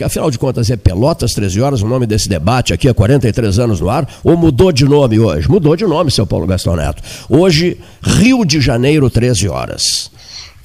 [0.00, 3.80] afinal de contas é Pelotas 13 horas, o nome desse debate aqui há 43 anos
[3.80, 5.48] no ar, ou mudou de nome hoje?
[5.48, 7.02] Mudou de nome, seu Paulo Gastão Neto.
[7.28, 10.11] Hoje, Rio de Janeiro, 13 horas.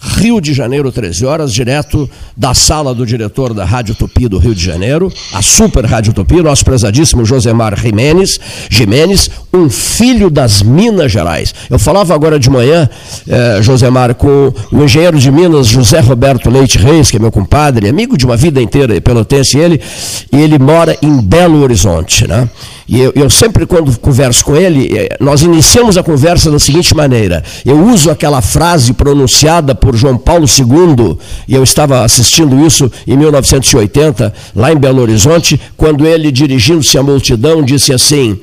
[0.07, 4.55] Rio de Janeiro, 13 horas, direto da sala do diretor da Rádio Tupi do Rio
[4.55, 11.11] de Janeiro, a Super Rádio Tupi, nosso prezadíssimo Josemar Jimenez, Jimenez, um filho das Minas
[11.11, 11.53] Gerais.
[11.69, 12.89] Eu falava agora de manhã,
[13.27, 17.87] eh, Josemar, com o engenheiro de Minas, José Roberto Leite Reis, que é meu compadre,
[17.87, 19.81] amigo de uma vida inteira, pelotense ele,
[20.31, 22.49] e ele mora em Belo Horizonte, né?
[22.87, 26.95] E eu, eu, sempre, quando converso com ele, eh, nós iniciamos a conversa da seguinte
[26.95, 31.17] maneira: eu uso aquela frase pronunciada por João Paulo II,
[31.47, 37.03] e eu estava assistindo isso em 1980, lá em Belo Horizonte, quando ele, dirigindo-se à
[37.03, 38.39] multidão, disse assim: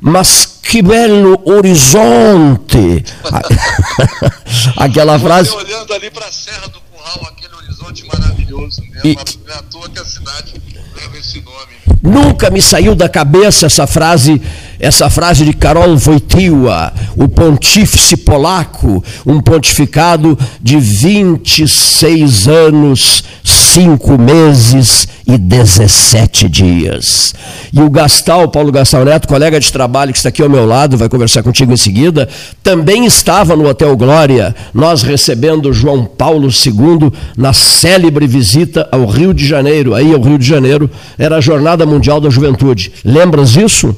[0.00, 3.02] Mas que belo horizonte!
[4.76, 5.50] aquela frase.
[5.50, 9.18] olhando ali para a Serra do Curral, aquele horizonte maravilhoso mesmo, e...
[9.48, 10.54] é à toa que a cidade
[10.94, 11.77] leva esse nome.
[12.02, 14.40] Nunca me saiu da cabeça essa frase,
[14.78, 25.08] essa frase de Karol Wojtyła, o pontífice polaco, um pontificado de 26 anos, 5 meses
[25.28, 27.34] e 17 dias.
[27.70, 30.96] E o Gastal, Paulo Gastal Neto, colega de trabalho que está aqui ao meu lado,
[30.96, 32.26] vai conversar contigo em seguida,
[32.62, 39.34] também estava no Hotel Glória, nós recebendo João Paulo II na célebre visita ao Rio
[39.34, 42.92] de Janeiro, aí ao Rio de Janeiro, era a Jornada Mundial da Juventude.
[43.04, 43.96] Lembras disso?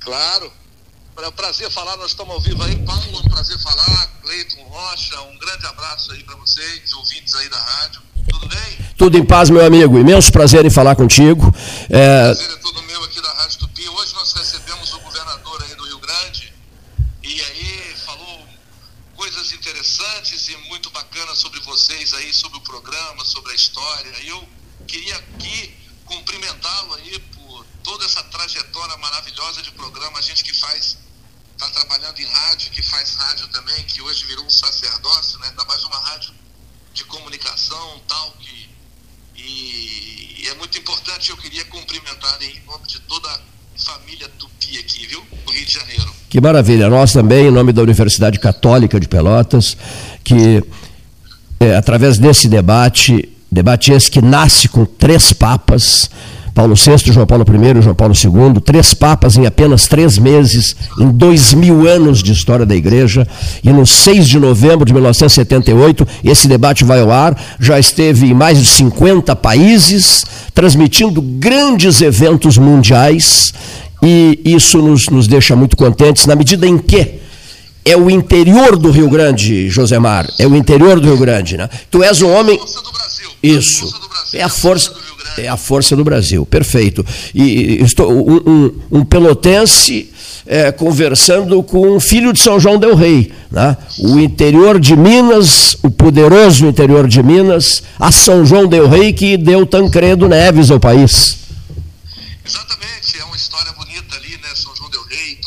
[0.00, 0.52] Claro.
[1.20, 2.76] É um prazer falar, nós estamos ao vivo aí.
[2.76, 4.06] Paulo, é um prazer falar.
[4.22, 8.00] Cleiton Rocha, um grande abraço aí para vocês, ouvintes aí da rádio.
[8.30, 8.78] Tudo bem?
[8.96, 9.98] Tudo em paz, meu amigo.
[9.98, 11.52] Imenso prazer em falar contigo.
[11.90, 12.34] É...
[12.34, 13.88] Prazer é todo meu aqui da Rádio Tupi.
[13.88, 16.52] Hoje nós recebemos o governador aí do Rio Grande
[17.22, 18.46] e aí falou
[19.16, 24.12] coisas interessantes e muito bacanas sobre vocês aí, sobre o programa, sobre a história.
[24.22, 24.48] E eu
[24.86, 25.74] queria aqui
[26.04, 30.98] cumprimentá-lo aí por toda essa trajetória maravilhosa de programa, a gente que faz,
[31.52, 35.48] está trabalhando em rádio, que faz rádio também, que hoje virou um sacerdócio, né?
[35.48, 36.32] Ainda mais uma rádio
[36.92, 38.68] de comunicação tal, que,
[39.34, 43.40] e, e é muito importante, eu queria cumprimentar em nome de toda a
[43.78, 45.24] família Tupi aqui, viu?
[45.46, 46.14] No Rio de Janeiro.
[46.28, 49.74] Que maravilha, nós também, em nome da Universidade Católica de Pelotas,
[50.22, 50.62] que
[51.58, 56.10] é, através desse debate Debate esse que nasce com três papas,
[56.58, 61.08] Paulo VI, João Paulo I João Paulo II, três papas em apenas três meses, em
[61.08, 63.24] dois mil anos de história da igreja.
[63.62, 68.34] E no 6 de novembro de 1978, esse debate vai ao ar, já esteve em
[68.34, 73.54] mais de 50 países, transmitindo grandes eventos mundiais,
[74.02, 77.20] e isso nos, nos deixa muito contentes, na medida em que
[77.84, 81.56] é o interior do Rio Grande, Josemar, é o interior do Rio Grande.
[81.56, 81.70] Né?
[81.88, 82.58] Tu és um homem.
[83.42, 83.92] Isso.
[84.32, 84.94] É a força.
[85.36, 87.04] É a força do Brasil, perfeito.
[87.34, 90.12] E estou um, um, um pelotense
[90.48, 93.76] é, conversando com um filho de São João del Rei, né?
[93.98, 99.36] o interior de Minas, o poderoso interior de Minas, a São João del Rei que
[99.36, 101.38] deu Tancredo Neves ao país.
[102.44, 104.48] Exatamente, é uma história bonita ali, né?
[104.54, 105.38] São João del Rei,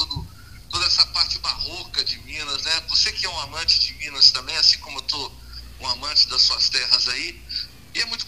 [0.70, 2.72] toda essa parte barroca de Minas, né?
[2.90, 5.32] Você que é um amante de Minas também, assim como eu tô
[5.82, 7.36] um amante das suas terras aí,
[7.96, 8.22] e é muito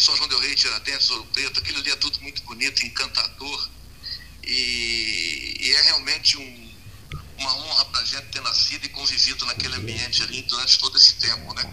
[0.00, 3.68] São João del Rei, Tiradentes, Ouro Preto, aquilo ali é tudo muito bonito, encantador.
[4.44, 6.68] E, e é realmente um,
[7.38, 11.14] uma honra para a gente ter nascido e convivido naquele ambiente ali durante todo esse
[11.14, 11.64] tempo, né?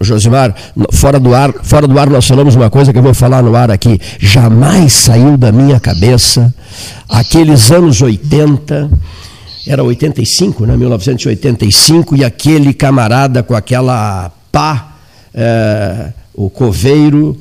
[0.00, 0.54] Josimar,
[0.90, 3.54] fora do ar, fora do ar nós falamos uma coisa que eu vou falar no
[3.54, 4.00] ar aqui.
[4.18, 6.54] Jamais saiu da minha cabeça
[7.06, 8.90] aqueles anos 80,
[9.66, 10.78] era 85, né?
[10.78, 14.96] 1985, e aquele camarada com aquela pá
[15.34, 17.36] é, o Coveiro,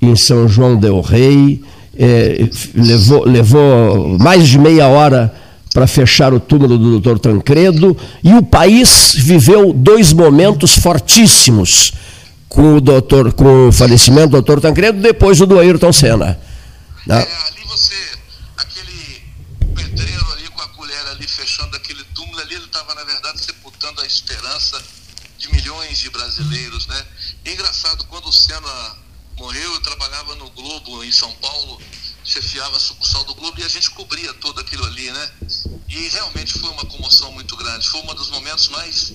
[0.00, 1.64] em São João del Rei,
[1.96, 5.34] é, levou, levou mais de meia hora
[5.72, 11.94] para fechar o túmulo do doutor Tancredo, e o país viveu dois momentos fortíssimos
[12.46, 16.38] com o, doutor, com o falecimento do doutor Tancredo, depois o do Ayrton Senna.
[17.06, 17.22] Né?
[17.22, 17.94] É, ali você,
[18.58, 19.22] aquele
[19.74, 24.02] pedreiro ali com a colher ali fechando aquele túmulo ali, ele estava, na verdade, sepultando
[24.02, 24.78] a esperança
[25.38, 27.02] de milhões de brasileiros, né?
[27.44, 28.96] Engraçado, quando o Senna
[29.36, 31.80] morreu, eu trabalhava no Globo, em São Paulo,
[32.24, 35.30] chefiava a sucursal do Globo e a gente cobria tudo aquilo ali, né?
[35.88, 37.88] E realmente foi uma comoção muito grande.
[37.88, 39.12] Foi um dos momentos mais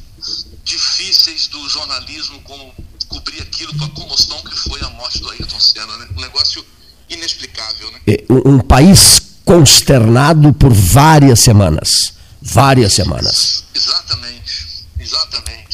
[0.63, 2.73] difíceis do jornalismo, como
[3.07, 6.07] cobrir aquilo com a comoção que foi a morte do Ayrton Senna, né?
[6.15, 6.65] Um negócio
[7.09, 8.01] inexplicável, né?
[8.29, 12.13] Um país consternado por várias semanas.
[12.41, 13.63] Várias semanas.
[13.73, 15.66] Exatamente, exatamente.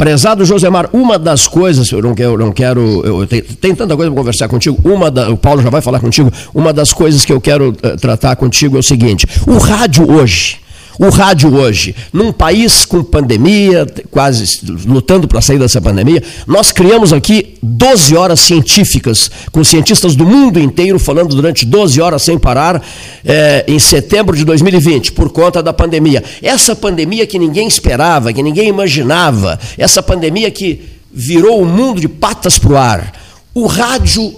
[0.00, 4.10] Prezado Josemar, uma das coisas, eu não quero, não quero eu tenho, tem tanta coisa
[4.10, 7.30] para conversar contigo, uma da, o Paulo já vai falar contigo, uma das coisas que
[7.30, 10.56] eu quero uh, tratar contigo é o seguinte, o rádio hoje,
[11.00, 17.10] o rádio hoje, num país com pandemia, quase lutando para sair dessa pandemia, nós criamos
[17.10, 22.84] aqui 12 horas científicas, com cientistas do mundo inteiro falando durante 12 horas sem parar,
[23.24, 26.22] é, em setembro de 2020, por conta da pandemia.
[26.42, 32.08] Essa pandemia que ninguém esperava, que ninguém imaginava, essa pandemia que virou o mundo de
[32.08, 33.12] patas para o ar.
[33.54, 34.34] O rádio,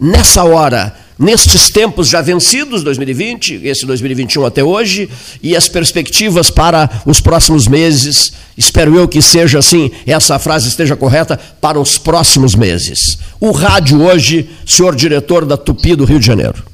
[0.00, 5.10] nessa hora, nestes tempos já vencidos, 2020, esse 2021 até hoje,
[5.42, 10.96] e as perspectivas para os próximos meses, espero eu que seja assim, essa frase esteja
[10.96, 13.18] correta, para os próximos meses.
[13.40, 16.64] O rádio hoje, senhor diretor da Tupi do Rio de Janeiro.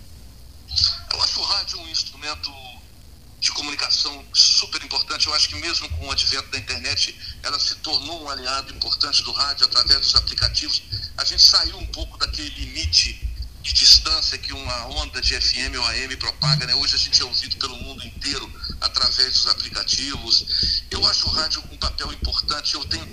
[1.13, 2.51] Eu acho o rádio um instrumento
[3.41, 5.27] de comunicação super importante.
[5.27, 9.23] Eu acho que mesmo com o advento da internet, ela se tornou um aliado importante
[9.23, 10.83] do rádio através dos aplicativos.
[11.17, 13.34] A gente saiu um pouco daquele limite
[13.65, 16.75] de distância que uma onda de FM ou AM propaga, né?
[16.75, 18.47] Hoje a gente é ouvido pelo mundo inteiro
[18.79, 20.83] através dos aplicativos.
[20.91, 23.07] Eu acho o rádio um papel importante, eu tenho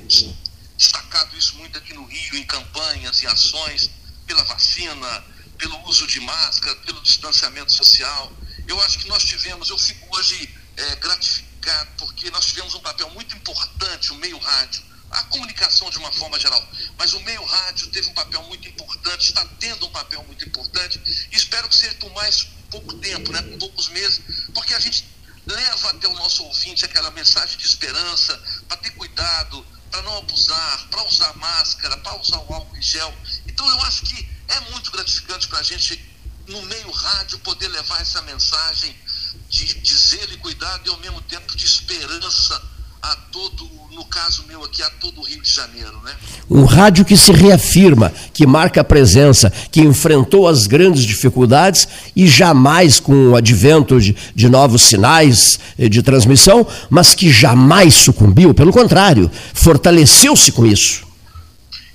[0.78, 3.90] destacado isso muito aqui no Rio, em campanhas e ações,
[4.28, 5.24] pela vacina,
[5.58, 8.30] pelo uso de máscara, pelo distanciamento social.
[8.68, 13.10] Eu acho que nós tivemos, eu fico hoje é, gratificado, porque nós tivemos um papel
[13.12, 16.66] muito importante, o meio rádio, a comunicação de uma forma geral.
[16.98, 21.02] Mas o meio rádio teve um papel muito importante, está tendo um papel muito importante,
[21.32, 24.22] e espero que seja por mais pouco tempo, né, poucos meses,
[24.54, 25.06] porque a gente
[25.46, 28.38] leva até o nosso ouvinte aquela mensagem de esperança,
[28.68, 33.14] para ter cuidado, para não abusar, para usar máscara, para usar o álcool em gel.
[33.46, 36.02] Então eu acho que é muito gratificante para a gente,
[36.48, 38.96] no meio rádio, poder levar essa mensagem
[39.50, 42.62] de, de zelo e cuidado e ao mesmo tempo de esperança
[43.02, 46.00] a todo, no caso meu aqui, a todo o Rio de Janeiro.
[46.02, 46.16] Né?
[46.50, 52.28] Um rádio que se reafirma, que marca a presença, que enfrentou as grandes dificuldades e
[52.28, 58.54] jamais com o advento de, de novos sinais eh, de transmissão, mas que jamais sucumbiu,
[58.54, 61.06] pelo contrário, fortaleceu-se com isso.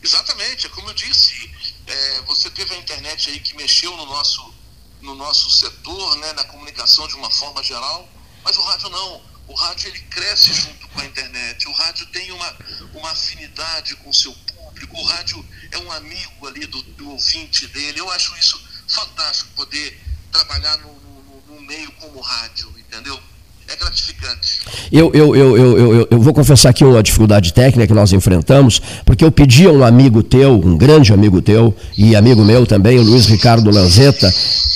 [0.03, 1.51] Exatamente, é como eu disse,
[1.87, 4.55] é, você teve a internet aí que mexeu no nosso,
[5.01, 8.07] no nosso setor, né, na comunicação de uma forma geral,
[8.45, 11.69] mas o rádio não o rádio ele cresce junto com a internet.
[11.69, 12.57] O rádio tem uma,
[12.95, 14.97] uma afinidade com o seu público.
[14.97, 18.01] O rádio é um amigo ali do, do ouvinte dele.
[18.01, 20.01] Eu acho isso fantástico poder
[20.31, 20.97] trabalhar no
[21.67, 23.19] meio como rádio, entendeu?
[23.69, 24.61] É gratificante.
[24.93, 29.25] Eu, eu, eu, eu, eu, vou confessar aqui uma dificuldade técnica que nós enfrentamos, porque
[29.25, 33.03] eu pedi a um amigo teu, um grande amigo teu, e amigo meu também, o
[33.03, 34.33] Luiz Ricardo Lanzetta,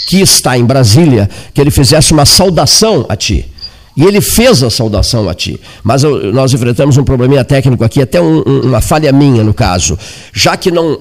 [0.09, 3.50] que está em Brasília, que ele fizesse uma saudação a ti.
[3.97, 5.61] E ele fez a saudação a ti.
[5.83, 9.99] Mas eu, nós enfrentamos um probleminha técnico aqui, até um, uma falha minha no caso.
[10.33, 10.97] Já que não.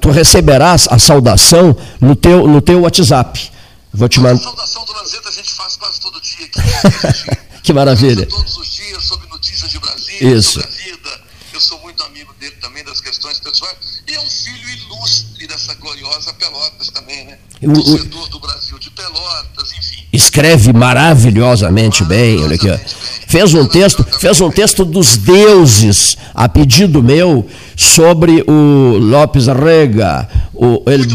[0.00, 3.50] Tu receberás a saudação no teu, no teu WhatsApp.
[3.92, 4.40] Vou te mandar.
[4.40, 7.36] A saudação do Lanzetta a gente faz quase todo dia aqui.
[7.62, 8.26] que maravilha.
[8.26, 10.60] Todos os dias sobre notícias de Brasília, Isso.
[10.60, 11.21] sobre a vida.
[11.62, 14.02] Eu sou muito amigo dele também, das questões pessoais.
[14.08, 17.38] E é um filho ilustre dessa gloriosa Pelotas também, né?
[17.62, 22.78] O, Torcedor do Brasil de Pelotas, enfim escreve maravilhosamente bem, olha aqui, ó.
[23.26, 30.28] Fez um texto, fez um texto dos deuses a pedido meu sobre o Lopes Rega,
[30.52, 31.06] o El,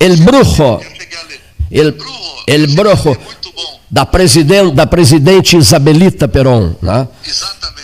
[0.00, 0.80] el Brujo,
[1.70, 1.96] El,
[2.48, 3.16] el Brujo
[3.88, 7.06] da presidente, da presidente Isabelita Peron, né?
[7.24, 7.75] Exatamente, bom.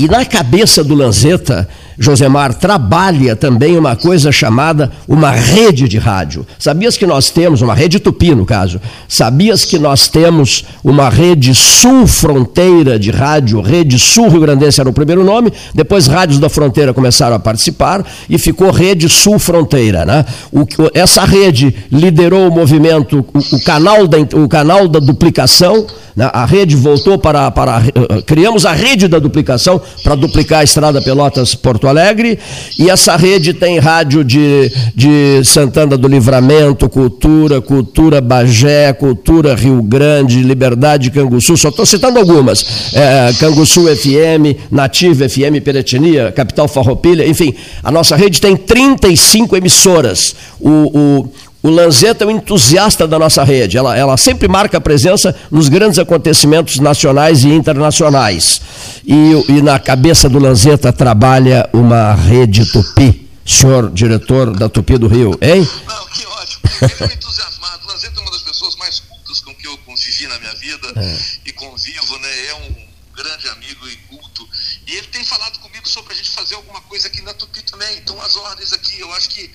[0.00, 1.68] E na cabeça do Lanzetta
[2.02, 6.46] Josemar, trabalha também uma coisa chamada uma rede de rádio.
[6.58, 11.54] Sabias que nós temos, uma rede tupi no caso, sabias que nós temos uma rede
[11.54, 16.48] sul fronteira de rádio, rede sul Rio Grandense era o primeiro nome, depois rádios da
[16.48, 20.06] fronteira começaram a participar e ficou rede sul fronteira.
[20.06, 20.24] Né?
[20.50, 20.64] O,
[20.94, 26.30] essa rede liderou o movimento, o, o, canal, da, o canal da duplicação, né?
[26.32, 27.82] a rede voltou para, para.
[28.24, 32.38] Criamos a rede da duplicação para duplicar a estrada Pelotas-Porto Alegre,
[32.78, 39.82] e essa rede tem rádio de, de Santana do Livramento, Cultura, Cultura Bagé, Cultura Rio
[39.82, 42.94] Grande, Liberdade Canguçu, só estou citando algumas.
[42.94, 50.34] É, Canguçu FM, Nativa FM, Peretenia, Capital Farroupilha, enfim, a nossa rede tem 35 emissoras.
[50.58, 51.32] O, o,
[51.62, 55.68] o Lanzetta é um entusiasta da nossa rede, ela, ela sempre marca a presença nos
[55.68, 58.60] grandes acontecimentos nacionais e internacionais.
[59.04, 65.06] E, e na cabeça do Lanzetta trabalha uma rede Tupi, senhor diretor da Tupi do
[65.06, 65.68] Rio, hein?
[65.86, 66.62] Não, que ótimo.
[66.82, 67.84] Ele é um entusiasmado.
[67.84, 70.92] O Lanzetta é uma das pessoas mais cultas com que eu convivi na minha vida
[70.96, 71.18] é.
[71.44, 72.46] e convivo, né?
[72.46, 74.48] É um grande amigo e culto.
[74.86, 77.98] E ele tem falado comigo sobre a gente fazer alguma coisa aqui na Tupi também.
[77.98, 79.50] Então, as ordens aqui, eu acho que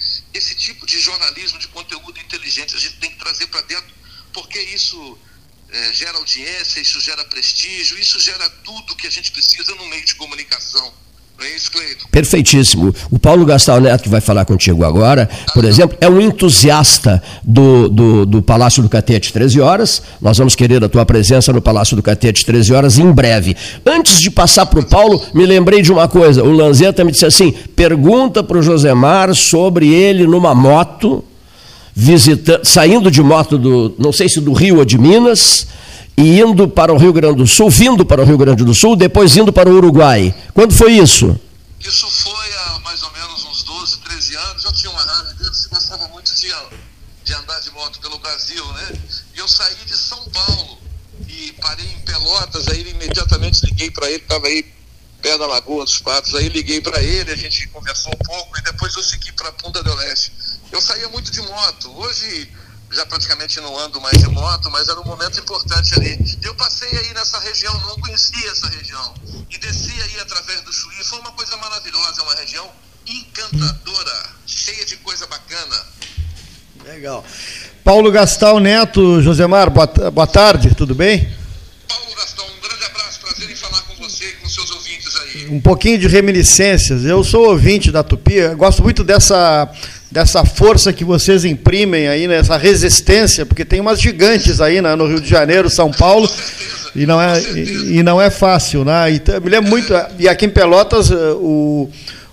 [0.95, 3.93] de jornalismo de conteúdo inteligente a gente tem que trazer para dentro,
[4.31, 5.19] porque isso
[5.69, 10.05] é, gera audiência, isso gera prestígio, isso gera tudo que a gente precisa no meio
[10.05, 10.93] de comunicação.
[11.37, 12.07] Não é isso, Cleiton?
[12.09, 12.95] Perfeitíssimo.
[13.11, 17.89] O Paulo Gastal Neto, que vai falar contigo agora, por exemplo, é um entusiasta do,
[17.89, 20.01] do, do, Palácio do Catete 13 horas.
[20.21, 23.55] Nós vamos querer a tua presença no Palácio do Catete 13 horas em breve.
[23.85, 26.41] Antes de passar para o Paulo, me lembrei de uma coisa.
[26.41, 31.23] O Lanzetta me disse assim: pergunta para o Josemar sobre ele numa moto
[31.95, 35.67] visitando, saindo de moto do, não sei se do Rio ou de Minas,
[36.17, 38.95] e indo para o Rio Grande do Sul, vindo para o Rio Grande do Sul,
[38.95, 40.33] depois indo para o Uruguai.
[40.53, 41.39] Quando foi isso?
[41.79, 44.63] Isso foi há mais ou menos uns 12, 13 anos.
[44.63, 46.53] Eu tinha uma Harley Davidson gostava muito de,
[47.23, 48.93] de andar de moto pelo Brasil, né?
[49.35, 50.77] E eu saí de São Paulo
[51.27, 54.65] e parei em Pelotas, aí imediatamente liguei para ele, estava aí
[55.21, 58.61] perto da Lagoa dos Patos, aí liguei para ele, a gente conversou um pouco e
[58.61, 60.31] depois eu segui para Punta del Leste
[60.75, 61.91] eu saía muito de moto.
[61.97, 62.49] Hoje
[62.95, 66.17] já praticamente não ando mais de moto, mas era um momento importante ali.
[66.41, 69.13] Eu passei aí nessa região, não conhecia essa região.
[69.49, 71.03] E desci aí através do Chuí.
[71.03, 72.69] Foi uma coisa maravilhosa, uma região
[73.05, 75.85] encantadora, cheia de coisa bacana.
[76.85, 77.25] Legal.
[77.83, 81.31] Paulo Gastal Neto, Josemar, boa, boa tarde, tudo bem?
[81.87, 85.47] Paulo Gastão, um grande abraço, prazer em falar com você e com seus ouvintes aí.
[85.49, 87.03] Um pouquinho de reminiscências.
[87.03, 89.69] Eu sou ouvinte da Tupi, gosto muito dessa
[90.15, 95.05] dessa força que vocês imprimem aí, nessa resistência, porque tem umas gigantes aí né, no
[95.05, 96.31] Rio de Janeiro, São Paulo,
[96.95, 98.85] e não é, e, e não é fácil.
[98.85, 99.11] Né?
[99.11, 101.89] E, me lembro muito, e aqui em Pelotas, eh, o,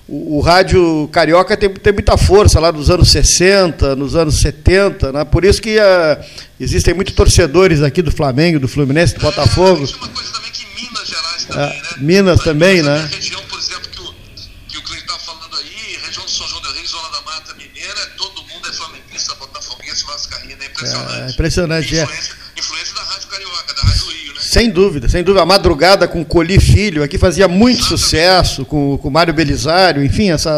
[0.06, 5.10] o, o rádio carioca tem, tem muita força lá nos anos 60, nos anos 70,
[5.10, 5.24] né?
[5.24, 6.24] por isso que uh,
[6.60, 9.84] existem muitos torcedores aqui do Flamengo, do Fluminense, do Botafogo.
[9.84, 11.82] É, uma coisa também que Minas Gerais também, é, né?
[11.98, 13.10] Minas também, né?
[20.82, 21.22] Impressionante.
[21.22, 22.02] É, impressionante, é.
[22.02, 22.60] influência, é.
[22.60, 24.40] Influência da Rádio Carioca, da Rádio Rio, né?
[24.40, 25.42] Sem dúvida, sem dúvida.
[25.42, 28.02] A madrugada com Coli Filho, aqui fazia muito Exatamente.
[28.02, 30.50] sucesso, com o Mário Belisário, enfim, essa,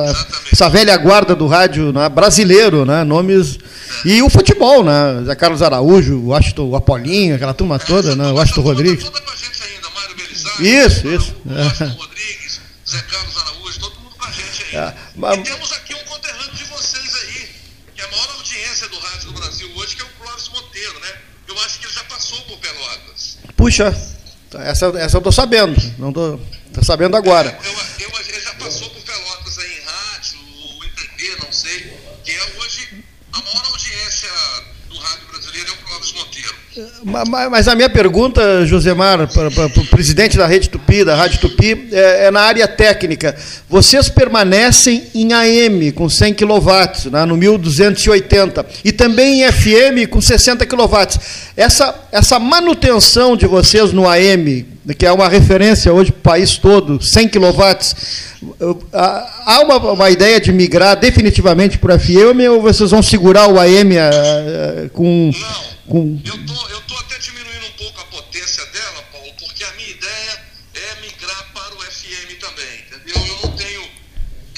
[0.52, 3.58] essa velha guarda do rádio né, brasileiro, né, nomes...
[4.04, 4.08] É.
[4.08, 5.22] E o futebol, né?
[5.24, 8.26] Zé Carlos Araújo, o o Apolinho, aquela turma toda, é, né?
[8.26, 9.04] O Washington Rodrigues.
[9.04, 11.36] Toda com a gente ainda, Mário Belisário, isso, isso.
[11.44, 14.88] O Washington Rodrigues, Zé Carlos Araújo, todo mundo com a gente ainda.
[14.88, 15.38] É, mas...
[15.38, 15.83] E temos aqui
[23.64, 23.96] Puxa,
[24.58, 26.38] essa, essa eu estou sabendo, não estou
[26.82, 27.58] sabendo agora.
[27.64, 27.78] Eu, eu,
[37.04, 41.88] Mas a minha pergunta, Josemar, para, para o presidente da Rede Tupi, da Rádio Tupi,
[41.92, 43.36] é, é, na área técnica.
[43.68, 50.18] Vocês permanecem em AM com 100 kW, né, no 1280, e também em FM com
[50.18, 51.20] 60 kW.
[51.54, 56.56] Essa, essa manutenção de vocês no AM, que é uma referência hoje para o país
[56.56, 57.62] todo, 100 kW,
[58.94, 63.98] há uma, uma ideia de migrar definitivamente para FM ou vocês vão segurar o AM
[63.98, 65.30] a, a, com.
[65.30, 66.20] Não com...
[66.24, 69.90] Eu tô, eu tô até diminuindo um pouco a potência dela, Paulo, porque a minha
[69.90, 73.26] ideia é migrar para o FM também, entendeu?
[73.26, 74.04] Eu não tenho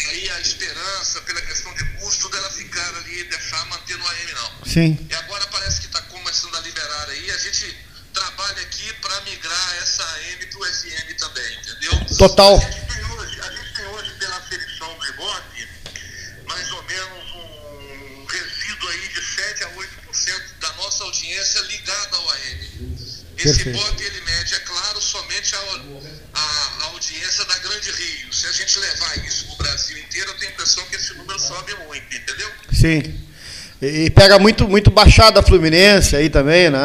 [0.08, 4.32] aí a esperança, pela questão de custo, dela ficar ali e deixar manter no AM,
[4.32, 4.66] não.
[4.66, 5.06] Sim.
[5.10, 7.76] E agora parece que está começando a liberar aí, a gente
[8.12, 12.16] trabalha aqui para migrar essa AM para o FM também, entendeu?
[12.16, 12.58] Total.
[23.50, 24.02] Esse Perfeito.
[24.02, 25.58] ele mede, é claro, somente a,
[26.34, 26.40] a,
[26.80, 28.32] a, audiência da Grande Rio.
[28.32, 31.14] Se a gente levar isso para o Brasil inteiro, eu tenho a impressão que esse
[31.14, 32.50] número sobe muito, entendeu?
[32.72, 33.26] Sim.
[33.80, 36.78] E pega muito, muito Baixada Fluminense aí também, né?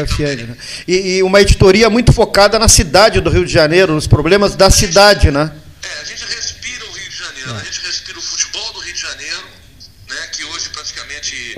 [0.00, 0.56] Né?
[0.86, 4.70] e, e, uma editoria muito focada na cidade do Rio de Janeiro, nos problemas da
[4.70, 5.52] cidade, né?
[5.82, 7.60] É, a gente respira o Rio de Janeiro, é.
[7.60, 9.44] a gente respira o futebol do Rio de Janeiro,
[10.08, 11.54] né, que hoje praticamente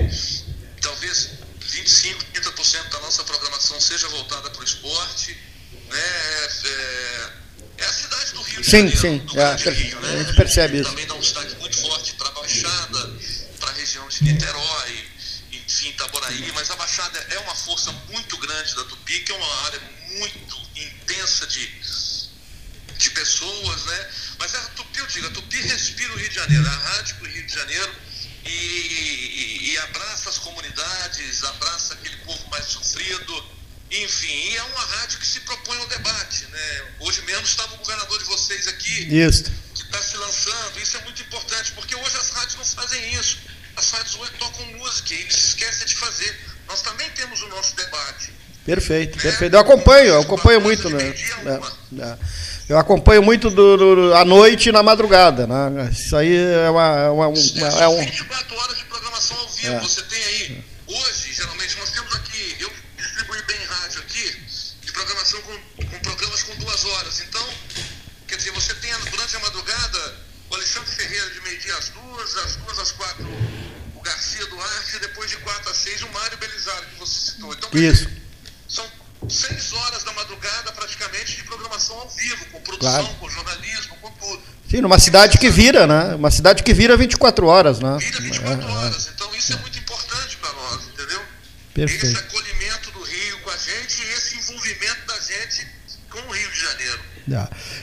[0.81, 1.31] talvez
[1.69, 5.37] 25, 30% da nossa programação seja voltada para o esporte.
[5.89, 7.29] Né, é,
[7.77, 8.97] é a cidade do Rio de sim, Janeiro.
[8.97, 9.39] Sim, sim.
[9.39, 10.13] É, Rio, né?
[10.13, 10.89] a gente percebe isso.
[10.89, 11.13] Também dá
[19.21, 19.81] que é uma área
[20.17, 21.67] muito intensa de,
[22.97, 24.09] de pessoas, né?
[24.39, 27.25] Mas a Tupi, eu digo, a Tupi respira o Rio de Janeiro, a rádio o
[27.25, 27.95] Rio de Janeiro
[28.45, 33.57] e, e, e abraça as comunidades, abraça aquele povo mais sofrido,
[33.89, 36.93] enfim, e é uma rádio que se propõe ao debate, né?
[36.99, 39.43] Hoje mesmo estava o governador de vocês aqui, Isso.
[39.73, 43.37] que está se lançando, isso é muito importante, porque hoje as rádios não fazem isso.
[43.77, 46.39] As rádios hoje tocam música e eles esquecem de fazer.
[46.67, 48.33] Nós também temos o nosso debate.
[48.67, 49.53] Perfeito, perfeito.
[49.53, 51.01] Eu acompanho, eu acompanho muito, né?
[51.07, 52.17] É, é.
[52.67, 55.89] Eu acompanho muito do, do, à noite e na madrugada, né?
[55.89, 57.97] Isso aí é uma, é uma, uma é um...
[57.97, 59.73] 24 horas de programação ao vivo.
[59.73, 59.79] É.
[59.79, 64.35] Você tem aí, hoje, geralmente, nós temos aqui, eu distribuí bem rádio aqui,
[64.81, 67.21] de programação com, com programas com duas horas.
[67.21, 67.47] Então,
[68.27, 70.15] quer dizer, você tem durante a madrugada
[70.49, 73.25] o Alexandre Ferreira de meio-dia às duas, às duas às quatro
[73.95, 77.53] o Garcia Duarte, e depois de quatro às seis o Mário Belisário, que você citou.
[77.53, 78.26] Então, Isso.
[78.67, 78.85] São
[79.29, 83.15] seis horas da madrugada praticamente de programação ao vivo, com produção, claro.
[83.19, 84.41] com jornalismo, com tudo.
[84.69, 86.15] Sim, numa cidade que vira, né?
[86.15, 87.97] Uma cidade que vira 24 horas, né?
[87.99, 89.07] Vira 24 é, horas.
[89.07, 89.11] É.
[89.11, 91.21] Então isso é muito importante para nós, entendeu?
[91.73, 92.05] Perfeito.
[92.05, 95.67] Esse acolhimento do Rio com a gente e esse envolvimento da gente
[96.09, 97.16] com o Rio de Janeiro.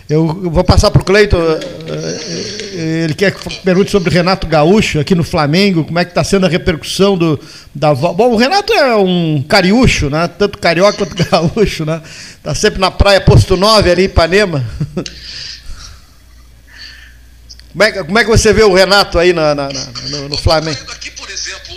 [0.08, 1.36] Eu vou passar para o Cleiton.
[1.36, 1.60] Eh,
[2.76, 6.24] eh, ele quer que pergunte sobre Renato Gaúcho aqui no Flamengo, como é que está
[6.24, 7.38] sendo a repercussão do,
[7.74, 10.28] da Bom, o Renato é um cariúcho, né?
[10.28, 12.00] Tanto carioca quanto gaúcho, né?
[12.36, 14.64] Está sempre na praia Posto 9 ali em Ipanema.
[17.74, 20.38] Como é, como é que você vê o Renato aí na, na, na no, no
[20.38, 20.78] Flamengo?
[20.92, 21.73] Aqui, por exemplo,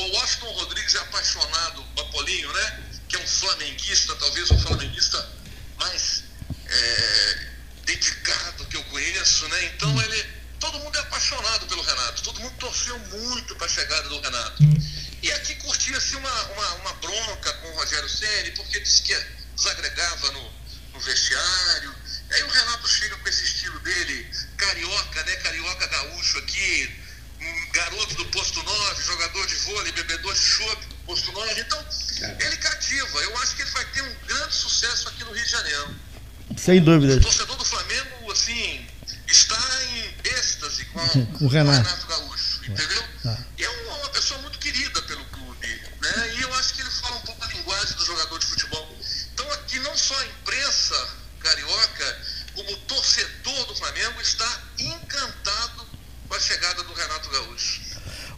[13.47, 14.63] muito para a chegada do Renato.
[15.23, 19.15] E aqui curtia-se uma, uma, uma, bronca com o Rogério Ceni porque disse que
[19.55, 20.51] desagregava no,
[20.93, 21.95] no vestiário.
[22.29, 25.35] E aí o Renato chega com esse estilo dele, carioca, né?
[25.37, 26.91] Carioca gaúcho aqui,
[27.39, 31.61] um garoto do posto 9, jogador de vôlei, bebedor de chope, posto 9.
[31.61, 31.85] Então,
[32.41, 33.19] ele cativa.
[33.19, 35.95] Eu acho que ele vai ter um grande sucesso aqui no Rio de Janeiro.
[36.57, 37.15] Sem dúvida.
[37.15, 38.85] O torcedor do Flamengo, assim,
[39.27, 41.87] está em êxtase com, com o Renato.
[41.87, 42.36] Renato Gaúcho,
[42.71, 43.03] entendeu?
[43.25, 43.37] Ah.
[43.57, 45.67] E é uma, uma, pessoa muito querida pelo clube,
[46.01, 46.35] né?
[46.37, 48.97] E eu acho que ele fala um pouco a linguagem do jogador de futebol.
[49.33, 51.07] Então aqui não só a imprensa
[51.39, 52.17] carioca,
[52.55, 55.87] como o torcedor do Flamengo está encantado
[56.27, 57.87] com a chegada do Renato Gaúcho.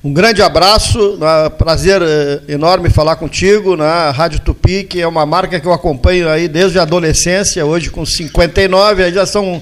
[0.04, 1.50] Um grande abraço, né?
[1.50, 4.12] prazer eh, enorme falar contigo na né?
[4.12, 4.40] Rádio
[4.70, 9.04] Tupi, que é uma marca que eu acompanho aí desde a adolescência, hoje com 59,
[9.04, 9.62] aí já são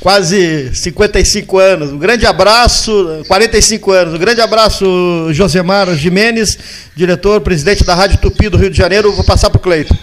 [0.00, 1.92] quase 55 anos.
[1.92, 4.14] Um grande abraço, 45 anos.
[4.14, 4.84] Um grande abraço,
[5.32, 6.58] Josemar Jimenez,
[6.94, 9.12] diretor, presidente da Rádio Tupi do Rio de Janeiro.
[9.12, 9.96] Vou passar para o Cleito.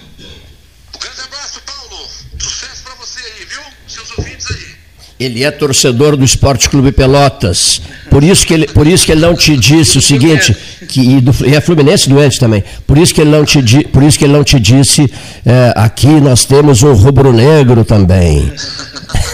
[5.24, 7.82] Ele é torcedor do Esporte Clube Pelotas.
[8.10, 10.56] Por isso que ele, por isso que ele não te disse o seguinte,
[10.88, 12.64] que e, do, e é Fluminense doente também.
[12.86, 15.12] Por isso que ele não te, por isso que ele não te disse,
[15.46, 18.52] é, aqui nós temos um rubro-negro também.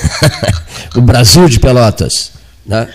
[0.96, 2.32] o Brasil de Pelotas.
[2.66, 2.88] Né?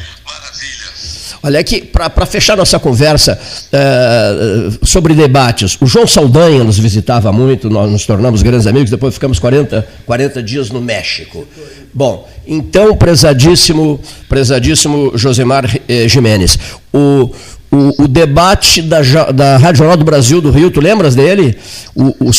[1.46, 7.68] Olha aqui, para fechar nossa conversa uh, sobre debates, o João Saldanha nos visitava muito,
[7.68, 11.46] nós nos tornamos grandes amigos, depois ficamos 40, 40 dias no México.
[11.92, 16.58] Bom, então, prezadíssimo, prezadíssimo Josemar eh, Jimenez,
[16.90, 17.30] o,
[17.70, 21.58] o, o, debate da, da Rádio Jornal do Brasil do Rio, tu lembras dele?
[21.94, 22.30] O, o,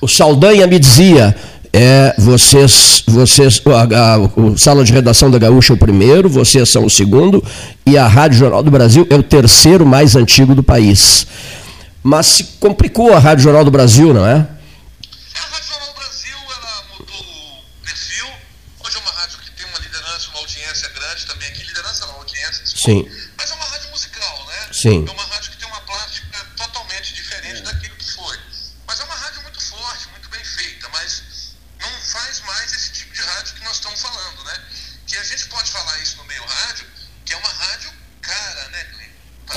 [0.00, 1.36] o Saldanha me dizia,
[1.76, 6.68] é, vocês, vocês a, a, a, sala de redação da Gaúcha é o primeiro, vocês
[6.68, 7.42] são o segundo,
[7.84, 11.26] e a Rádio Jornal do Brasil é o terceiro mais antigo do país.
[12.00, 14.34] Mas se complicou a Rádio Jornal do Brasil, não é?
[14.34, 18.26] A Rádio Jornal do Brasil ela mudou o perfil.
[18.84, 22.14] Hoje é uma rádio que tem uma liderança, uma audiência grande também aqui, liderança não,
[22.14, 22.62] audiência.
[22.66, 23.04] Sim.
[23.36, 24.68] Mas é uma rádio musical, né?
[24.70, 25.04] Sim.
[25.08, 25.23] É uma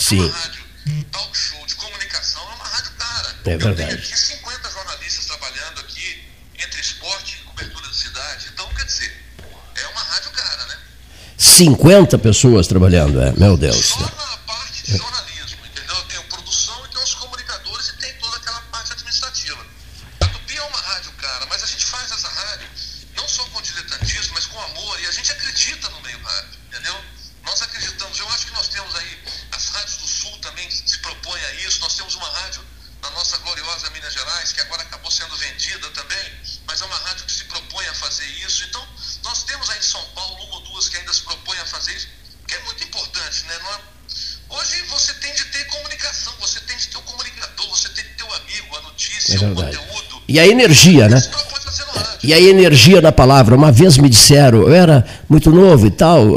[0.08, 0.20] Sim.
[0.22, 0.64] uma rádio
[1.12, 3.36] talk show de comunicação é uma rádio cara.
[3.44, 3.82] É verdade.
[3.82, 6.24] Eu tenho aqui 50 jornalistas trabalhando aqui
[6.58, 8.48] entre esporte e cobertura de cidade.
[8.54, 9.12] Então, quer dizer,
[9.76, 10.78] é uma rádio cara, né?
[11.38, 13.86] 50 pessoas trabalhando, é, meu Deus.
[13.86, 15.27] Só na parte de jornalismo
[50.38, 51.20] E a energia, né?
[52.24, 53.56] E a energia da palavra.
[53.56, 56.28] Uma vez me disseram, eu era muito novo e tal,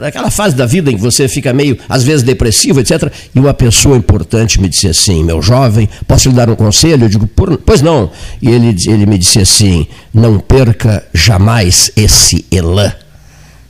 [0.00, 3.12] naquela fase da vida em que você fica meio, às vezes, depressivo, etc.
[3.32, 7.04] E uma pessoa importante me disse assim: meu jovem, posso lhe dar um conselho?
[7.04, 7.30] Eu digo,
[7.64, 8.10] pois não.
[8.42, 12.92] E ele, ele me disse assim: não perca jamais esse elan.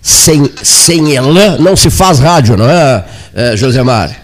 [0.01, 4.24] Sem, sem elan não se faz rádio, não é, é Josemar?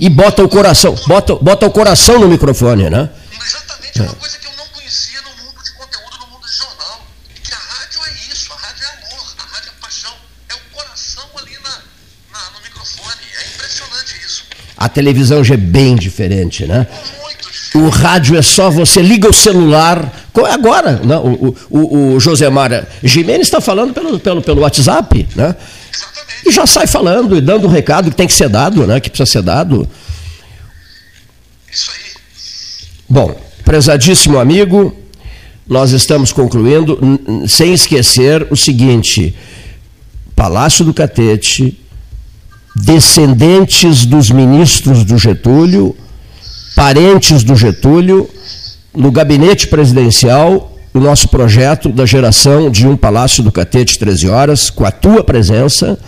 [0.00, 3.10] E bota o coração, bota, bota o coração no microfone, né?
[3.46, 6.56] Exatamente, é uma coisa que eu não conhecia no mundo de conteúdo, no mundo de
[6.56, 7.02] jornal.
[7.44, 10.12] Que a rádio é isso, a rádio é amor, a rádio é paixão,
[10.48, 11.70] é o coração ali na,
[12.32, 13.20] na, no microfone.
[13.44, 14.44] É impressionante isso.
[14.74, 16.86] A televisão já é bem diferente, né?
[17.74, 20.10] O rádio é só você liga o celular.
[20.50, 21.16] Agora, né?
[21.18, 25.54] o, o, o Josemar Jimenez está falando pelo, pelo, pelo WhatsApp, né?
[26.46, 29.00] E já sai falando e dando o recado que tem que ser dado, né?
[29.00, 29.88] Que precisa ser dado.
[31.70, 32.10] Isso aí.
[33.08, 34.96] Bom, prezadíssimo amigo,
[35.66, 36.98] nós estamos concluindo,
[37.46, 39.36] sem esquecer o seguinte:
[40.34, 41.78] Palácio do Catete,
[42.74, 45.96] descendentes dos ministros do Getúlio,
[46.74, 48.28] parentes do Getúlio,
[48.94, 54.70] no gabinete presidencial, o nosso projeto da geração de um Palácio do Catete 13 horas,
[54.70, 55.98] com a tua presença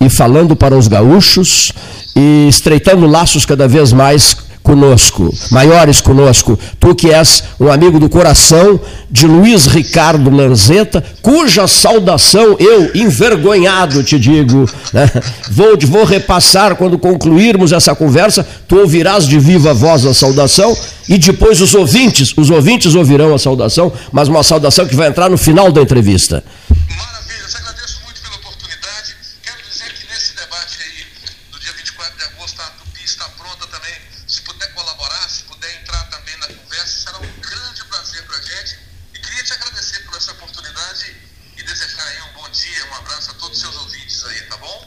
[0.00, 1.72] e falando para os gaúchos
[2.16, 6.58] e estreitando laços cada vez mais conosco, maiores conosco.
[6.80, 14.02] Tu que és um amigo do coração de Luiz Ricardo Lanzetta, cuja saudação eu, envergonhado,
[14.02, 15.08] te digo, né?
[15.50, 20.74] vou, vou repassar quando concluirmos essa conversa, tu ouvirás de viva voz a saudação
[21.08, 25.28] e depois os ouvintes, os ouvintes ouvirão a saudação, mas uma saudação que vai entrar
[25.28, 26.42] no final da entrevista.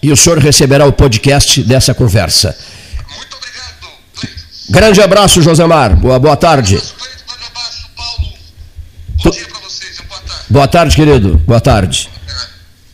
[0.08, 2.58] E o senhor receberá o podcast dessa conversa.
[3.10, 4.32] Muito obrigado.
[4.70, 5.98] Grande abraço, Josemar.
[5.98, 6.76] Boa, boa tarde.
[6.76, 6.93] Grande
[7.46, 8.34] abraço, Paulo.
[9.22, 10.02] Bom dia para vocês.
[10.08, 10.46] Boa tarde.
[10.50, 11.38] Boa tarde, querido.
[11.46, 12.10] Boa tarde.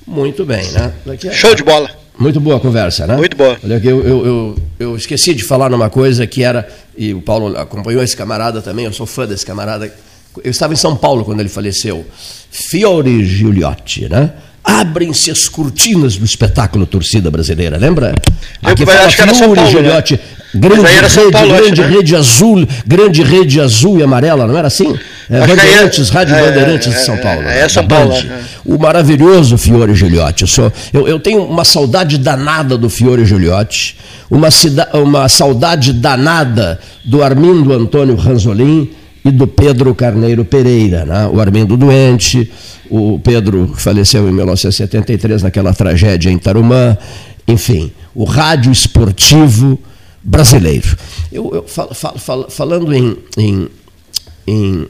[0.08, 0.91] Muito bem, né?
[1.34, 1.88] Show de bola.
[2.17, 3.15] Muito boa a conversa, né?
[3.15, 3.60] Muito boa.
[3.63, 7.56] Olha, eu, eu, eu, eu, esqueci de falar numa coisa que era, e o Paulo
[7.56, 9.93] acompanhou esse camarada também, eu sou fã desse camarada.
[10.43, 12.04] Eu estava em São Paulo quando ele faleceu.
[12.49, 14.34] Fiore Giuliotti, né?
[14.63, 18.15] Abrem-se as cortinas do espetáculo torcida brasileira, lembra?
[18.63, 19.67] Aqui fala Fiore, né?
[19.67, 20.19] Gilhote,
[20.54, 21.88] grande, rede, Paulo, grande né?
[21.88, 24.97] rede azul, grande rede azul e amarela, não era assim?
[25.30, 27.41] É, Bandeirantes, é, Rádio é, Bandeirantes de São Paulo.
[27.43, 28.13] É, é São Paulo.
[28.13, 28.39] É.
[28.63, 30.43] O maravilhoso Fiore Gigliotti.
[30.43, 33.97] Eu, sou, eu, eu, tenho uma saudade danada do Fiore Gigliotti,
[34.30, 34.47] uma,
[34.93, 38.89] uma saudade danada do Armindo Antônio Ranzolin
[39.26, 41.28] e do Pedro Carneiro Pereira, né?
[41.28, 42.52] o Armindo doente,
[42.90, 46.98] o Pedro faleceu em 1973 naquela tragédia em Tarumã,
[47.48, 49.80] enfim, o rádio esportivo
[50.22, 50.98] brasileiro.
[51.32, 53.68] Eu, eu fal, fal, fal, falando em, em,
[54.46, 54.88] em,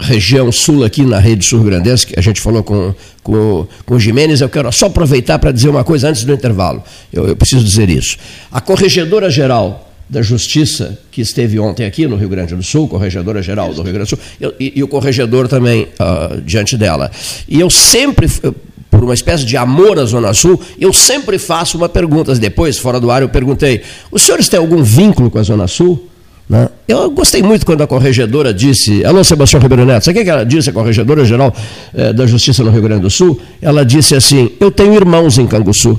[0.00, 4.40] região sul aqui na rede sul-grandense, que a gente falou com, com, com o Jimenez,
[4.40, 6.82] eu quero só aproveitar para dizer uma coisa antes do intervalo.
[7.12, 8.16] Eu, eu preciso dizer isso.
[8.50, 13.42] A corregedora geral da Justiça, que esteve ontem aqui no Rio Grande do Sul, corregedora
[13.42, 14.18] geral do Rio Grande do Sul,
[14.60, 17.10] e, e o corregedor também uh, diante dela.
[17.48, 18.28] E eu sempre,
[18.90, 22.34] por uma espécie de amor à Zona Sul, eu sempre faço uma pergunta.
[22.34, 26.08] Depois, fora do ar, eu perguntei: os senhores têm algum vínculo com a Zona Sul?
[26.48, 26.68] Né?
[26.86, 30.44] Eu gostei muito quando a corregedora disse, alô Sebastião Ribeiro Neto, sabe o que ela
[30.44, 31.54] disse, a corregedora geral
[31.94, 33.40] eh, da Justiça no Rio Grande do Sul?
[33.62, 35.98] Ela disse assim: Eu tenho irmãos em Canguçu.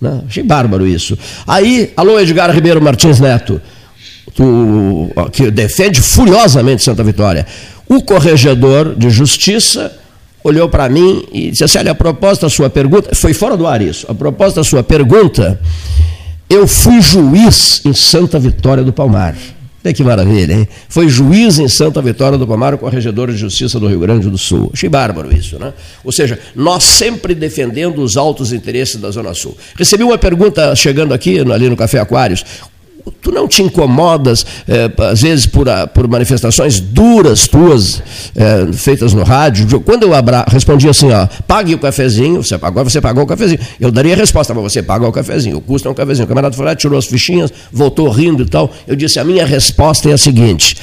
[0.00, 0.22] Né?
[0.26, 1.18] Achei bárbaro isso.
[1.46, 3.60] Aí, alô Edgar Ribeiro Martins Neto,
[4.34, 7.46] tu, que defende furiosamente Santa Vitória.
[7.88, 9.96] O corregedor de justiça
[10.44, 13.66] olhou para mim e disse assim: olha, a proposta da sua pergunta, foi fora do
[13.66, 15.58] ar isso, a proposta da sua pergunta,
[16.48, 19.34] eu fui juiz em Santa Vitória do Palmar.
[19.86, 20.68] Olha que maravilha, hein?
[20.88, 24.68] Foi juiz em Santa Vitória do Palmar, corregedor de justiça do Rio Grande do Sul.
[24.74, 25.72] Achei bárbaro isso, né?
[26.02, 29.56] Ou seja, nós sempre defendendo os altos interesses da Zona Sul.
[29.78, 32.44] Recebi uma pergunta chegando aqui, ali no Café Aquários.
[33.20, 38.02] Tu não te incomodas, é, às vezes, por, a, por manifestações duras tuas,
[38.34, 39.80] é, feitas no rádio?
[39.80, 43.60] Quando eu abra, respondi assim, ó, pague o cafezinho, você, agora você pagou o cafezinho.
[43.80, 46.24] Eu daria a resposta, mas você paga o cafezinho, o custo é um cafezinho.
[46.24, 48.72] O camarada foi lá, tirou as fichinhas, voltou rindo e tal.
[48.86, 50.76] Eu disse, a minha resposta é a seguinte,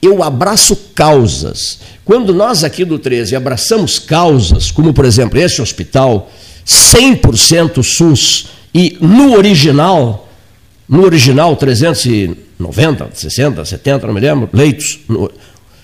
[0.00, 1.78] eu abraço causas.
[2.04, 6.30] Quando nós aqui do 13 abraçamos causas, como por exemplo esse hospital,
[6.66, 10.23] 100% SUS, e no original,
[10.88, 15.00] no original, 390, 60, 70, não me lembro, leitos.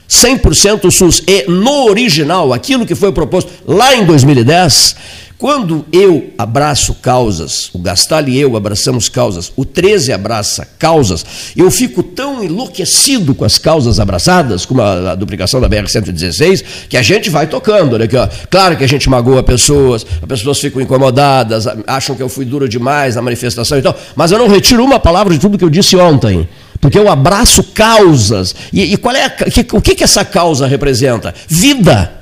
[0.09, 1.23] 100% SUS.
[1.27, 4.97] E no original, aquilo que foi proposto lá em 2010,
[5.40, 11.24] quando eu abraço causas, o Gastal e eu abraçamos causas, o 13 abraça causas,
[11.57, 16.96] eu fico tão enlouquecido com as causas abraçadas, como a, a duplicação da BR-116, que
[16.98, 17.94] a gente vai tocando.
[17.94, 18.29] Olha aqui, ó.
[18.50, 22.68] Claro que a gente magoa pessoas, as pessoas ficam incomodadas, acham que eu fui duro
[22.68, 25.70] demais na manifestação e tal, mas eu não retiro uma palavra de tudo que eu
[25.70, 26.46] disse ontem.
[26.83, 28.55] Porque eu abraço causas.
[28.70, 31.35] E, e qual é a, que, o que, que essa causa representa?
[31.48, 32.12] Vida.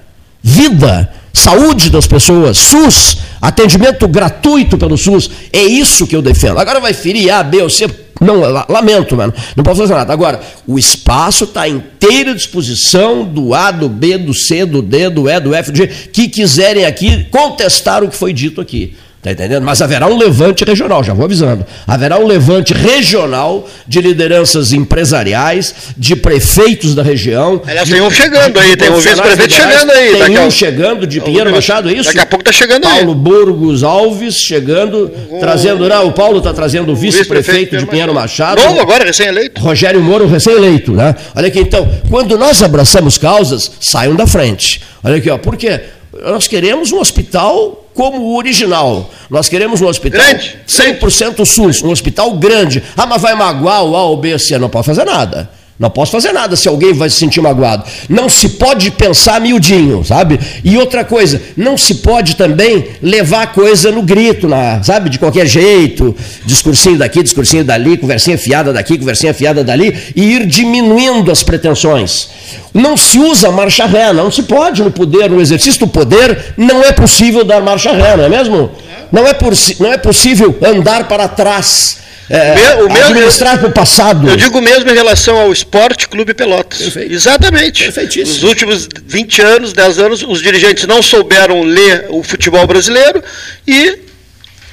[0.40, 6.58] Vida saúde das pessoas, SUS, atendimento gratuito pelo SUS, é isso que eu defendo.
[6.58, 7.86] Agora vai ferir A, B ou C,
[8.20, 10.12] não, lamento, mano, não posso fazer nada.
[10.12, 15.28] Agora, o espaço está inteira disposição do A, do B, do C, do D, do
[15.28, 18.94] E, do F, do G, que quiserem aqui contestar o que foi dito aqui.
[19.18, 19.64] Está entendendo?
[19.64, 21.66] Mas haverá um levante regional, já vou avisando.
[21.84, 27.60] Haverá um levante regional de lideranças empresariais, de prefeitos da região.
[27.66, 30.18] Aliás, tem um chegando aí, tem um vice-prefeito chegando aí.
[30.24, 32.04] Tem um chegando de Pinheiro Machado, é isso?
[32.04, 33.04] Daqui a pouco está chegando Paulo aí.
[33.04, 35.40] Paulo Burgos Alves chegando, o...
[35.40, 35.88] trazendo.
[35.88, 38.62] Não, o Paulo está trazendo o vice-prefeito vice de Pinheiro Machado.
[38.62, 39.60] Novo agora, recém-eleito.
[39.60, 40.92] Rogério Moro, recém-eleito.
[40.92, 41.12] Né?
[41.34, 44.80] Olha aqui, então, quando nós abraçamos causas, saiam da frente.
[45.02, 45.80] Olha aqui, ó, por quê?
[46.24, 49.10] Nós queremos um hospital como o original.
[49.28, 50.56] Nós queremos um hospital grande.
[50.68, 52.80] 100% SUS, um hospital grande.
[52.96, 54.56] Ah, mas vai magoar o A ou B, C?
[54.56, 55.50] Não pode fazer nada.
[55.78, 57.84] Não posso fazer nada se alguém vai se sentir magoado.
[58.08, 60.40] Não se pode pensar miudinho, sabe?
[60.64, 65.08] E outra coisa, não se pode também levar a coisa no grito, na, sabe?
[65.08, 70.46] De qualquer jeito, discursinho daqui, discursinho dali, conversinha fiada daqui, conversinha fiada dali, e ir
[70.46, 72.28] diminuindo as pretensões.
[72.74, 76.82] Não se usa marcha ré, não se pode no poder, no exercício do poder, não
[76.82, 78.68] é possível dar marcha ré, não é mesmo?
[79.12, 79.36] Não é,
[79.78, 84.28] não é possível andar para trás é, o meu, administrar para o passado.
[84.28, 86.78] Eu digo mesmo em relação ao Esporte Clube Pelotas.
[86.78, 87.12] Perfeito.
[87.12, 87.90] Exatamente.
[88.20, 93.22] Nos últimos 20 anos, 10 anos, os dirigentes não souberam ler o futebol brasileiro
[93.66, 93.98] e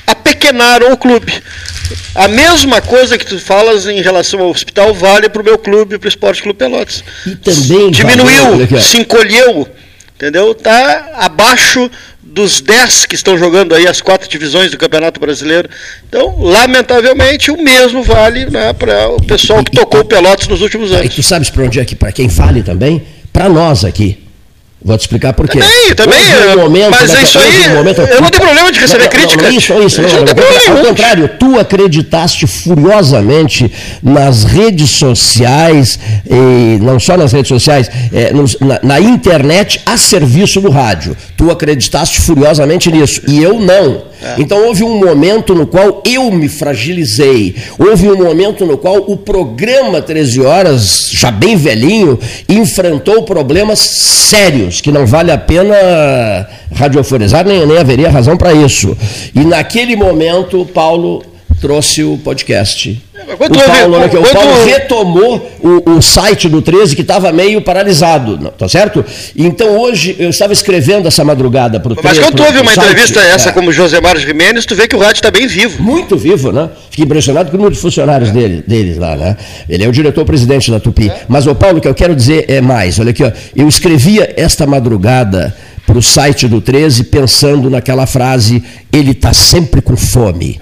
[0.06, 1.34] apequenaram o clube.
[2.14, 5.98] A mesma coisa que tu falas em relação ao hospital vale para o meu clube,
[5.98, 7.04] para o Esporte Clube Pelotas.
[7.26, 9.68] E também diminuiu, se encolheu,
[10.16, 10.52] entendeu?
[10.52, 11.90] Está abaixo
[12.36, 15.70] dos 10 que estão jogando aí as quatro divisões do Campeonato Brasileiro.
[16.08, 20.92] Então, lamentavelmente, o mesmo vale né, para o pessoal que tocou o Pelotas nos últimos
[20.92, 21.06] anos.
[21.06, 23.02] E tu sabes para onde é que, para quem vale também?
[23.32, 24.25] Para nós aqui.
[24.86, 25.58] Vou te explicar por quê.
[25.58, 26.56] Também, também.
[26.56, 27.72] Um momento, mas é isso aí.
[27.72, 29.42] Um momento, eu não tenho problema de receber não, crítica.
[29.42, 30.02] Não, isso, isso.
[30.02, 35.98] Não, não, não, ao contrário, tu acreditaste furiosamente nas redes sociais,
[36.30, 41.18] e não só nas redes sociais, é, na, na, internet a serviço do rádio.
[41.36, 43.24] Tu acreditaste furiosamente nisso.
[43.28, 44.04] E eu não.
[44.22, 44.36] É.
[44.40, 47.56] Então houve um momento no qual eu me fragilizei.
[47.78, 54.82] Houve um momento no qual o programa 13 Horas, já bem velhinho, enfrentou problemas sérios,
[54.82, 55.76] que não vale a pena
[56.74, 58.96] radiofonizar, nem, nem haveria razão para isso.
[59.34, 61.24] E naquele momento, Paulo
[61.60, 63.02] trouxe o podcast.
[63.16, 68.38] o Paulo, né, o Paulo retomou o, o, site do 13 que estava meio paralisado,
[68.58, 69.04] tá certo?
[69.36, 72.90] Então hoje eu estava escrevendo essa madrugada para o Mas quando tu ouve uma site,
[72.90, 73.30] entrevista é.
[73.32, 75.82] essa como José Mário Jimenez, tu vê que o rádio está bem vivo.
[75.82, 76.70] Muito vivo, né?
[76.90, 78.34] Fiquei impressionado com o número de funcionários é.
[78.34, 79.38] dele, deles lá, né?
[79.68, 81.10] Ele é o diretor-presidente da Tupi.
[81.10, 81.22] É.
[81.28, 83.00] Mas o Paulo, o que eu quero dizer é mais.
[83.00, 85.56] Olha aqui, ó, eu escrevia esta madrugada
[85.88, 90.60] para o site do 13 pensando naquela frase: ele está sempre com fome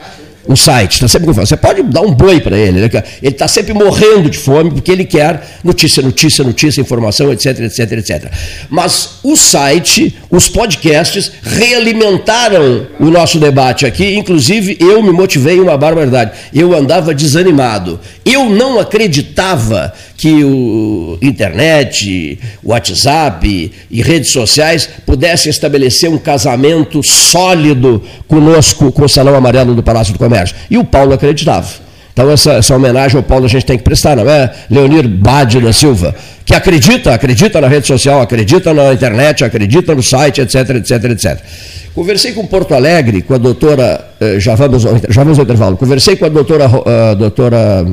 [0.48, 1.32] um site, está sempre.
[1.32, 2.90] Você pode dar um boi para ele, né?
[3.22, 7.92] ele está sempre morrendo de fome porque ele quer notícia, notícia, notícia, informação, etc, etc,
[7.94, 8.32] etc.
[8.70, 15.78] Mas o site, os podcasts realimentaram o nosso debate aqui, inclusive eu me motivei uma
[15.78, 16.32] barbaridade.
[16.54, 18.00] Eu andava desanimado.
[18.26, 28.02] Eu não acreditava que o internet, WhatsApp e redes sociais pudessem estabelecer um casamento sólido
[28.26, 30.56] conosco, com o Salão Amarelo do Palácio do Comércio.
[30.72, 31.68] E o Paulo acreditava.
[32.14, 34.50] Então, essa, essa homenagem ao Paulo a gente tem que prestar, não é?
[34.70, 40.02] Leonir Bade da Silva, que acredita, acredita na rede social, acredita na internet, acredita no
[40.02, 41.38] site, etc, etc, etc.
[41.94, 46.16] Conversei com Porto Alegre, com a doutora, eh, já vamos, já vamos ao intervalo, conversei
[46.16, 46.72] com a doutora,
[47.12, 47.86] a doutora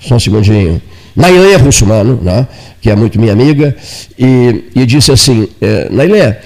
[0.00, 0.82] só um segundinho,
[1.14, 2.46] Nailê Russumano, né,
[2.80, 3.76] que é muito minha amiga,
[4.18, 6.36] e, e disse assim, eh, Nailê,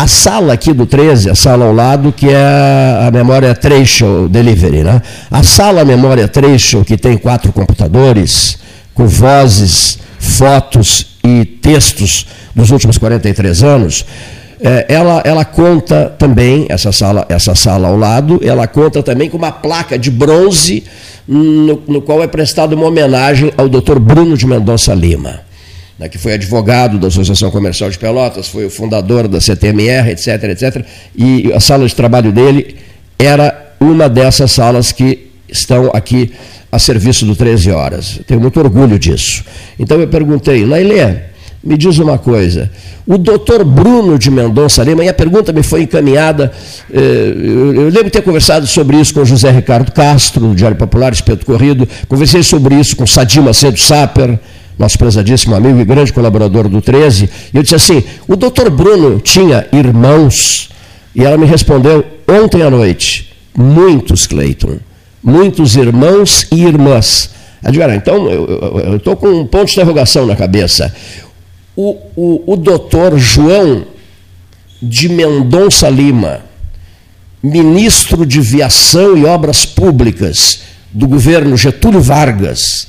[0.00, 4.82] a sala aqui do 13, a sala ao lado, que é a memória Trecho Delivery,
[4.82, 5.02] né?
[5.30, 8.58] A sala memória Trecho, que tem quatro computadores,
[8.94, 14.06] com vozes, fotos e textos dos últimos 43 anos,
[14.62, 19.36] é, ela, ela conta também, essa sala, essa sala ao lado, ela conta também com
[19.36, 20.84] uma placa de bronze
[21.30, 24.00] no, no qual é prestada uma homenagem ao Dr.
[24.00, 25.42] Bruno de Mendonça Lima,
[25.96, 30.42] né, que foi advogado da Associação Comercial de Pelotas, foi o fundador da CTMR, etc,
[30.44, 30.84] etc.
[31.16, 32.74] E a sala de trabalho dele
[33.16, 36.32] era uma dessas salas que estão aqui
[36.72, 38.20] a serviço do 13 Horas.
[38.26, 39.44] Tenho muito orgulho disso.
[39.78, 41.29] Então eu perguntei, Lailê,
[41.62, 42.70] me diz uma coisa.
[43.06, 46.50] O doutor Bruno de Mendonça Lima, e a pergunta me foi encaminhada,
[46.92, 47.34] eh,
[47.74, 51.44] eu lembro de ter conversado sobre isso com José Ricardo Castro, do Diário Popular, Espeto
[51.44, 54.38] Corrido, conversei sobre isso com Sadim Macedo Saper,
[54.78, 59.20] nosso prezadíssimo amigo e grande colaborador do 13, e eu disse assim, o doutor Bruno
[59.20, 60.70] tinha irmãos,
[61.14, 64.78] e ela me respondeu ontem à noite, muitos, Cleiton,
[65.22, 67.38] muitos irmãos e irmãs.
[67.94, 70.90] Então eu estou com um ponto de interrogação na cabeça
[71.80, 73.86] o, o, o doutor João
[74.82, 76.42] de Mendonça Lima,
[77.42, 80.62] ministro de Viação e Obras Públicas
[80.92, 82.88] do governo Getúlio Vargas,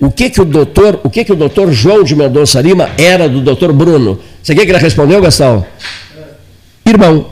[0.00, 3.28] o que que o doutor, o que que o doutor João de Mendonça Lima era
[3.28, 4.18] do doutor Bruno?
[4.42, 5.66] Você quer que ele respondeu, Gastão?
[6.86, 7.26] Irmão.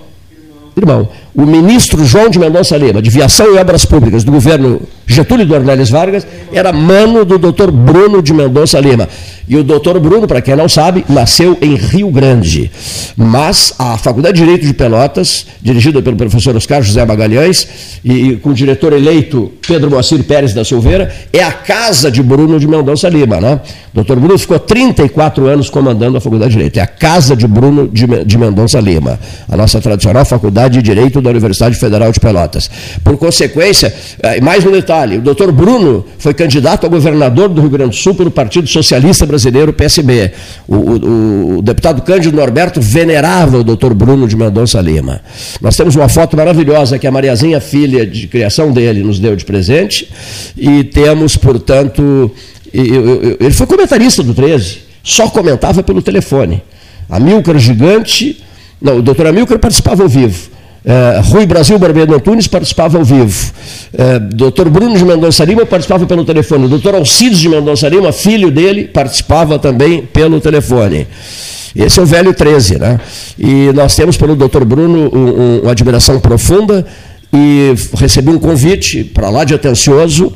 [0.77, 1.09] Irmão.
[1.35, 5.89] O ministro João de Mendonça Lima, de Viação e Obras Públicas do governo Getúlio Dornelles
[5.89, 9.09] Vargas, era mano do doutor Bruno de Mendonça Lima.
[9.49, 12.71] E o doutor Bruno, para quem não sabe, nasceu em Rio Grande.
[13.17, 17.67] Mas a Faculdade de Direito de Pelotas, dirigida pelo professor Oscar José Magalhães,
[18.05, 22.61] e, com o diretor eleito Pedro Moacir Pérez da Silveira, é a casa de Bruno
[22.61, 23.41] de Mendonça Lima.
[23.41, 23.59] Né?
[23.93, 26.79] O doutor Bruno ficou 34 anos comandando a Faculdade de Direito.
[26.79, 31.23] É a casa de Bruno de, de Mendonça Lima, a nossa tradicional Faculdade de Direito
[31.23, 32.71] da Universidade Federal de Pelotas.
[33.03, 37.71] Por consequência, eh, mais um detalhe, o doutor Bruno foi candidato a governador do Rio
[37.71, 40.33] Grande do Sul pelo Partido Socialista Brasileiro brasileiro, PSB.
[40.67, 45.21] O, o, o, deputado Cândido Norberto venerava o doutor Bruno de Mendonça Lima.
[45.61, 49.45] Nós temos uma foto maravilhosa que a Mariazinha, filha de criação dele, nos deu de
[49.45, 50.09] presente,
[50.57, 52.31] e temos, portanto,
[52.73, 56.63] ele foi comentarista do 13, só comentava pelo telefone.
[57.09, 58.43] Amilcar Gigante,
[58.81, 60.58] não, o doutor Amilcar participava ao vivo.
[60.89, 63.53] Uh, Rui Brasil Barbeiro Antunes participava ao vivo.
[63.93, 64.71] Uh, Dr.
[64.71, 66.67] Bruno de Mendonça Lima participava pelo telefone.
[66.67, 66.95] Dr.
[66.95, 71.07] Alcides de Mendonça Lima, filho dele, participava também pelo telefone.
[71.77, 72.99] Esse é o velho 13, né?
[73.39, 74.65] E nós temos pelo Dr.
[74.65, 76.87] Bruno um, um, uma admiração profunda
[77.31, 80.33] e recebi um convite para lá de atencioso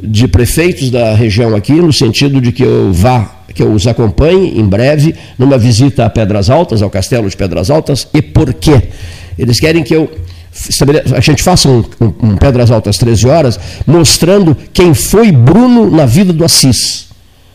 [0.00, 4.56] de prefeitos da região aqui, no sentido de que eu vá, que eu os acompanhe
[4.56, 8.06] em breve numa visita a Pedras Altas, ao Castelo de Pedras Altas.
[8.14, 8.82] E por quê?
[9.38, 10.10] Eles querem que eu
[11.14, 16.06] a gente faça um, um, um, Pedras Altas 13 horas, mostrando quem foi Bruno na
[16.06, 17.08] vida do Assis.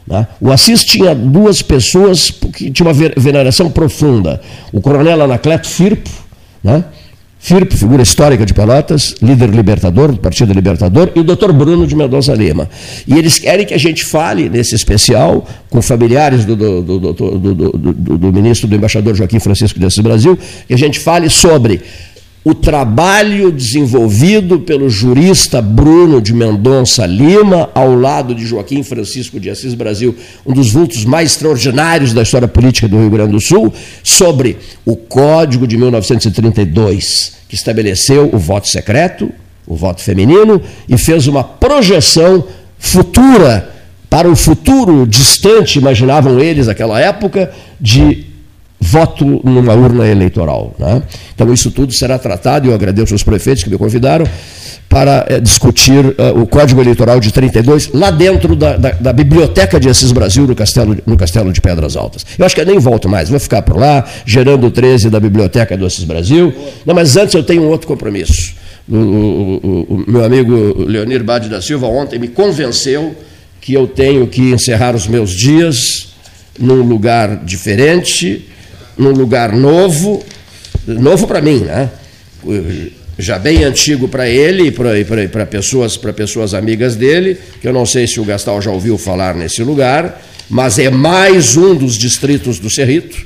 [0.06, 0.28] Né?
[0.40, 4.40] O Assis tinha duas pessoas que tinham uma veneração profunda.
[4.72, 6.10] O coronel Anacleto Firpo,
[6.64, 6.84] né?
[7.44, 11.96] Firpo, figura histórica de Pelotas, líder libertador do Partido Libertador, e o doutor Bruno de
[11.96, 12.70] Mendonça Lima.
[13.08, 18.18] E eles querem que a gente fale nesse especial com familiares do, do, do, do,
[18.20, 20.38] do ministro, do embaixador Joaquim Francisco de Assis Brasil,
[20.68, 21.82] que a gente fale sobre
[22.44, 29.50] o trabalho desenvolvido pelo jurista Bruno de Mendonça Lima, ao lado de Joaquim Francisco de
[29.50, 30.16] Assis Brasil,
[30.46, 33.72] um dos vultos mais extraordinários da história política do Rio Grande do Sul,
[34.04, 39.32] sobre o Código de 1932, que estabeleceu o voto secreto,
[39.68, 42.44] o voto feminino, e fez uma projeção
[42.80, 43.70] futura,
[44.10, 48.26] para o futuro distante, imaginavam eles naquela época, de
[48.82, 50.74] voto numa urna eleitoral.
[50.80, 51.04] Né?
[51.36, 54.26] Então, isso tudo será tratado, e eu agradeço aos prefeitos que me convidaram,
[54.90, 59.80] para é, discutir uh, o Código Eleitoral de 32, lá dentro da, da, da, Biblioteca
[59.80, 62.26] de Assis Brasil, no Castelo, no Castelo de Pedras Altas.
[62.38, 65.20] Eu acho que eu nem volto mais, vou ficar por lá, gerando o 13 da
[65.20, 66.54] Biblioteca do Assis Brasil.
[66.86, 68.54] Não, mas antes eu tenho um outro compromisso.
[68.90, 73.16] O, o, o, o meu amigo Leonir Bade da Silva ontem me convenceu
[73.62, 76.10] que eu tenho que encerrar os meus dias
[76.60, 78.50] num lugar diferente,
[78.98, 80.24] num lugar novo,
[80.88, 81.90] novo para mim, né?
[83.18, 88.08] já bem antigo para ele e para pessoas, pessoas amigas dele, que eu não sei
[88.08, 92.70] se o Gastal já ouviu falar nesse lugar, mas é mais um dos distritos do
[92.70, 93.24] Cerrito.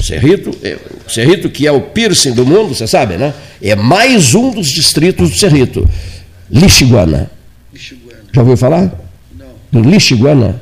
[0.00, 0.76] Cerrito, é,
[1.08, 3.32] Cerrito, que é o piercing do mundo, você sabe, né?
[3.62, 5.88] É mais um dos distritos do Cerrito.
[6.50, 7.30] Lixiguana.
[7.72, 8.18] Lixiguana.
[8.32, 8.92] Já ouviu falar?
[9.38, 9.82] Não.
[9.82, 10.60] Do Lixiguana.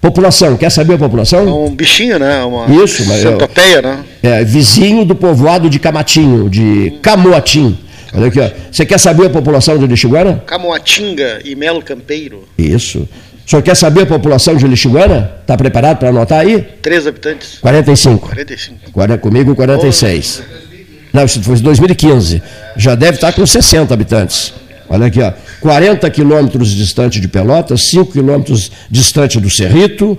[0.00, 1.40] População, quer saber a população?
[1.48, 2.42] É um bichinho, né?
[2.44, 4.04] Uma Isso, centopeia, né?
[4.22, 7.76] É, vizinho do povoado de Camatinho, de Camoatim.
[8.14, 8.48] Olha aqui, ó.
[8.70, 10.42] Você quer saber a população de Lixiguana?
[10.46, 12.44] Camoatinga e Melo Campeiro.
[12.56, 13.08] Isso.
[13.44, 15.32] O senhor quer saber a população de Lixiguana?
[15.40, 16.60] Está preparado para anotar aí?
[16.80, 17.58] Três habitantes.
[17.58, 18.28] 45.
[18.28, 19.18] 45.
[19.20, 20.42] Comigo, 46.
[20.42, 22.42] Oh, Não, isso foi em 2015.
[22.76, 24.52] Já deve estar com 60 habitantes.
[24.88, 25.32] Olha aqui, ó.
[25.60, 30.18] 40 quilômetros distante de Pelotas, 5 quilômetros distante do Cerrito.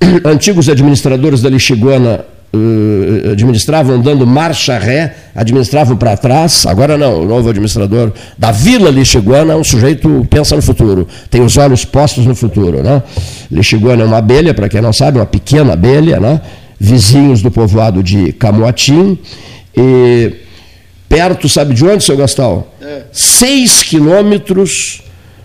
[0.24, 6.66] Antigos administradores da Lixiguana uh, administravam dando marcha ré, administravam para trás.
[6.66, 11.40] Agora não, o novo administrador da Vila Lixiguana é um sujeito pensa no futuro, tem
[11.40, 12.82] os olhos postos no futuro.
[12.82, 13.02] Né?
[13.50, 16.40] Lixiguana é uma abelha, para quem não sabe, uma pequena abelha, né?
[16.78, 19.18] vizinhos do povoado de Camoatim.
[19.74, 20.41] E
[21.12, 22.74] perto, sabe de onde, seu Gastal?
[22.80, 23.02] É.
[23.12, 25.02] Seis quilômetros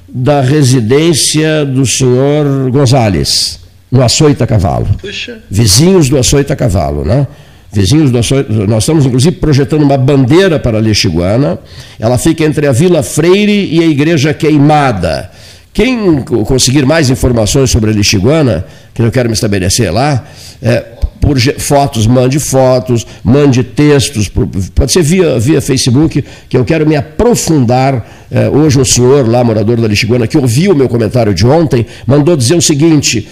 [0.07, 3.59] da residência do senhor Gonzales,
[3.91, 4.88] no Açoita Cavalo.
[5.01, 5.39] Puxa.
[5.51, 7.28] Vizinhos do Açoita Cavalo, né?
[7.70, 11.59] Vizinhos do Açoita, nós estamos inclusive projetando uma bandeira para a Lixiguana.
[11.99, 15.30] Ela fica entre a Vila Freire e a Igreja Queimada.
[15.74, 20.26] Quem conseguir mais informações sobre a Lixiguana, que eu quero me estabelecer lá,
[20.61, 24.30] é, por fotos, mande fotos, mande textos,
[24.74, 28.28] pode ser via, via Facebook, que eu quero me aprofundar.
[28.30, 31.86] É, hoje um senhor lá, morador da Lixiguana, que ouviu o meu comentário de ontem,
[32.05, 33.28] mandou dizer o seguinte: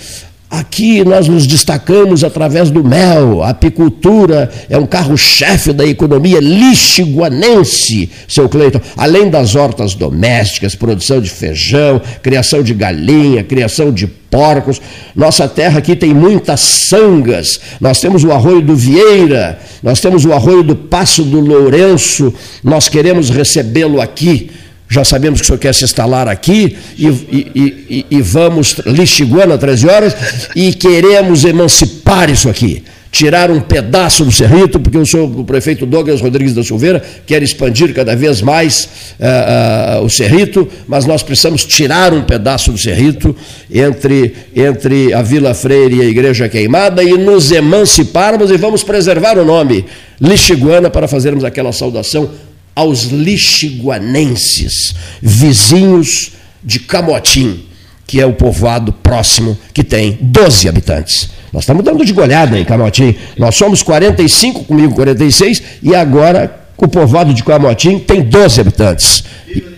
[0.56, 3.44] Aqui nós nos destacamos através do mel.
[3.44, 8.80] A apicultura é um carro-chefe da economia lixiguanense, seu Cleiton.
[8.96, 14.82] Além das hortas domésticas, produção de feijão, criação de galinha, criação de porcos.
[15.14, 17.60] Nossa terra aqui tem muitas sangas.
[17.82, 22.34] Nós temos o arroio do Vieira, nós temos o arroio do Passo do Lourenço.
[22.64, 24.52] Nós queremos recebê-lo aqui
[24.88, 29.58] já sabemos que o senhor quer se instalar aqui e, e, e, e vamos, Lixiguana,
[29.58, 30.16] 13 horas,
[30.56, 32.84] e queremos emancipar isso aqui.
[33.12, 37.42] Tirar um pedaço do Cerrito, porque o, senhor, o prefeito Douglas Rodrigues da Silveira quer
[37.42, 42.78] expandir cada vez mais uh, uh, o Cerrito, mas nós precisamos tirar um pedaço do
[42.78, 43.34] Cerrito
[43.74, 49.38] entre, entre a Vila Freire e a Igreja Queimada e nos emanciparmos e vamos preservar
[49.38, 49.86] o nome
[50.20, 52.30] Lixiguana para fazermos aquela saudação
[52.76, 57.66] aos lixiguanenses, vizinhos de Camotim,
[58.06, 61.30] que é o povoado próximo que tem 12 habitantes.
[61.54, 63.16] Nós estamos dando de goleada em Camotim.
[63.38, 69.24] Nós somos 45, comigo 46, e agora o povoado de Camotim tem 12 habitantes.
[69.48, 69.75] E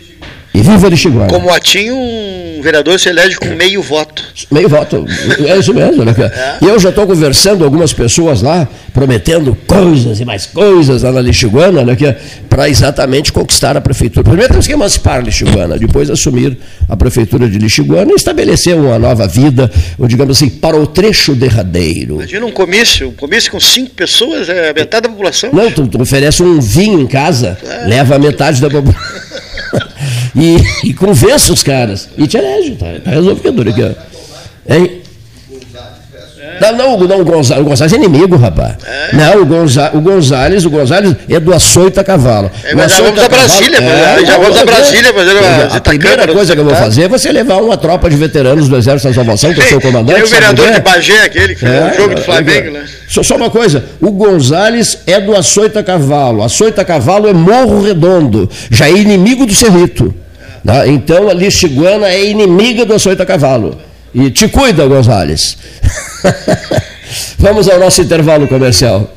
[0.62, 1.28] viva Lixiguana.
[1.28, 4.24] Camotim, um vereador se elege com meio voto.
[4.52, 5.06] Meio voto,
[5.46, 6.04] é isso mesmo.
[6.04, 6.14] Né?
[6.20, 6.58] É.
[6.66, 11.12] E eu já estou conversando com algumas pessoas lá, prometendo coisas e mais coisas lá
[11.12, 11.96] na Lixiguana, né?
[12.50, 14.24] para exatamente conquistar a prefeitura.
[14.24, 16.58] Primeiro temos que emancipar a Lixiguana, depois assumir
[16.90, 21.36] a prefeitura de Lixiguana e estabelecer uma nova vida, ou digamos assim, para o trecho
[21.36, 22.16] derradeiro.
[22.16, 25.52] Imagina um comício, um comício com cinco pessoas, é metade da população.
[25.54, 27.88] Não, tu, tu oferece um vinho em casa, é.
[27.88, 29.28] leva a metade da população.
[30.36, 30.58] e,
[30.90, 32.10] e convença os caras.
[32.18, 33.64] E te elege, tá, tá resolvido.
[33.64, 33.96] Né?
[34.70, 34.97] Hein?
[36.62, 38.76] Não, não, não o, Gonzalez, o Gonzalez é inimigo, rapaz.
[38.86, 39.16] É.
[39.16, 42.52] Não, o, Gonza, o Gonzalez, o Gonzalez é do açoita cavalo.
[42.64, 45.76] É, mas já vamos a Brasília, é, já vamos a Brasília fazer uma.
[45.76, 48.78] A primeira coisa que eu vou fazer é você levar uma tropa de veteranos do
[48.78, 50.16] Exército da Salvação, que é o seu comandante.
[50.16, 52.86] Tem o vereador de Bagé, aquele que é, o jogo do Flamengo, né?
[53.08, 56.44] Só, só uma coisa, o Gonzalez é do açoita cavalo.
[56.44, 60.14] Açoita cavalo é Morro Redondo, já é inimigo do Cerrito.
[60.64, 60.90] Né?
[60.90, 63.78] Então a Lixiguana é inimiga do açoita cavalo.
[64.14, 65.58] E te cuida, Gonzales.
[67.40, 69.17] Vamos ao nosso intervalo comercial.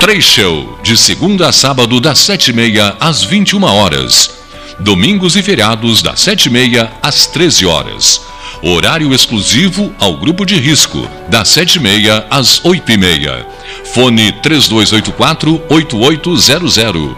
[0.00, 4.30] Três Show, de segunda a sábado, das sete e meia às vinte e uma horas.
[4.78, 8.22] Domingos e feriados, das sete e meia às treze horas.
[8.62, 13.44] Horário exclusivo ao grupo de risco, das 7h30 às 8h30.
[13.92, 17.14] Fone 3284-8800.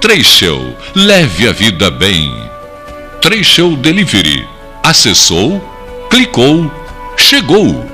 [0.00, 2.34] Trecho, leve a vida bem.
[3.22, 4.44] Trecho Delivery.
[4.82, 5.62] Acessou,
[6.10, 6.68] clicou,
[7.16, 7.93] chegou.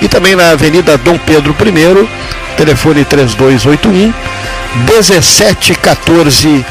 [0.00, 2.08] E também na Avenida Dom Pedro I,
[2.56, 4.12] telefone 3281
[4.86, 6.64] 1714.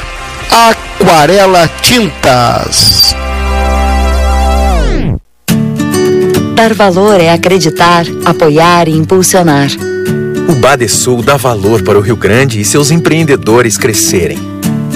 [0.52, 3.16] Aquarela Tintas.
[6.56, 9.70] Dar valor é acreditar, apoiar e impulsionar.
[10.48, 14.38] O Badesul dá valor para o Rio Grande e seus empreendedores crescerem.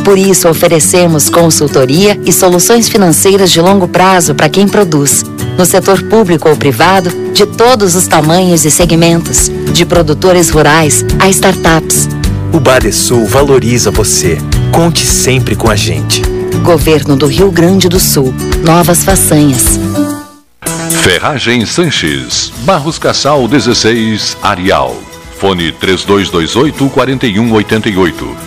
[0.03, 5.23] Por isso, oferecemos consultoria e soluções financeiras de longo prazo para quem produz,
[5.57, 11.29] no setor público ou privado, de todos os tamanhos e segmentos, de produtores rurais a
[11.29, 12.07] startups.
[12.53, 14.37] O Badesul valoriza você.
[14.71, 16.21] Conte sempre com a gente.
[16.63, 18.33] Governo do Rio Grande do Sul.
[18.63, 19.79] Novas façanhas.
[21.01, 24.95] Ferragem Sanches, Barros Cassal 16, Arial.
[25.37, 28.46] Fone 3228 4188.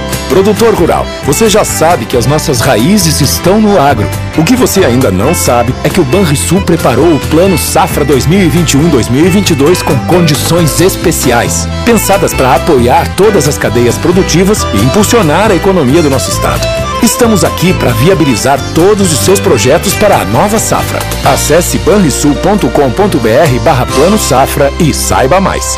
[0.31, 4.07] Produtor rural, você já sabe que as nossas raízes estão no agro.
[4.37, 9.83] O que você ainda não sabe é que o Banrisul preparou o Plano Safra 2021-2022
[9.83, 16.09] com condições especiais, pensadas para apoiar todas as cadeias produtivas e impulsionar a economia do
[16.09, 16.65] nosso estado.
[17.03, 20.99] Estamos aqui para viabilizar todos os seus projetos para a nova safra.
[21.25, 25.77] Acesse banrisul.com.br barra Plano Safra e saiba mais.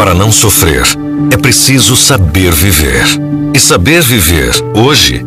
[0.00, 0.82] Para não sofrer,
[1.30, 3.04] é preciso saber viver.
[3.52, 5.26] E saber viver, hoje,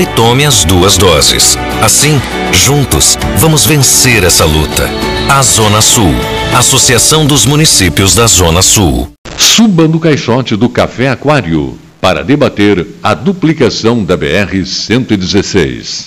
[0.00, 1.56] e tome as duas doses.
[1.82, 2.20] Assim,
[2.52, 4.90] juntos, vamos vencer essa luta.
[5.28, 6.14] A Zona Sul,
[6.54, 9.10] Associação dos Municípios da Zona Sul.
[9.36, 16.06] Suba no caixote do Café Aquário para debater a duplicação da BR-116.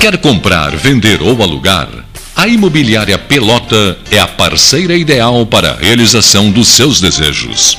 [0.00, 1.88] Quer comprar, vender ou alugar?
[2.34, 7.78] A Imobiliária Pelota é a parceira ideal para a realização dos seus desejos.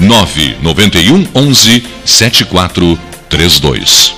[0.00, 4.14] 991 11 7432.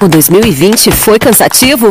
[0.00, 1.90] O 2020 foi cansativo?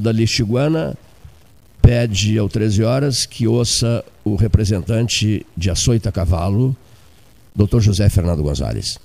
[0.00, 0.96] Da Lixiguana
[1.80, 6.76] pede ao 13 horas que ouça o representante de Açoita Cavalo,
[7.54, 7.78] Dr.
[7.80, 8.98] José Fernando Gonzalez.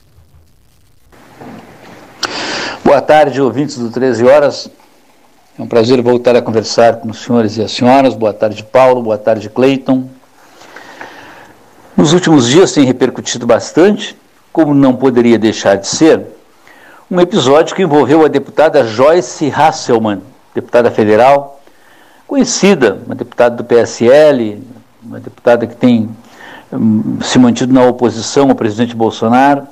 [2.83, 4.69] Boa tarde, ouvintes do 13 horas.
[5.57, 8.15] É um prazer voltar a conversar com os senhores e as senhoras.
[8.15, 9.03] Boa tarde, Paulo.
[9.03, 10.09] Boa tarde, Cleiton.
[11.95, 14.17] Nos últimos dias tem repercutido bastante,
[14.51, 16.25] como não poderia deixar de ser,
[17.11, 20.21] um episódio que envolveu a deputada Joyce Hasselmann,
[20.53, 21.61] deputada federal,
[22.27, 24.61] conhecida, uma deputada do PSL,
[25.03, 26.09] uma deputada que tem
[26.71, 29.67] um, se mantido na oposição ao presidente Bolsonaro.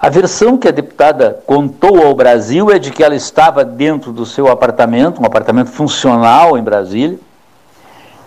[0.00, 4.26] A versão que a deputada contou ao Brasil é de que ela estava dentro do
[4.26, 7.18] seu apartamento, um apartamento funcional em Brasília,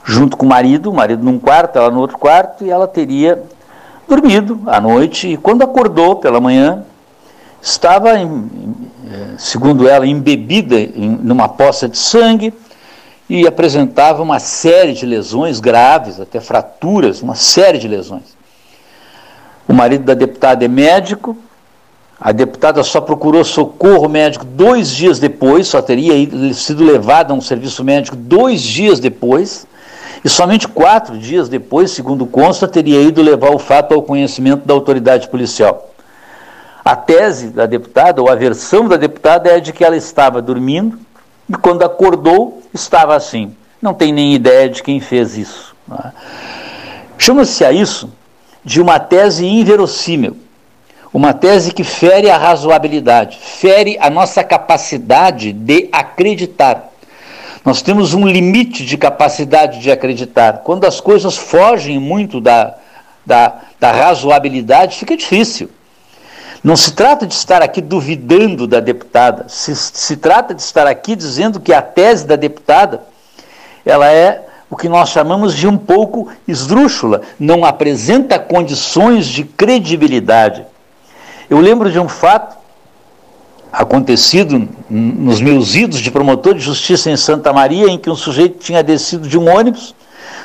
[0.04, 3.44] junto com o marido, o marido num quarto, ela no outro quarto, e ela teria
[4.08, 6.84] dormido à noite, e quando acordou pela manhã,
[7.62, 8.50] estava, em,
[9.38, 12.54] segundo ela, embebida em numa poça de sangue
[13.30, 18.38] e apresentava uma série de lesões graves, até fraturas, uma série de lesões.
[19.68, 21.38] O marido da deputada é médico,
[22.20, 26.14] a deputada só procurou socorro médico dois dias depois, só teria
[26.54, 29.68] sido levada a um serviço médico dois dias depois,
[30.24, 34.74] e somente quatro dias depois, segundo consta, teria ido levar o fato ao conhecimento da
[34.74, 35.92] autoridade policial.
[36.88, 40.98] A tese da deputada, ou a versão da deputada, é de que ela estava dormindo
[41.50, 43.54] e quando acordou estava assim.
[43.82, 45.76] Não tem nem ideia de quem fez isso.
[45.92, 46.12] É?
[47.18, 48.10] Chama-se a isso
[48.64, 50.38] de uma tese inverossímil,
[51.14, 56.90] uma tese que fere a razoabilidade, fere a nossa capacidade de acreditar.
[57.66, 60.60] Nós temos um limite de capacidade de acreditar.
[60.60, 62.78] Quando as coisas fogem muito da,
[63.26, 65.70] da, da razoabilidade, fica difícil.
[66.68, 71.16] Não se trata de estar aqui duvidando da deputada, se, se trata de estar aqui
[71.16, 73.04] dizendo que a tese da deputada
[73.86, 80.66] ela é o que nós chamamos de um pouco esdrúxula, não apresenta condições de credibilidade.
[81.50, 82.58] Eu lembro de um fato
[83.72, 88.60] acontecido nos meus idos de promotor de justiça em Santa Maria, em que um sujeito
[88.60, 89.96] tinha descido de um ônibus,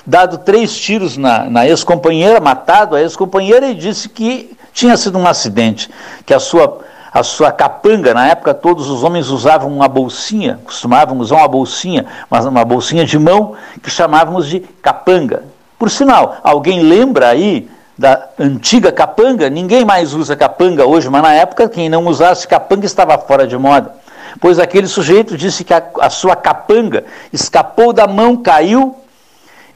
[0.06, 5.26] dado três tiros na, na ex-companheira, matado a ex-companheira e disse que tinha sido um
[5.26, 5.90] acidente,
[6.24, 6.80] que a sua,
[7.12, 12.06] a sua capanga, na época todos os homens usavam uma bolsinha, costumavam usar uma bolsinha,
[12.30, 15.44] mas uma bolsinha de mão, que chamávamos de capanga.
[15.78, 17.68] Por sinal, alguém lembra aí
[17.98, 19.50] da antiga capanga?
[19.50, 23.56] Ninguém mais usa capanga hoje, mas na época quem não usasse capanga estava fora de
[23.58, 23.94] moda.
[24.40, 28.96] Pois aquele sujeito disse que a, a sua capanga escapou da mão, caiu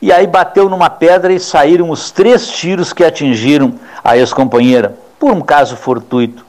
[0.06, 5.32] e aí bateu numa pedra e saíram os três tiros que atingiram a ex-companheira, por
[5.32, 6.46] um caso fortuito.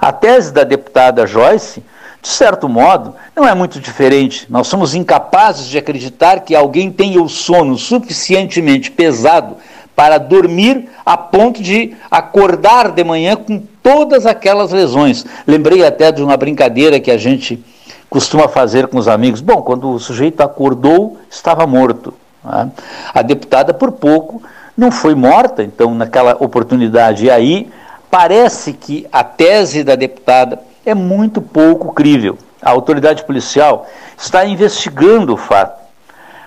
[0.00, 1.84] A tese da deputada Joyce,
[2.22, 4.46] de certo modo, não é muito diferente.
[4.48, 9.58] Nós somos incapazes de acreditar que alguém tenha o sono suficientemente pesado
[9.94, 15.26] para dormir a ponto de acordar de manhã com todas aquelas lesões.
[15.46, 17.62] Lembrei até de uma brincadeira que a gente
[18.08, 19.42] costuma fazer com os amigos.
[19.42, 22.14] Bom, quando o sujeito acordou, estava morto.
[22.46, 22.70] Né?
[23.12, 24.42] A deputada, por pouco,
[24.76, 27.26] não foi morta, então, naquela oportunidade.
[27.26, 27.70] E aí,
[28.10, 32.38] parece que a tese da deputada é muito pouco crível.
[32.62, 33.86] A autoridade policial
[34.16, 35.82] está investigando o fato,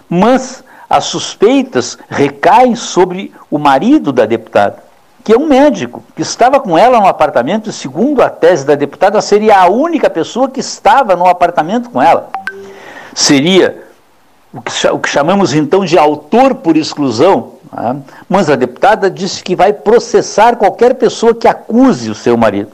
[0.09, 4.89] mas as suspeitas recaem sobre o marido da deputada
[5.29, 8.73] que é um médico, que estava com ela no apartamento, e segundo a tese da
[8.73, 12.29] deputada, seria a única pessoa que estava no apartamento com ela.
[13.13, 13.88] Seria
[14.51, 14.61] o
[14.99, 17.97] que, chamamos então de autor por exclusão, né?
[18.27, 22.71] mas a deputada disse que vai processar qualquer pessoa que acuse o seu marido.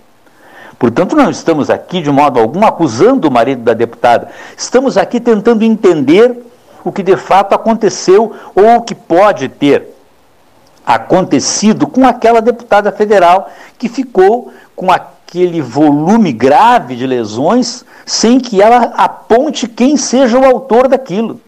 [0.80, 5.63] Portanto, não estamos aqui de modo algum acusando o marido da deputada, estamos aqui tentando
[5.63, 6.45] entender
[6.84, 9.93] o que de fato aconteceu ou o que pode ter
[10.86, 18.61] acontecido com aquela deputada federal que ficou com aquele volume grave de lesões sem que
[18.61, 21.41] ela aponte quem seja o autor daquilo.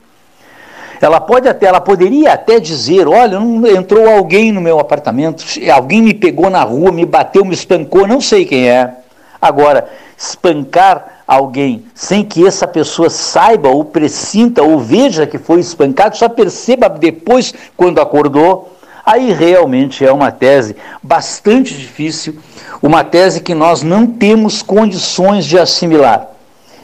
[1.00, 3.38] Ela pode até, ela poderia até dizer, olha,
[3.76, 8.20] entrou alguém no meu apartamento, alguém me pegou na rua, me bateu, me espancou, não
[8.20, 8.93] sei quem é.
[9.39, 9.88] Agora,
[10.18, 16.28] espancar alguém sem que essa pessoa saiba ou pressinta ou veja que foi espancado, só
[16.28, 18.74] perceba depois quando acordou,
[19.08, 22.39] Aí realmente é uma tese bastante difícil,
[22.82, 26.28] uma tese que nós não temos condições de assimilar.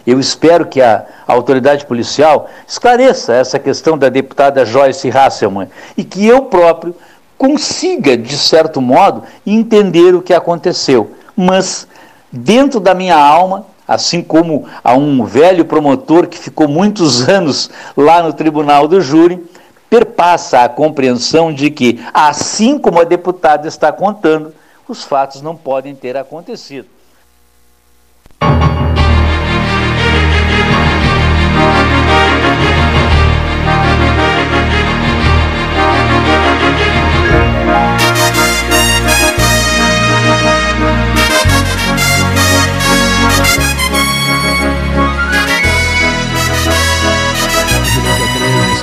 [0.05, 6.25] Eu espero que a autoridade policial esclareça essa questão da deputada Joyce Hasselman e que
[6.25, 6.95] eu próprio
[7.37, 11.11] consiga, de certo modo, entender o que aconteceu.
[11.35, 11.87] Mas,
[12.31, 18.21] dentro da minha alma, assim como a um velho promotor que ficou muitos anos lá
[18.21, 19.43] no tribunal do júri,
[19.89, 24.53] perpassa a compreensão de que, assim como a deputada está contando,
[24.87, 26.87] os fatos não podem ter acontecido.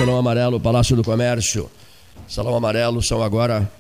[0.01, 1.69] Salão Amarelo, Palácio do Comércio.
[2.27, 3.71] Salão Amarelo são agora,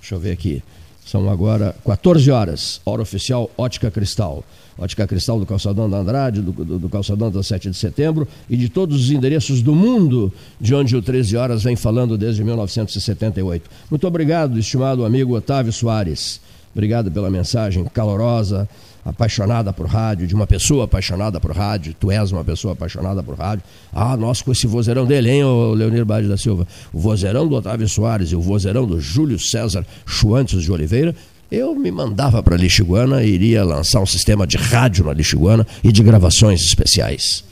[0.00, 0.62] deixa eu ver aqui,
[1.04, 4.42] são agora 14 horas, hora oficial Ótica Cristal.
[4.78, 8.56] Ótica Cristal do Calçadão da Andrade, do, do, do, Calçadão da 7 de setembro e
[8.56, 13.68] de todos os endereços do mundo de onde o 13 Horas vem falando desde 1978.
[13.90, 16.40] Muito obrigado, estimado amigo Otávio Soares.
[16.72, 18.66] Obrigado pela mensagem calorosa,
[19.04, 23.36] apaixonada por rádio, de uma pessoa apaixonada por rádio, tu és uma pessoa apaixonada por
[23.36, 23.62] rádio.
[23.92, 26.66] Ah, nós com esse vozeirão dele, hein, o Leonir Bade da Silva?
[26.92, 31.14] O vozeirão do Otávio Soares e o vozeirão do Júlio César Chuantes de Oliveira,
[31.50, 35.92] eu me mandava para Lixiguana e iria lançar um sistema de rádio na Lixiguana e
[35.92, 37.44] de gravações especiais.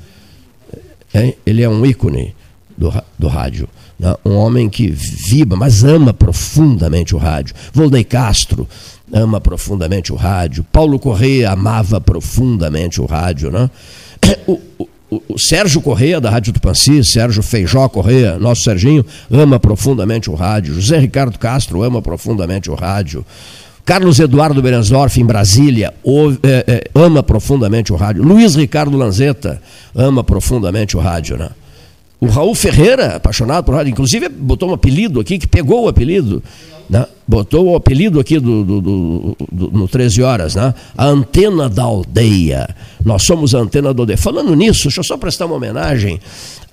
[1.14, 1.36] Hein?
[1.44, 2.34] Ele é um ícone
[2.76, 3.68] do, do rádio.
[3.98, 4.14] Né?
[4.24, 7.54] Um homem que vibra, mas ama profundamente o rádio.
[7.72, 8.68] Volney Castro,
[9.12, 10.64] ama profundamente o rádio.
[10.72, 13.70] Paulo Correia amava profundamente o rádio, né?
[14.46, 14.60] O,
[15.14, 20.34] o, o Sérgio Correia, da Rádio Tupanci, Sérgio Feijó Correia, nosso Serginho, ama profundamente o
[20.34, 20.72] rádio.
[20.72, 23.22] José Ricardo Castro ama profundamente o rádio.
[23.84, 25.92] Carlos Eduardo Berensdorf, em Brasília,
[26.42, 28.22] é, é, ama profundamente o rádio.
[28.22, 29.60] Luiz Ricardo Lanzetta
[29.94, 31.50] ama profundamente o rádio, né?
[32.20, 36.40] O Raul Ferreira, apaixonado por rádio, inclusive botou um apelido aqui, que pegou o apelido,
[36.92, 37.06] né?
[37.26, 40.74] botou o apelido aqui do, do, do, do, no 13 Horas, né?
[40.96, 42.68] a antena da aldeia.
[43.02, 44.18] Nós somos a antena da aldeia.
[44.18, 46.20] Falando nisso, deixa eu só prestar uma homenagem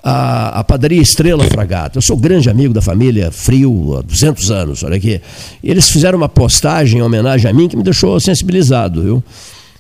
[0.04, 2.00] à, à padaria Estrela Fragata.
[2.00, 5.22] Eu sou grande amigo da família Frio há 200 anos, olha aqui.
[5.64, 9.24] Eles fizeram uma postagem em homenagem a mim que me deixou sensibilizado, viu?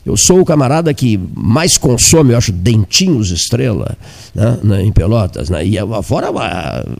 [0.09, 3.97] Eu sou o camarada que mais consome, eu acho, dentinhos estrela
[4.33, 5.49] né, né, em Pelotas.
[5.49, 6.27] Né, e fora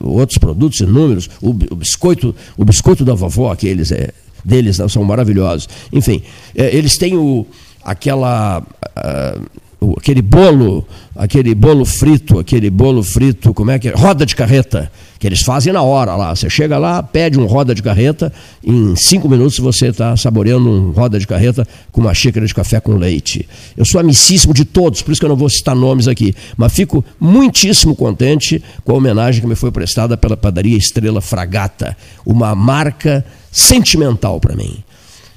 [0.02, 4.10] outros produtos inúmeros, o, o, biscoito, o biscoito da vovó, aqueles é,
[4.46, 5.68] deles né, são maravilhosos.
[5.92, 6.22] Enfim,
[6.56, 7.46] é, eles têm o,
[7.84, 8.64] aquela.
[8.98, 10.86] Uh, aquele bolo,
[11.16, 13.94] aquele bolo frito, aquele bolo frito, como é que é?
[13.94, 16.34] Roda de carreta que eles fazem na hora lá.
[16.34, 18.32] Você chega lá, pede um roda de carreta,
[18.64, 22.80] em cinco minutos você está saboreando um roda de carreta com uma xícara de café
[22.80, 23.48] com leite.
[23.76, 26.74] Eu sou amicíssimo de todos, por isso que eu não vou citar nomes aqui, mas
[26.74, 32.56] fico muitíssimo contente com a homenagem que me foi prestada pela padaria Estrela Fragata, uma
[32.56, 34.82] marca sentimental para mim.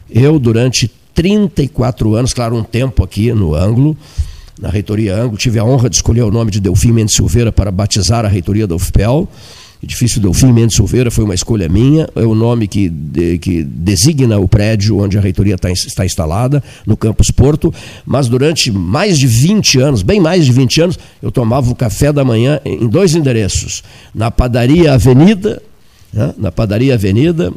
[0.08, 3.96] Eu, durante 34 anos, claro, um tempo aqui no ângulo,
[4.60, 7.72] na reitoria ângulo, tive a honra de escolher o nome de Delfim Mendes Silveira para
[7.72, 9.28] batizar a reitoria da UFPEL
[9.82, 14.38] Edifício Delfim Mendes Silveira foi uma escolha minha, é o nome que, de, que designa
[14.38, 17.74] o prédio onde a reitoria tá, está instalada, no Campus Porto,
[18.06, 22.12] mas durante mais de 20 anos, bem mais de 20 anos, eu tomava o café
[22.12, 23.82] da manhã em dois endereços,
[24.14, 25.60] na padaria Avenida,
[26.12, 27.52] né, na padaria Avenida,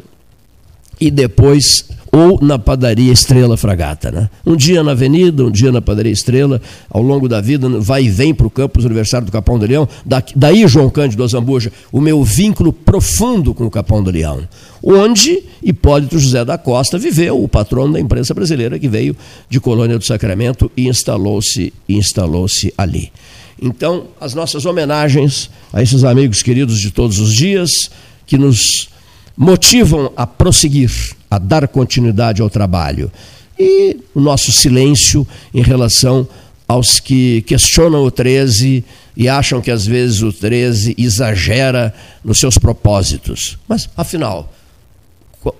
[1.00, 1.84] e depois
[2.16, 4.10] ou na padaria Estrela Fragata.
[4.10, 4.30] Né?
[4.46, 8.08] Um dia na Avenida, um dia na padaria Estrela, ao longo da vida, vai e
[8.08, 9.86] vem para o campus universitário do Capão do Leão.
[10.34, 14.48] daí, João Cândido Azambuja, o meu vínculo profundo com o Capão do Leão,
[14.82, 19.14] onde Hipólito José da Costa viveu, o patrono da imprensa brasileira que veio
[19.50, 22.46] de Colônia do Sacramento e instalou-se instalou
[22.78, 23.12] ali.
[23.60, 27.70] Então, as nossas homenagens a esses amigos queridos de todos os dias
[28.26, 28.88] que nos
[29.36, 30.90] motivam a prosseguir,
[31.30, 33.10] a dar continuidade ao trabalho.
[33.58, 36.28] E o nosso silêncio em relação
[36.68, 38.84] aos que questionam o 13
[39.16, 43.56] e acham que às vezes o 13 exagera nos seus propósitos.
[43.68, 44.52] Mas, afinal,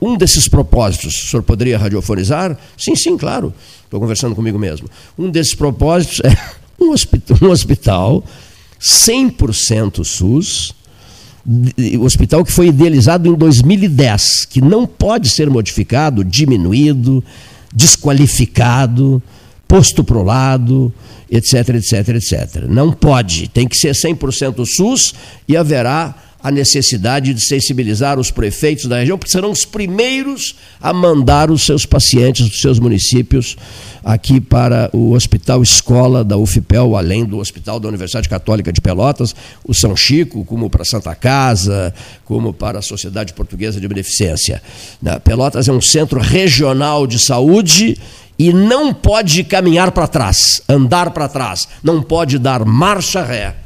[0.01, 2.59] um desses propósitos, o senhor poderia radiofonizar?
[2.77, 3.55] Sim, sim, claro.
[3.85, 4.89] Estou conversando comigo mesmo.
[5.19, 6.37] Um desses propósitos é
[6.83, 8.25] um hospital, um hospital
[8.81, 10.75] 100% SUS,
[11.99, 17.23] o hospital que foi idealizado em 2010, que não pode ser modificado, diminuído,
[17.73, 19.23] desqualificado,
[19.69, 20.93] posto para o lado,
[21.31, 22.65] etc, etc, etc.
[22.69, 25.15] Não pode, tem que ser 100% SUS
[25.47, 26.15] e haverá
[26.47, 31.67] a necessidade de sensibilizar os prefeitos da região, porque serão os primeiros a mandar os
[31.67, 33.57] seus pacientes dos seus municípios
[34.05, 39.35] aqui para o Hospital Escola da UFPEL, além do Hospital da Universidade Católica de Pelotas,
[39.65, 41.93] o São Chico, como para Santa Casa,
[42.25, 44.63] como para a Sociedade Portuguesa de Beneficência.
[45.25, 47.99] Pelotas é um centro regional de saúde
[48.39, 53.66] e não pode caminhar para trás, andar para trás, não pode dar marcha ré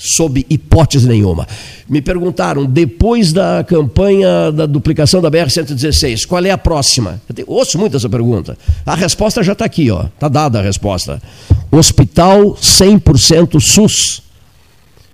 [0.00, 1.46] sob hipótese nenhuma.
[1.86, 7.20] Me perguntaram, depois da campanha da duplicação da BR-116, qual é a próxima?
[7.36, 8.56] Eu ouço muito essa pergunta.
[8.86, 11.20] A resposta já está aqui, está dada a resposta.
[11.70, 14.22] Hospital 100% SUS.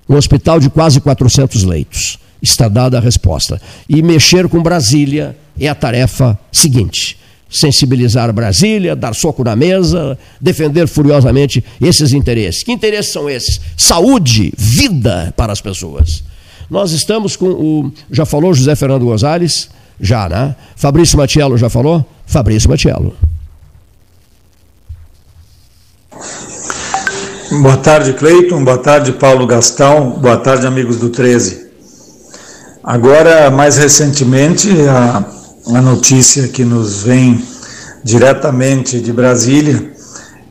[0.09, 2.19] Um hospital de quase 400 leitos.
[2.41, 3.61] Está dada a resposta.
[3.89, 7.19] E mexer com Brasília é a tarefa seguinte
[7.57, 12.63] sensibilizar Brasília, dar soco na mesa, defender furiosamente esses interesses.
[12.63, 13.61] Que interesses são esses?
[13.77, 16.23] Saúde, vida para as pessoas.
[16.69, 17.93] Nós estamos com o.
[18.11, 19.71] Já falou José Fernando Gonzalez?
[20.01, 20.55] Já, né?
[20.75, 22.05] Fabrício Matiello já falou?
[22.27, 23.15] Fabrício Matiello.
[27.63, 28.65] Boa tarde, Cleiton.
[28.65, 30.11] Boa tarde, Paulo Gastão.
[30.21, 31.67] Boa tarde, amigos do 13.
[32.83, 35.25] Agora, mais recentemente, a
[35.75, 37.43] a notícia que nos vem
[38.05, 39.93] diretamente de Brasília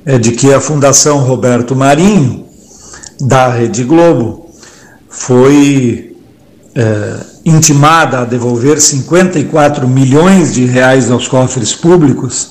[0.05, 2.45] é de que a Fundação Roberto Marinho,
[3.22, 4.49] da Rede Globo,
[5.07, 6.18] foi
[6.76, 12.49] é, intimada a devolver 54 milhões de reais aos cofres públicos,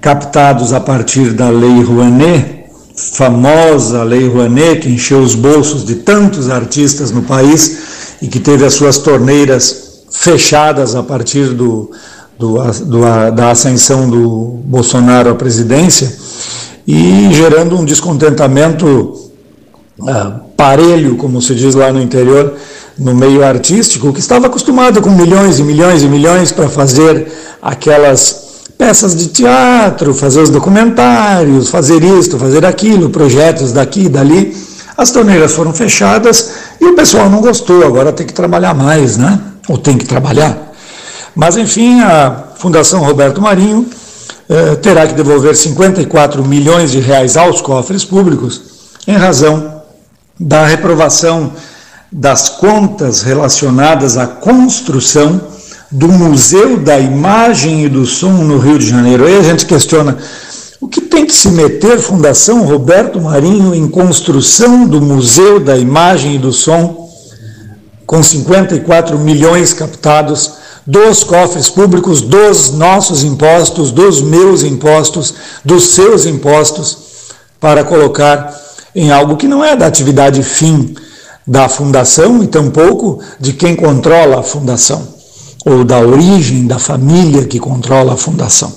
[0.00, 6.48] captados a partir da Lei Rouanet, famosa Lei Rouanet, que encheu os bolsos de tantos
[6.48, 7.78] artistas no país
[8.22, 11.90] e que teve as suas torneiras fechadas a partir do,
[12.38, 13.00] do, do,
[13.34, 16.12] da ascensão do Bolsonaro à presidência
[16.86, 18.86] e gerando um descontentamento
[19.98, 22.54] uh, parelho, como se diz lá no interior,
[22.98, 27.26] no meio artístico, que estava acostumado com milhões e milhões e milhões para fazer
[27.60, 28.46] aquelas
[28.78, 34.56] peças de teatro, fazer os documentários, fazer isto, fazer aquilo, projetos daqui e dali.
[34.96, 36.50] As torneiras foram fechadas
[36.80, 39.38] e o pessoal não gostou, agora tem que trabalhar mais, né?
[39.68, 40.72] Ou tem que trabalhar.
[41.34, 43.86] Mas, enfim, a Fundação Roberto Marinho
[44.48, 48.62] eh, terá que devolver 54 milhões de reais aos cofres públicos
[49.06, 49.82] em razão
[50.38, 51.52] da reprovação
[52.10, 55.40] das contas relacionadas à construção
[55.90, 59.26] do Museu da Imagem e do Som no Rio de Janeiro.
[59.26, 60.16] Aí a gente questiona
[60.80, 66.36] o que tem que se meter Fundação Roberto Marinho em construção do Museu da Imagem
[66.36, 67.05] e do Som
[68.06, 70.52] com 54 milhões captados
[70.86, 75.34] dos cofres públicos, dos nossos impostos, dos meus impostos,
[75.64, 76.98] dos seus impostos,
[77.58, 78.54] para colocar
[78.94, 80.94] em algo que não é da atividade fim
[81.46, 85.06] da fundação e tampouco de quem controla a fundação,
[85.64, 88.72] ou da origem da família que controla a fundação.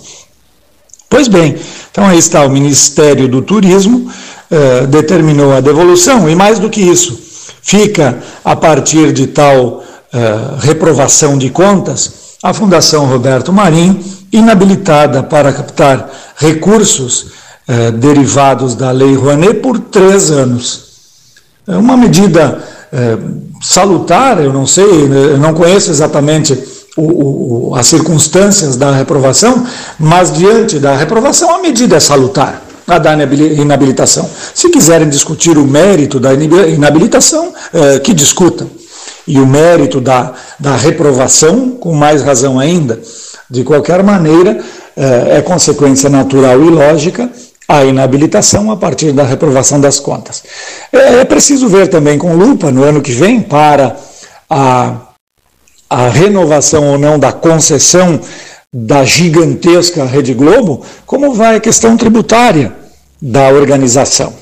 [1.09, 1.55] Pois bem,
[1.91, 4.11] então aí está o Ministério do Turismo,
[4.51, 7.28] eh, determinou a devolução, e mais do que isso,
[7.62, 9.84] fica a partir de tal
[10.14, 13.99] uh, reprovação de contas a Fundação Roberto Marinho,
[14.32, 17.24] inabilitada para captar recursos
[17.68, 20.89] uh, derivados da Lei Rouanet por três anos.
[21.68, 26.57] É uma medida uh, salutar, eu não sei, eu não conheço exatamente
[27.76, 29.66] as circunstâncias da reprovação,
[29.97, 32.62] mas diante da reprovação a medida é salutar,
[32.95, 34.29] a da inabilitação.
[34.53, 38.69] Se quiserem discutir o mérito da inabilitação, eh, que discutam.
[39.27, 42.99] E o mérito da, da reprovação, com mais razão ainda.
[43.49, 44.59] De qualquer maneira,
[44.97, 47.29] eh, é consequência natural e lógica
[47.67, 50.43] a inabilitação a partir da reprovação das contas.
[50.91, 53.95] É, é preciso ver também com lupa no ano que vem para
[54.49, 54.95] a,
[55.87, 58.19] a renovação ou não da concessão
[58.73, 62.78] da gigantesca Rede Globo, como vai a questão tributária
[63.22, 64.34] da organização.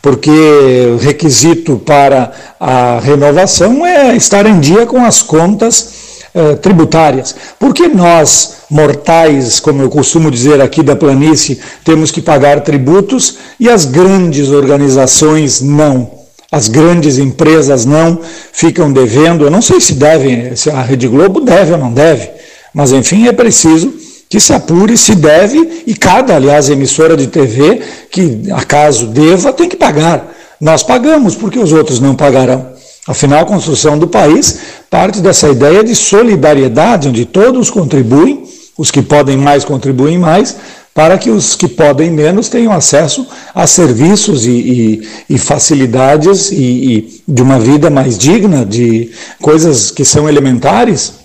[0.00, 6.02] Porque o requisito para a renovação é estar em dia com as contas
[6.34, 7.34] eh, tributárias.
[7.58, 13.36] Por que nós, mortais, como eu costumo dizer aqui da planície, temos que pagar tributos
[13.60, 16.10] e as grandes organizações não?
[16.50, 18.18] As grandes empresas não
[18.52, 19.44] ficam devendo.
[19.44, 22.30] Eu não sei se devem, se a Rede Globo deve ou não deve,
[22.72, 23.92] mas enfim, é preciso
[24.32, 29.68] que se apure se deve e cada, aliás, emissora de TV que acaso deva tem
[29.68, 30.32] que pagar.
[30.58, 32.68] Nós pagamos porque os outros não pagarão.
[33.06, 34.58] Afinal, a construção do país
[34.88, 38.44] parte dessa ideia de solidariedade, onde todos contribuem,
[38.78, 40.56] os que podem mais contribuem mais,
[40.94, 46.54] para que os que podem menos tenham acesso a serviços e, e, e facilidades e,
[46.56, 49.10] e, de uma vida mais digna, de
[49.42, 51.21] coisas que são elementares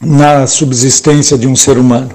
[0.00, 2.10] na subsistência de um ser humano.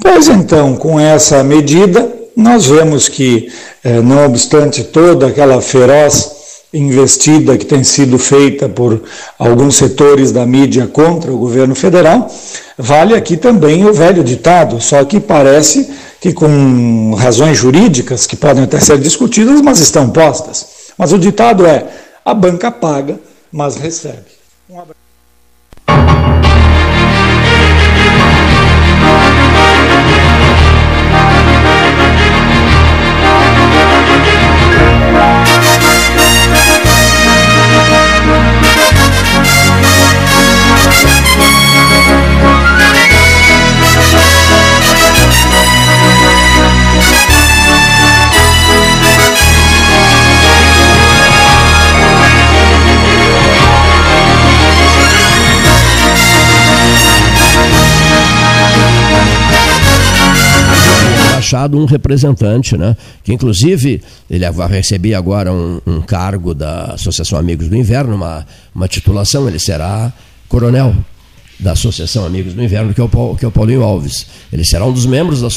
[0.00, 3.50] Pois então, com essa medida, nós vemos que,
[3.82, 6.38] eh, não obstante toda aquela feroz
[6.72, 9.02] investida que tem sido feita por
[9.38, 12.30] alguns setores da mídia contra o governo federal,
[12.76, 15.88] vale aqui também o velho ditado, só que parece
[16.20, 20.66] que com razões jurídicas que podem até ser discutidas, mas estão postas.
[20.96, 21.86] Mas o ditado é:
[22.24, 23.18] a banca paga,
[23.50, 24.26] mas recebe.
[24.68, 25.07] Um abraço.
[61.48, 62.94] Achado um representante, né?
[63.24, 68.46] que inclusive ele vai receber agora um, um cargo da Associação Amigos do Inverno, uma,
[68.74, 70.12] uma titulação, ele será
[70.46, 70.94] coronel
[71.58, 74.26] da Associação Amigos do Inverno, que é o, que é o Paulinho Alves.
[74.52, 75.48] Ele será um dos membros da,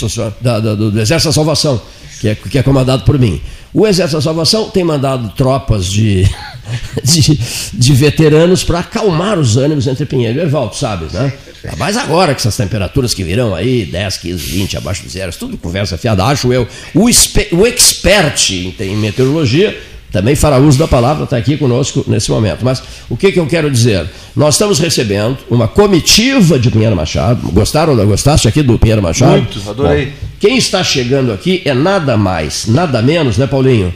[0.42, 1.82] da, da, do, Exército da Salvação,
[2.20, 3.42] que é, que é comandado por mim.
[3.74, 6.28] O Exército da Salvação tem mandado tropas de,
[7.04, 7.40] de,
[7.74, 11.32] de veteranos para acalmar os ânimos entre Pinheiro e Ervaldo, sabe, né?
[11.78, 15.58] Mas agora que essas temperaturas que virão aí, 10, 15, 20 abaixo de zero, tudo
[15.58, 16.68] conversa fiada, acho eu.
[16.96, 19.80] O, o expert em, em meteorologia
[20.12, 22.66] também fará uso da palavra, está aqui conosco nesse momento.
[22.66, 24.10] Mas o que, que eu quero dizer?
[24.36, 27.50] Nós estamos recebendo uma comitiva de Pinheiro Machado.
[27.52, 29.38] Gostaram, gostaste aqui do Pinheiro Machado?
[29.38, 30.08] Muito, adorei.
[30.08, 33.94] Bom, quem está chegando aqui é nada mais, nada menos, né, Paulinho?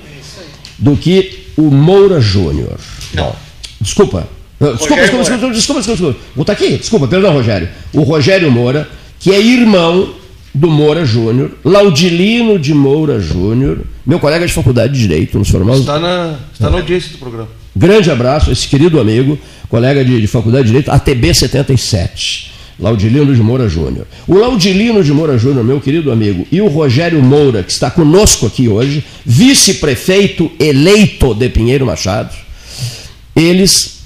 [0.78, 2.78] Do que o Moura Júnior.
[3.16, 3.36] Não.
[3.82, 4.28] Desculpa.
[4.60, 7.68] Desculpa, desculpa, desculpa, desculpa, desculpa, Vou estar aqui, desculpa, perdão, Rogério.
[7.92, 8.88] O Rogério Moura,
[9.20, 10.14] que é irmão
[10.54, 15.82] do Moura Júnior, Laudilino de Moura Júnior, meu colega de faculdade de Direito, nos formamos.
[15.82, 17.50] Está na, está na audiência do programa.
[17.76, 19.38] Grande abraço, esse querido amigo,
[19.68, 22.55] colega de, de faculdade de Direito, ATB 77.
[22.80, 24.06] Laudilino de Moura Júnior.
[24.28, 28.46] O Laudilino de Moura Júnior, meu querido amigo, e o Rogério Moura, que está conosco
[28.46, 32.34] aqui hoje, vice-prefeito eleito de Pinheiro Machado,
[33.36, 34.00] eles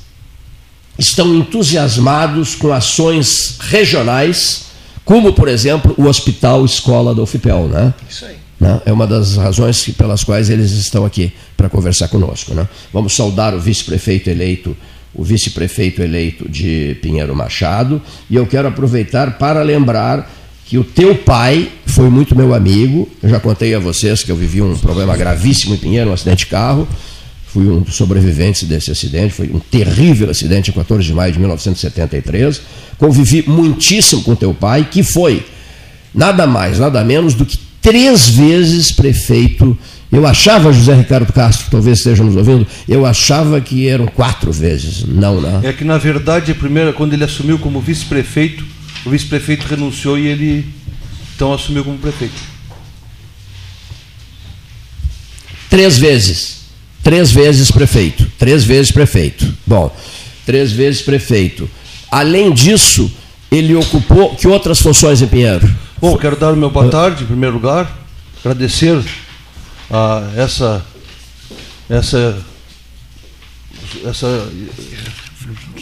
[0.98, 4.70] estão entusiasmados com ações regionais
[5.10, 7.68] como, por exemplo, o Hospital Escola da UFPEL.
[7.68, 7.94] Né?
[8.08, 8.36] Isso aí.
[8.60, 8.80] Né?
[8.86, 12.54] É uma das razões pelas quais eles estão aqui para conversar conosco.
[12.54, 12.68] Né?
[12.94, 14.78] Vamos saudar o vice-prefeito eleito,
[15.14, 20.30] o vice-prefeito eleito de Pinheiro Machado, e eu quero aproveitar para lembrar
[20.66, 23.10] que o teu pai foi muito meu amigo.
[23.24, 26.45] Eu já contei a vocês que eu vivi um problema gravíssimo em Pinheiro, um acidente
[26.45, 26.88] de carro.
[27.47, 31.39] Fui um dos sobreviventes desse acidente, foi um terrível acidente em 14 de maio de
[31.39, 32.62] 1973.
[32.99, 35.43] Convivi muitíssimo com teu pai, que foi
[36.14, 39.76] nada mais, nada menos do que três vezes prefeito.
[40.12, 45.03] Eu achava, José Ricardo Castro, talvez esteja nos ouvindo, eu achava que eram quatro vezes.
[45.05, 45.62] Não, não.
[45.64, 48.66] É que, na verdade, a primeira, quando ele assumiu como vice-prefeito,
[49.05, 50.66] o vice-prefeito renunciou e ele
[51.36, 52.36] então assumiu como prefeito.
[55.70, 56.60] Três vezes.
[57.03, 58.30] Três vezes prefeito.
[58.38, 59.53] Três vezes prefeito.
[59.66, 59.95] Bom,
[60.45, 61.70] três vezes prefeito.
[62.12, 63.12] Além disso,
[63.51, 65.70] ele ocupou que outras funções em Pinheiro?
[66.01, 68.05] Bom, quero dar o meu boa tarde, em primeiro lugar,
[68.43, 69.01] agradecer
[69.90, 70.86] a essa
[71.90, 72.38] essa
[74.06, 74.52] essa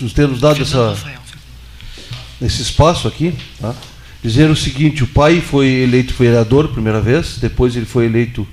[0.01, 0.95] nos termos dado essa
[2.41, 3.75] esse espaço aqui, tá?
[4.23, 8.47] dizer o seguinte: o pai foi eleito vereador primeira vez, depois ele foi eleito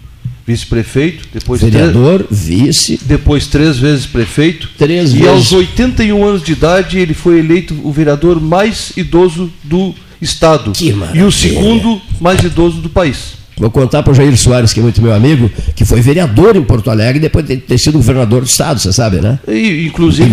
[0.47, 5.29] vice-prefeito, depois vereador, três, vice, depois três vezes prefeito, três e vezes.
[5.29, 10.73] aos 81 anos de idade ele foi eleito o vereador mais idoso do estado
[11.15, 13.44] e o segundo mais idoso do país.
[13.57, 16.63] Vou contar para o Jair Soares, que é muito meu amigo, que foi vereador em
[16.63, 19.39] Porto Alegre depois de ter sido governador do estado, você sabe, né?
[19.47, 20.29] E, inclusive,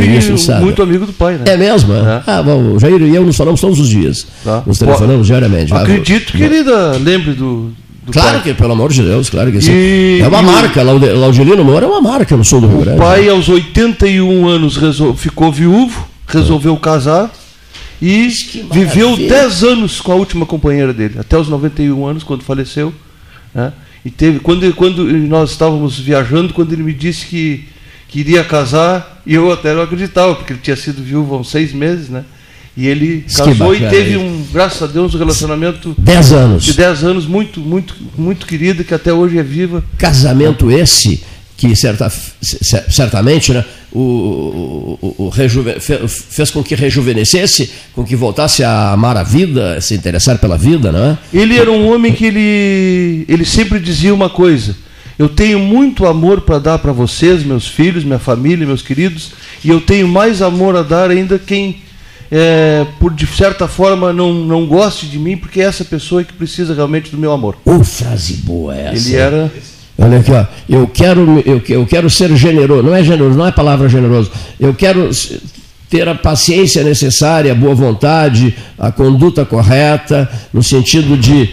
[0.60, 1.43] muito amigo do pai, né?
[1.45, 1.93] É mesmo?
[1.93, 2.23] É.
[2.26, 4.26] Ah, bom, o Jair e eu nos falamos todos os dias.
[4.43, 4.64] Tá.
[4.65, 5.73] Nos telefonamos diariamente.
[5.73, 6.64] Acredito que ele
[7.03, 7.72] lembre do,
[8.11, 8.41] claro pai.
[8.41, 9.72] que, pelo amor de Deus, claro que sim.
[9.72, 11.19] E, é uma marca, o...
[11.19, 12.98] Laudelino Moura é uma marca no sul do Rio Grande.
[12.98, 15.15] O pai, aos 81 anos, resol...
[15.15, 17.31] ficou viúvo, resolveu casar
[18.02, 18.30] e
[18.72, 22.91] viveu 10 anos com a última companheira dele, até os 91 anos, quando faleceu.
[23.53, 23.73] Né?
[24.03, 27.68] E teve quando, quando nós estávamos viajando, quando ele me disse que,
[28.07, 31.49] que iria casar, e eu até não acreditava, porque ele tinha sido viúvo há uns
[31.49, 32.23] seis meses, né?
[32.76, 36.64] E ele casou e teve um, graças a Deus, um relacionamento dez anos.
[36.64, 39.84] de 10 anos muito, muito, muito querido, que até hoje é viva.
[39.98, 41.22] Casamento esse
[41.61, 42.11] que certa,
[42.89, 49.15] certamente né, o, o, o rejuve, fez com que rejuvenescesse, com que voltasse a amar
[49.15, 51.17] a vida, a se interessar pela vida, não é?
[51.31, 54.75] Ele era um homem que ele, ele sempre dizia uma coisa:
[55.19, 59.33] eu tenho muito amor para dar para vocês, meus filhos, minha família, meus queridos,
[59.63, 61.83] e eu tenho mais amor a dar ainda quem
[62.31, 66.33] é, por de certa forma não, não goste de mim, porque é essa pessoa que
[66.33, 67.55] precisa realmente do meu amor.
[67.63, 69.09] Ô, frase boa essa.
[69.09, 69.51] Ele era
[70.02, 70.45] Olha aqui, ó.
[70.68, 72.82] Eu quero, eu, quero ser generoso.
[72.82, 74.32] Não é generoso, não é palavra generoso.
[74.60, 75.10] Eu quero
[75.90, 81.49] ter a paciência necessária, a boa vontade, a conduta correta, no sentido de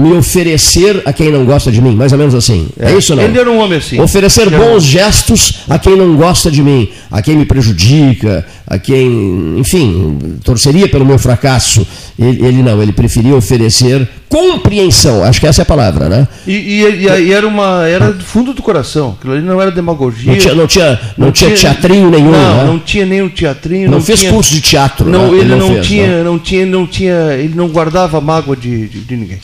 [0.00, 2.68] me oferecer a quem não gosta de mim, mais ou menos assim.
[2.78, 3.22] É, é isso não?
[3.22, 4.00] Ele era um homem assim.
[4.00, 9.56] Oferecer bons gestos a quem não gosta de mim, a quem me prejudica, a quem,
[9.58, 11.86] enfim, torceria pelo meu fracasso.
[12.18, 16.28] Ele, ele não, ele preferia oferecer compreensão, acho que essa é a palavra, né?
[16.46, 19.72] E, e, e, e era uma era do fundo do coração, aquilo ali não era
[19.72, 20.30] demagogia.
[20.30, 22.30] Não tinha, não tinha, não, não tinha, tinha, teatrinho nenhum.
[22.30, 22.64] Não, né?
[22.64, 23.90] não tinha nenhum teatrinho.
[23.90, 25.10] Não, não fez tinha, curso de teatro.
[25.10, 25.38] Não, né?
[25.38, 29.16] ele, não, fez, tinha, não tinha, não tinha, ele não guardava mágoa de, de, de
[29.16, 29.40] ninguém.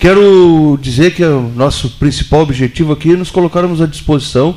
[0.00, 4.56] Quero dizer que o nosso principal objetivo aqui é nos colocarmos à disposição.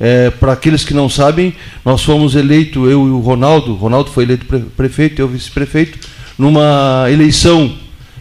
[0.00, 1.54] É, para aqueles que não sabem,
[1.84, 4.46] nós fomos eleitos, eu e o Ronaldo, Ronaldo foi eleito
[4.76, 5.98] prefeito, eu vice-prefeito,
[6.36, 7.72] numa eleição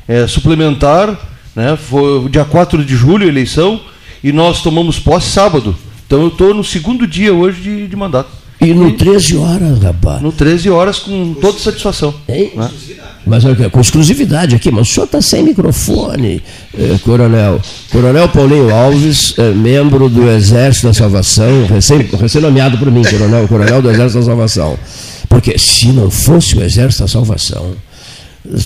[0.08, 1.18] é, suplementar,
[1.56, 3.82] né, foi dia 4 de julho a eleição,
[4.24, 5.76] e nós tomamos posse sábado.
[6.06, 8.30] Então eu estou no segundo dia hoje de, de mandato.
[8.62, 10.22] E no 13 horas, rapaz.
[10.22, 12.14] No 13 horas, com toda satisfação.
[12.28, 12.52] Hein?
[12.56, 12.70] Né?
[13.26, 16.42] Mas com exclusividade aqui, mas o senhor está sem microfone,
[16.78, 17.62] eh, coronel.
[17.92, 23.82] Coronel Paulinho Alves, eh, membro do Exército da Salvação, recém-nomeado recém por mim, coronel, coronel
[23.82, 24.80] do Exército da Salvação.
[25.30, 27.76] Porque se não fosse o Exército da Salvação,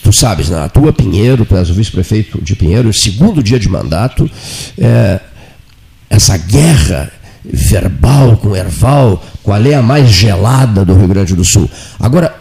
[0.01, 4.29] tu sabes, na tua Pinheiro, tu és o vice-prefeito de Pinheiro, segundo dia de mandato,
[4.77, 5.19] eh,
[6.09, 7.11] essa guerra
[7.45, 11.69] verbal com Erval, qual é a mais gelada do Rio Grande do Sul.
[11.99, 12.33] Agora,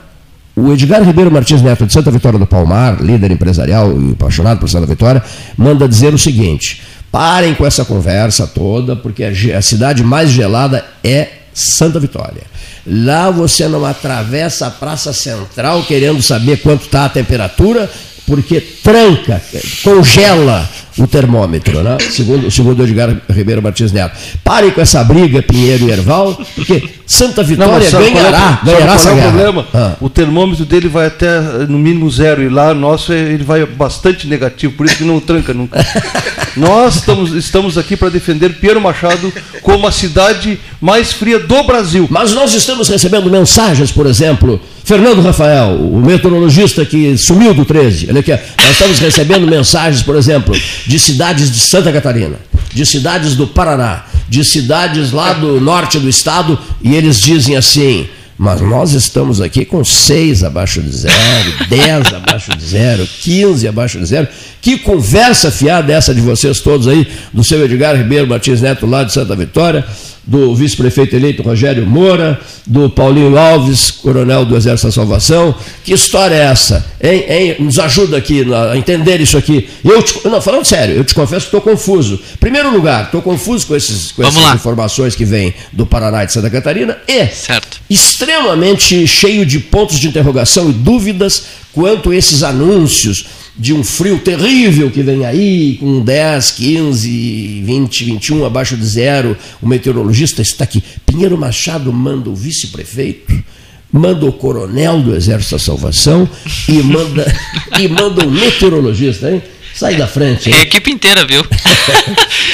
[0.55, 4.69] o Edgar Ribeiro Martins Neto, de Santa Vitória do Palmar, líder empresarial e apaixonado por
[4.69, 5.23] Santa Vitória,
[5.57, 11.29] manda dizer o seguinte: parem com essa conversa toda, porque a cidade mais gelada é
[11.55, 12.43] Santa Vitória.
[12.87, 17.91] Lá você não atravessa a Praça Central querendo saber quanto está a temperatura,
[18.27, 19.41] porque tranca,
[19.83, 20.69] congela
[21.03, 21.99] o termômetro, né?
[21.99, 24.17] segundo, segundo Edgar Ribeiro Martins Neto.
[24.45, 29.11] Parem com essa briga, Pinheiro e Erval, porque Santa Vitória não, ganhará, é, ganhará essa
[29.11, 29.29] é guerra.
[29.33, 29.67] problema?
[29.75, 29.93] Ah.
[30.01, 34.75] O termômetro dele vai até no mínimo zero, e lá nosso ele vai bastante negativo,
[34.75, 35.85] por isso que não tranca nunca.
[36.57, 42.07] Nós estamos, estamos aqui para defender Piero Machado como a cidade mais fria do Brasil.
[42.11, 48.09] Mas nós estamos recebendo mensagens, por exemplo, Fernando Rafael, o meteorologista que sumiu do 13,
[48.11, 50.55] olha aqui, nós estamos recebendo mensagens, por exemplo,
[50.87, 52.37] de cidades de Santa Catarina,
[52.73, 58.09] de cidades do Paraná, de cidades lá do norte do estado, e eles dizem assim:
[58.37, 64.01] mas nós estamos aqui com 6 abaixo de zero, 10 abaixo de zero, 15 abaixo
[64.01, 64.27] de zero.
[64.61, 69.05] Que conversa fiada essa de vocês todos aí, do seu Edgar Ribeiro Martins Neto, lá
[69.05, 69.87] de Santa Vitória,
[70.25, 75.55] do vice-prefeito eleito Rogério Moura, do Paulinho Alves, coronel do Exército da Salvação.
[75.83, 76.85] Que história é essa?
[77.03, 77.57] Hein, hein?
[77.59, 79.69] Nos ajuda aqui a entender isso aqui.
[79.85, 82.21] Eu te, não, falando sério, eu te confesso que estou confuso.
[82.39, 84.55] Primeiro lugar, estou confuso com, esses, com essas lá.
[84.55, 86.97] informações que vêm do Paraná e de Santa Catarina.
[87.09, 87.81] E, certo.
[87.91, 93.27] extremamente cheio de pontos de interrogação e dúvidas quanto a esses anúncios
[93.57, 99.37] de um frio terrível que vem aí, com 10, 15, 20, 21 abaixo de zero.
[99.61, 100.83] O meteorologista está aqui.
[101.05, 103.45] Pinheiro Machado manda o vice-prefeito,
[103.93, 106.29] manda o coronel do Exército da Salvação
[106.69, 107.27] e manda,
[107.79, 109.43] e manda o meteorologista, hein?
[109.75, 110.49] Sai da frente.
[110.51, 110.57] Hein?
[110.57, 111.43] É a equipe inteira, viu?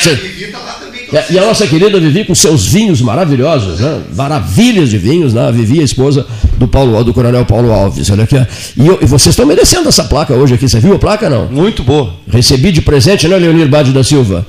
[1.31, 4.03] E a nossa querida Vivi com seus vinhos maravilhosos, né?
[4.15, 5.51] maravilhas de vinhos, né?
[5.51, 6.27] Vivi, a esposa
[6.57, 8.11] do Paulo do Coronel Paulo Alves.
[8.11, 8.37] Olha aqui.
[8.77, 10.69] E, eu, e vocês estão merecendo essa placa hoje aqui.
[10.69, 11.47] Você viu a placa não?
[11.47, 12.15] Muito boa.
[12.31, 14.47] Recebi de presente, né, Leonir Bade da Silva?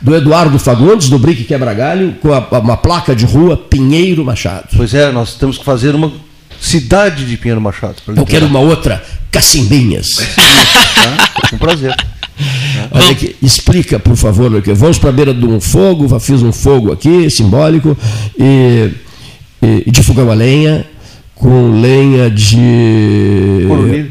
[0.00, 4.68] Do Eduardo Fagundes, do Brique Quebra Galho, com a, uma placa de rua Pinheiro Machado.
[4.76, 6.10] Pois é, nós temos que fazer uma
[6.60, 7.96] cidade de Pinheiro Machado.
[8.16, 10.08] Eu quero uma outra, Cacimbinhas.
[10.16, 11.48] Tá?
[11.50, 11.94] Com prazer.
[12.90, 14.72] Olha aqui, explica, por favor, aqui.
[14.72, 17.96] vamos para a beira de um fogo, fiz um fogo aqui, simbólico,
[18.38, 18.90] e,
[19.62, 20.84] e de fogão a lenha,
[21.40, 23.66] com lenha de,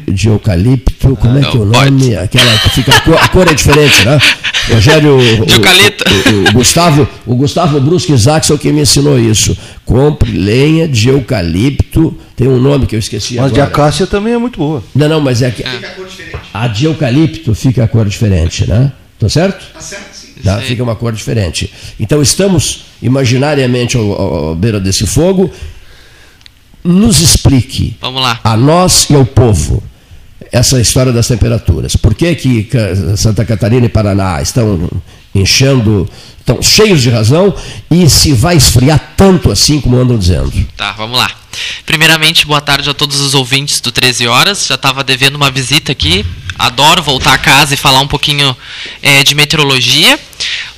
[0.08, 2.16] de eucalipto, como é que é o nome?
[2.16, 4.18] Aquela que fica, a cor, a cor é diferente, né?
[4.68, 5.16] Rogério,
[5.46, 6.04] de eucalipto.
[6.10, 9.56] O, o, o, Gustavo, o Gustavo Brusque Isaacson que me ensinou isso.
[9.84, 13.54] Compre lenha de eucalipto, tem um nome que eu esqueci mas agora.
[13.54, 14.82] de acácia também é muito boa.
[14.92, 16.39] Não, não, mas é que fica a cor diferente.
[16.52, 18.92] A de eucalipto fica a cor diferente, né?
[19.18, 19.64] Tá certo?
[19.72, 20.32] Tá certo, sim.
[20.42, 20.60] Tá?
[20.60, 21.72] Fica uma cor diferente.
[21.98, 25.50] Então estamos imaginariamente à beira desse fogo
[26.82, 28.40] nos explique, Vamos lá.
[28.42, 29.82] a nós e ao povo,
[30.50, 31.94] essa história das temperaturas.
[31.94, 32.68] Por que, que
[33.16, 34.88] Santa Catarina e Paraná estão
[35.40, 36.08] enchendo,
[36.38, 37.54] estão cheios de razão
[37.90, 40.52] e se vai esfriar tanto assim como andam dizendo?
[40.76, 41.30] Tá, vamos lá.
[41.84, 44.66] Primeiramente, boa tarde a todos os ouvintes do 13 Horas.
[44.66, 46.24] Já estava devendo uma visita aqui.
[46.58, 48.56] Adoro voltar a casa e falar um pouquinho
[49.02, 50.18] é, de meteorologia.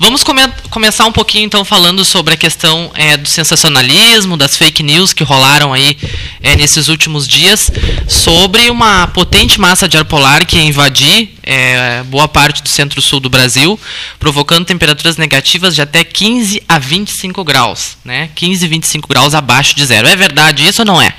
[0.03, 4.83] Vamos come começar um pouquinho então falando sobre a questão é, do sensacionalismo, das fake
[4.83, 5.97] news que rolaram aí
[6.43, 7.71] é, nesses últimos dias,
[8.09, 13.31] sobre uma potente massa de ar polar que invadir é, boa parte do centro-sul do
[13.31, 13.79] Brasil,
[14.19, 18.29] provocando temperaturas negativas de até 15 a 25 graus, né?
[18.35, 20.09] 15 a 25 graus abaixo de zero.
[20.09, 21.15] É verdade isso ou não é?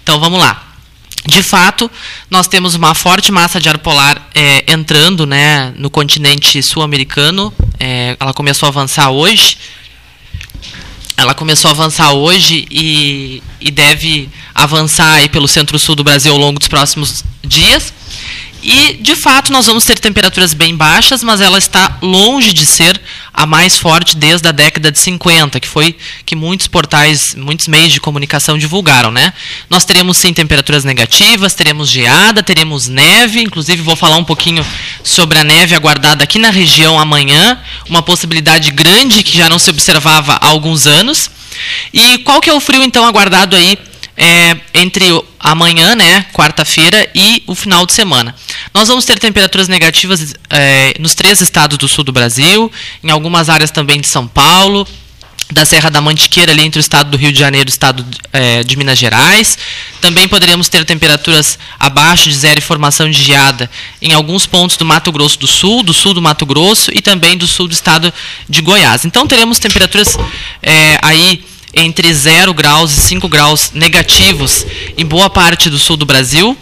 [0.00, 0.67] Então vamos lá.
[1.28, 1.90] De fato,
[2.30, 7.52] nós temos uma forte massa de ar polar é, entrando né, no continente sul-americano.
[7.78, 9.58] É, ela começou a avançar hoje.
[11.18, 16.38] Ela começou a avançar hoje e, e deve avançar aí pelo centro-sul do Brasil ao
[16.38, 17.92] longo dos próximos dias.
[18.62, 23.00] E, de fato, nós vamos ter temperaturas bem baixas, mas ela está longe de ser
[23.32, 27.92] a mais forte desde a década de 50, que foi que muitos portais, muitos meios
[27.92, 29.32] de comunicação divulgaram, né?
[29.70, 34.66] Nós teremos sim temperaturas negativas, teremos geada, teremos neve, inclusive vou falar um pouquinho
[35.04, 39.70] sobre a neve aguardada aqui na região amanhã, uma possibilidade grande que já não se
[39.70, 41.30] observava há alguns anos.
[41.92, 43.78] E qual que é o frio então aguardado aí
[44.18, 45.06] é, entre
[45.38, 48.34] amanhã, né, quarta-feira, e o final de semana.
[48.74, 52.70] Nós vamos ter temperaturas negativas é, nos três estados do sul do Brasil,
[53.02, 54.86] em algumas áreas também de São Paulo,
[55.50, 58.04] da Serra da Mantiqueira, ali entre o estado do Rio de Janeiro e o estado
[58.32, 59.56] é, de Minas Gerais.
[60.00, 63.70] Também poderíamos ter temperaturas abaixo de zero e formação de geada
[64.02, 67.38] em alguns pontos do Mato Grosso do Sul, do sul do Mato Grosso e também
[67.38, 68.12] do sul do estado
[68.48, 69.04] de Goiás.
[69.04, 70.18] Então teremos temperaturas
[70.62, 71.42] é, aí
[71.78, 76.56] entre 0 graus e 5 graus negativos em boa parte do sul do Brasil.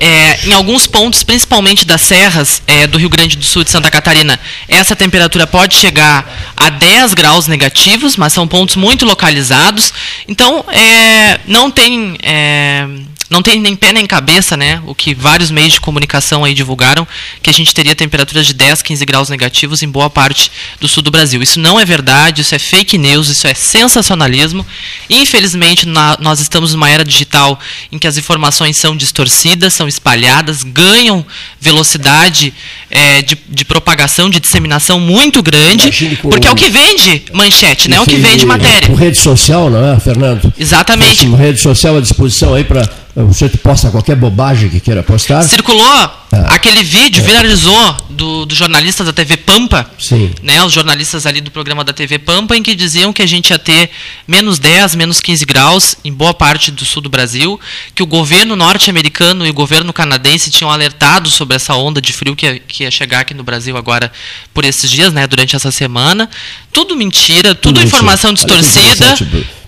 [0.00, 3.70] É, em alguns pontos, principalmente das serras é, do Rio Grande do Sul e de
[3.70, 4.38] Santa Catarina,
[4.68, 9.92] essa temperatura pode chegar a 10 graus negativos, mas são pontos muito localizados.
[10.28, 12.86] Então, é, não tem é,
[13.30, 14.82] não tem nem pé nem cabeça, né?
[14.86, 17.06] O que vários meios de comunicação aí divulgaram,
[17.42, 20.50] que a gente teria temperaturas de 10, 15 graus negativos em boa parte
[20.80, 21.42] do sul do Brasil.
[21.42, 24.64] Isso não é verdade, isso é fake news, isso é sensacionalismo.
[25.10, 27.58] Infelizmente, na, nós estamos numa era digital
[27.92, 31.24] em que as informações são distorcidas, são espalhadas, ganham
[31.60, 32.54] velocidade
[32.90, 37.96] é, de, de, propagação, de disseminação muito grande, porque é o que vende manchete, né?
[37.96, 38.88] É o que vende matéria.
[38.88, 40.52] Com rede social, não é, Fernando?
[40.58, 41.26] Exatamente.
[41.26, 42.88] Com rede social à disposição aí para
[43.24, 45.42] você posta qualquer bobagem que queira postar.
[45.42, 46.20] Circulou ah.
[46.50, 47.26] aquele vídeo, é.
[47.26, 50.30] viralizou do, do jornalista da TV Pampa, Sim.
[50.42, 53.50] né, os jornalistas ali do programa da TV Pampa, em que diziam que a gente
[53.50, 53.90] ia ter
[54.26, 57.58] menos 10, menos 15 graus em boa parte do sul do Brasil,
[57.94, 62.36] que o governo norte-americano e o governo canadense tinham alertado sobre essa onda de frio
[62.36, 64.12] que ia, que ia chegar aqui no Brasil agora
[64.54, 66.28] por esses dias, né, durante essa semana.
[66.72, 69.16] Tudo mentira, tudo, tudo informação distorcida,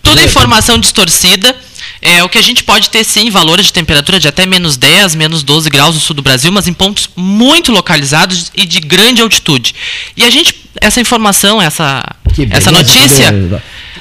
[0.02, 1.56] tudo informação distorcida
[2.02, 5.14] É, o que a gente pode ter sim valores de temperatura de até menos 10,
[5.14, 9.20] menos 12 graus no sul do Brasil, mas em pontos muito localizados e de grande
[9.20, 9.74] altitude.
[10.16, 12.02] E a gente, essa informação, essa,
[12.50, 13.32] essa notícia.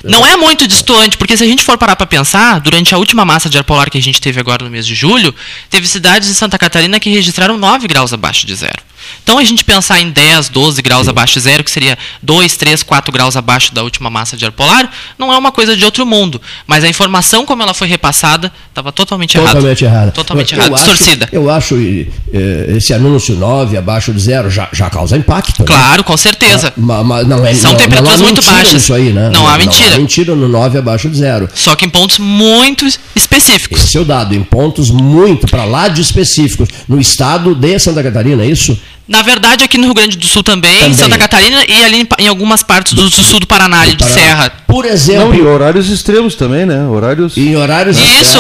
[0.02, 3.26] Não é muito distante, porque se a gente for parar para pensar, durante a última
[3.26, 5.36] massa de ar polar que a gente teve agora no mês de julho,
[5.70, 8.82] teve cidades em Santa Catarina que registraram 9 graus abaixo de zero.
[9.24, 11.10] Então a gente pensar em 10, 12 graus Sim.
[11.10, 14.52] abaixo de zero, que seria 2, 3, 4 graus abaixo da última massa de ar
[14.52, 16.42] polar, não é uma coisa de outro mundo.
[16.66, 19.54] Mas a informação como ela foi repassada estava totalmente errada.
[19.54, 20.12] Totalmente errada.
[20.12, 21.30] Totalmente errada, distorcida.
[21.32, 25.60] Eu acho eh, esse anúncio 9 abaixo de zero já, já causa impacto.
[25.60, 25.66] Né?
[25.66, 26.74] Claro, com certeza.
[26.76, 28.90] Mas, mas não é, São não, temperaturas não muito baixas.
[28.92, 29.30] Aí, né?
[29.30, 29.90] Não, há mentira.
[29.90, 31.50] Não há mentira no 9 abaixo de zero.
[31.54, 33.84] Só que em pontos muito específicos.
[33.84, 36.70] Esse é o dado, em pontos muito para lá de específicos.
[36.88, 38.78] No estado de Santa Catarina, é isso?
[39.10, 40.94] Na verdade, aqui no Rio Grande do Sul também, também.
[40.94, 43.98] Santa Catarina e ali em, em algumas partes do, do, sul do Paraná, do de
[43.98, 44.14] Paraná.
[44.14, 44.50] Serra.
[44.68, 45.30] Por exemplo.
[45.30, 46.86] Não, e horários extremos também, né?
[46.86, 47.36] Horários.
[47.36, 48.38] E horários Isso.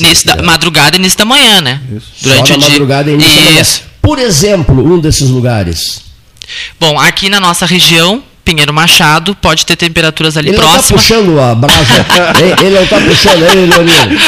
[0.00, 1.80] Início da madrugada e início da manhã, né?
[1.92, 2.06] Isso.
[2.22, 2.68] Durante Só o dia.
[2.68, 3.42] madrugada e início Isso.
[3.42, 3.64] da manhã.
[4.00, 6.02] Por exemplo, um desses lugares.
[6.78, 10.88] Bom, aqui na nossa região, Pinheiro Machado, pode ter temperaturas ali ele próximas.
[10.88, 12.06] Ele está puxando a brasa.
[12.62, 14.20] ele não está puxando aí, Leonino.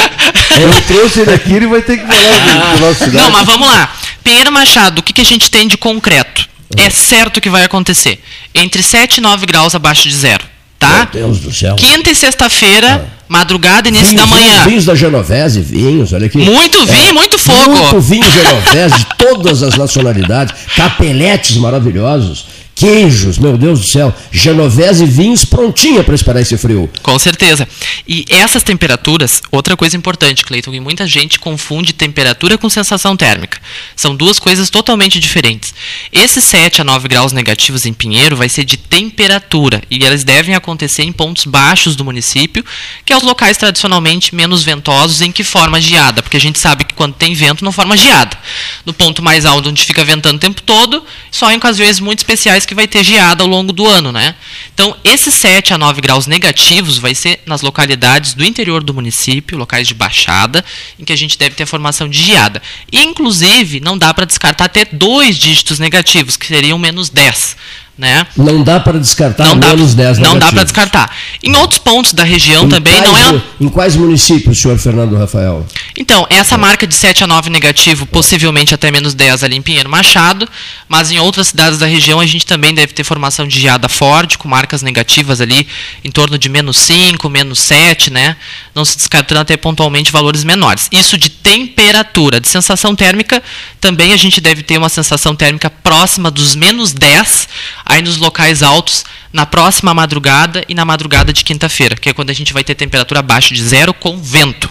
[0.59, 3.15] Eu trouxe ele aqui, ele vai ter que falar do nosso cidade.
[3.15, 3.89] Não, mas vamos lá.
[4.21, 6.49] Pinheiro Machado, o que, que a gente tem de concreto?
[6.75, 8.21] É certo que vai acontecer.
[8.53, 10.43] Entre 7 e 9 graus abaixo de zero.
[10.77, 11.07] Tá?
[11.13, 11.77] Meu Deus do céu.
[11.77, 13.23] Quinta e sexta-feira, ah.
[13.29, 14.65] madrugada, início vinhos, da manhã.
[14.65, 16.37] Vinhos da Genovese, vinhos, olha aqui.
[16.39, 17.69] Muito vinho, é, muito fogo.
[17.69, 20.53] Muito vinho Genovese, de todas as nacionalidades.
[20.75, 26.89] Capeletes maravilhosos queijos, meu Deus do céu, genovese e vinhos prontinha para esperar esse frio.
[27.03, 27.67] Com certeza.
[28.07, 33.59] E essas temperaturas, outra coisa importante, Cleiton, que muita gente confunde temperatura com sensação térmica.
[33.97, 35.73] São duas coisas totalmente diferentes.
[36.09, 40.55] Esses 7 a 9 graus negativos em Pinheiro vai ser de temperatura e elas devem
[40.55, 42.63] acontecer em pontos baixos do município,
[43.03, 46.85] que é os locais tradicionalmente menos ventosos em que forma geada, porque a gente sabe
[46.85, 48.37] que quando tem vento não forma geada.
[48.85, 52.68] No ponto mais alto onde fica ventando o tempo todo, só em ocasiões muito especiais
[52.69, 54.35] que vai ter geada ao longo do ano, né?
[54.71, 59.57] Então, esses 7 a 9 graus negativos vai ser nas localidades do interior do município,
[59.57, 60.63] locais de baixada,
[60.99, 62.61] em que a gente deve ter formação de geada.
[62.93, 67.57] Inclusive, não dá para descartar até dois dígitos negativos, que seriam menos 10.
[67.99, 68.25] Né?
[68.37, 70.39] Não dá para descartar não menos dá, 10 Não negativos.
[70.39, 71.15] dá para descartar.
[71.43, 73.41] Em outros pontos da região em também não é.
[73.59, 75.67] Em quais municípios, senhor Fernando Rafael?
[75.97, 79.89] Então, essa marca de 7 a 9 negativo, possivelmente até menos 10 ali em Pinheiro
[79.89, 80.47] Machado,
[80.87, 84.37] mas em outras cidades da região a gente também deve ter formação de geada forte,
[84.37, 85.67] com marcas negativas ali
[86.01, 88.37] em torno de menos 5, menos 7, né?
[88.73, 90.87] Não se descartando até pontualmente valores menores.
[90.89, 92.39] Isso de temperatura.
[92.39, 93.43] De sensação térmica,
[93.81, 97.49] também a gente deve ter uma sensação térmica próxima dos menos 10
[97.89, 99.03] aí nos locais altos
[99.33, 102.75] na próxima madrugada e na madrugada de quinta-feira, que é quando a gente vai ter
[102.75, 104.69] temperatura abaixo de zero com vento.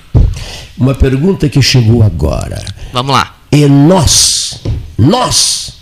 [0.79, 2.65] Uma pergunta que chegou agora.
[2.93, 3.35] Vamos lá.
[3.51, 4.61] E nós,
[4.97, 5.75] nós,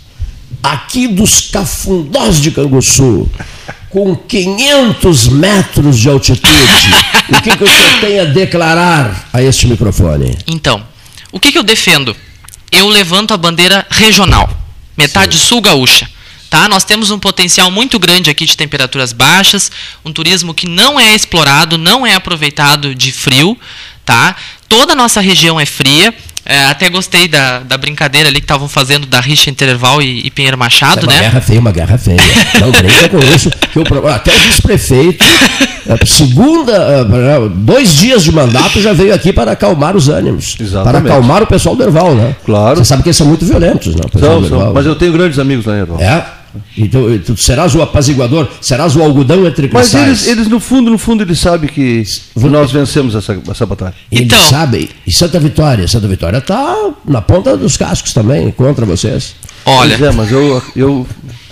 [0.63, 3.29] aqui dos cafundós de Canguçu,
[3.89, 6.89] com 500 metros de altitude,
[7.29, 10.35] o que, que o senhor tem a declarar a este microfone?
[10.47, 10.83] Então,
[11.31, 12.15] o que, que eu defendo?
[12.71, 14.49] Eu levanto a bandeira regional,
[14.97, 15.45] metade Sim.
[15.45, 16.09] sul gaúcha.
[16.49, 16.69] Tá?
[16.69, 19.71] Nós temos um potencial muito grande aqui de temperaturas baixas,
[20.05, 23.57] um turismo que não é explorado, não é aproveitado de frio.
[24.05, 24.35] Tá?
[24.69, 26.13] Toda a nossa região é fria.
[26.49, 30.31] É, até gostei da, da brincadeira ali que estavam fazendo da rixa Interval e, e
[30.31, 31.19] Pinheiro Machado, é uma né?
[31.19, 32.17] Guerra feia, uma guerra feia.
[32.61, 33.49] Não brinca com isso.
[33.49, 35.25] Que o, até o vice-prefeito,
[35.85, 40.55] é, segunda, é, dois dias de mandato, já veio aqui para acalmar os ânimos.
[40.57, 41.01] Exatamente.
[41.01, 42.33] Para acalmar o pessoal do Erval, né?
[42.45, 42.77] Claro.
[42.77, 44.03] Você sabe que eles são muito violentos, né?
[44.17, 45.99] São, são, mas eu tenho grandes amigos lá em Erval.
[45.99, 46.36] É?
[46.77, 49.93] Então, tu serás o apaziguador, serás o algodão entre cristais.
[49.93, 52.03] Mas eles, eles, no fundo, no fundo, eles sabem que
[52.35, 53.93] nós vencemos essa, essa batalha.
[54.11, 54.89] Eles então, sabem.
[55.05, 55.87] E Santa Vitória?
[55.87, 56.75] Santa Vitória está
[57.05, 59.35] na ponta dos cascos também, contra vocês.
[59.65, 59.97] Olha.
[59.97, 61.07] Pois é, mas eu, eu,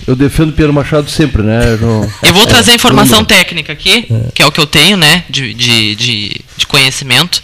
[0.07, 1.77] eu defendo Pedro Machado sempre, né?
[2.23, 4.31] Eu vou trazer é, informação técnica aqui, é.
[4.34, 7.41] que é o que eu tenho, né, de, de, de, de conhecimento.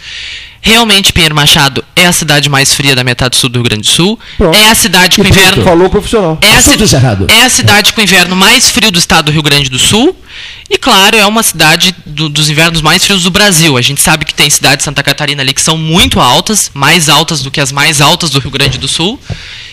[0.64, 3.92] Realmente, Pinheiro Machado é a cidade mais fria da metade sul do Rio Grande do
[3.92, 4.18] Sul.
[4.38, 4.56] Pronto.
[4.56, 5.64] É a cidade com inverno.
[5.64, 6.38] Falou profissional.
[6.40, 9.78] É a, é a cidade com inverno mais frio do estado do Rio Grande do
[9.78, 10.16] Sul.
[10.70, 13.76] E claro, é uma cidade do, dos invernos mais frios do Brasil.
[13.76, 17.08] A gente sabe que tem cidades de Santa Catarina ali que são muito altas, mais
[17.08, 19.18] altas do que as mais altas do Rio Grande do Sul.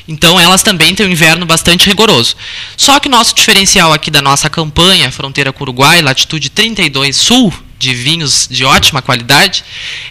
[0.08, 2.36] Então elas também têm um inverno bastante rigoroso.
[2.76, 7.54] Só que nosso diferencial aqui da nossa campanha, fronteira com o Uruguai, latitude 32 sul,
[7.80, 9.64] de vinhos de ótima qualidade,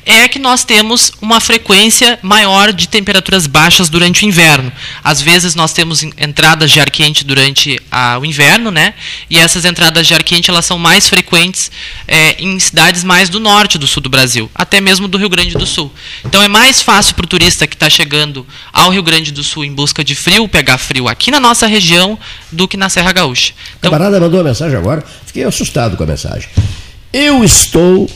[0.07, 4.73] é que nós temos uma frequência maior de temperaturas baixas durante o inverno.
[5.05, 8.95] Às vezes nós temos entradas de ar quente durante a, o inverno, né?
[9.29, 11.71] E essas entradas de ar quente elas são mais frequentes
[12.07, 15.55] é, em cidades mais do norte do sul do Brasil, até mesmo do Rio Grande
[15.55, 15.93] do Sul.
[16.25, 19.63] Então é mais fácil para o turista que está chegando ao Rio Grande do Sul
[19.63, 22.19] em busca de frio, pegar frio aqui na nossa região,
[22.51, 23.53] do que na Serra Gaúcha.
[23.79, 26.49] Então, Camarada mandou uma mensagem agora, fiquei assustado com a mensagem.
[27.13, 28.09] Eu estou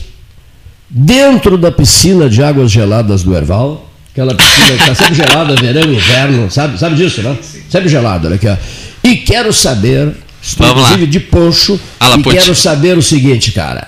[0.89, 5.91] dentro da piscina de águas geladas do Erval, aquela piscina que está sempre gelada, verão
[5.91, 7.35] e inverno, sabe, sabe disso, né?
[7.69, 8.55] Sempre gelada, olha aqui, ó.
[9.03, 13.87] E quero saber, estou Vamos inclusive de poncho, Ala, e quero saber o seguinte, cara.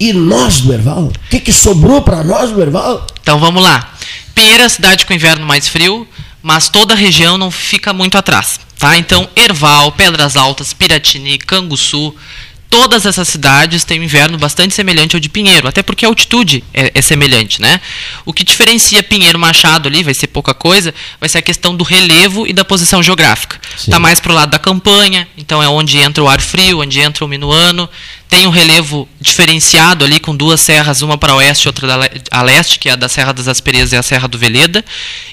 [0.00, 1.04] E nós do Erval?
[1.04, 3.06] O que, que sobrou para nós do Erval?
[3.20, 3.94] Então vamos lá.
[4.34, 6.06] Pinheiro é a cidade com inverno mais frio,
[6.42, 8.60] mas toda a região não fica muito atrás.
[8.78, 8.98] Tá?
[8.98, 12.14] Então, Erval, Pedras Altas, Piratini, Canguçu,
[12.70, 16.62] todas essas cidades têm um inverno bastante semelhante ao de Pinheiro, até porque a altitude
[16.72, 17.80] é, é semelhante, né?
[18.24, 21.84] O que diferencia Pinheiro Machado ali, vai ser pouca coisa, vai ser a questão do
[21.84, 23.60] relevo e da posição geográfica.
[23.76, 27.00] Está mais para o lado da campanha, então é onde entra o ar frio, onde
[27.00, 27.88] entra o minuano.
[28.28, 32.78] Tem um relevo diferenciado ali com duas serras, uma para oeste e outra a leste,
[32.78, 34.84] que é a da Serra das Asperezas e a Serra do Veleda.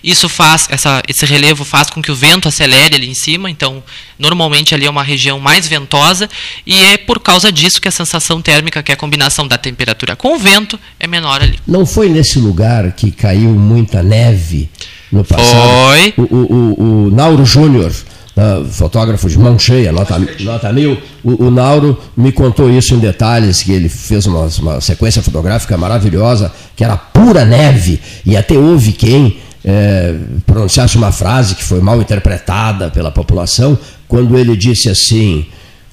[0.03, 3.83] Isso faz, essa, esse relevo faz com que o vento acelere ali em cima, então
[4.17, 6.29] normalmente ali é uma região mais ventosa
[6.65, 10.15] e é por causa disso que a sensação térmica, que é a combinação da temperatura
[10.15, 11.59] com o vento, é menor ali.
[11.67, 14.69] Não foi nesse lugar que caiu muita neve
[15.11, 15.51] no passado?
[15.51, 16.13] Foi.
[16.17, 17.91] O, o, o, o Nauro Júnior,
[18.35, 22.99] ah, fotógrafo de mão cheia, nota, nota mil, o, o Nauro me contou isso em
[22.99, 28.57] detalhes, que ele fez uma, uma sequência fotográfica maravilhosa, que era pura neve, e até
[28.57, 30.15] houve quem eh,
[30.45, 33.77] pronunciasse uma frase que foi mal interpretada pela população,
[34.07, 35.45] quando ele disse assim,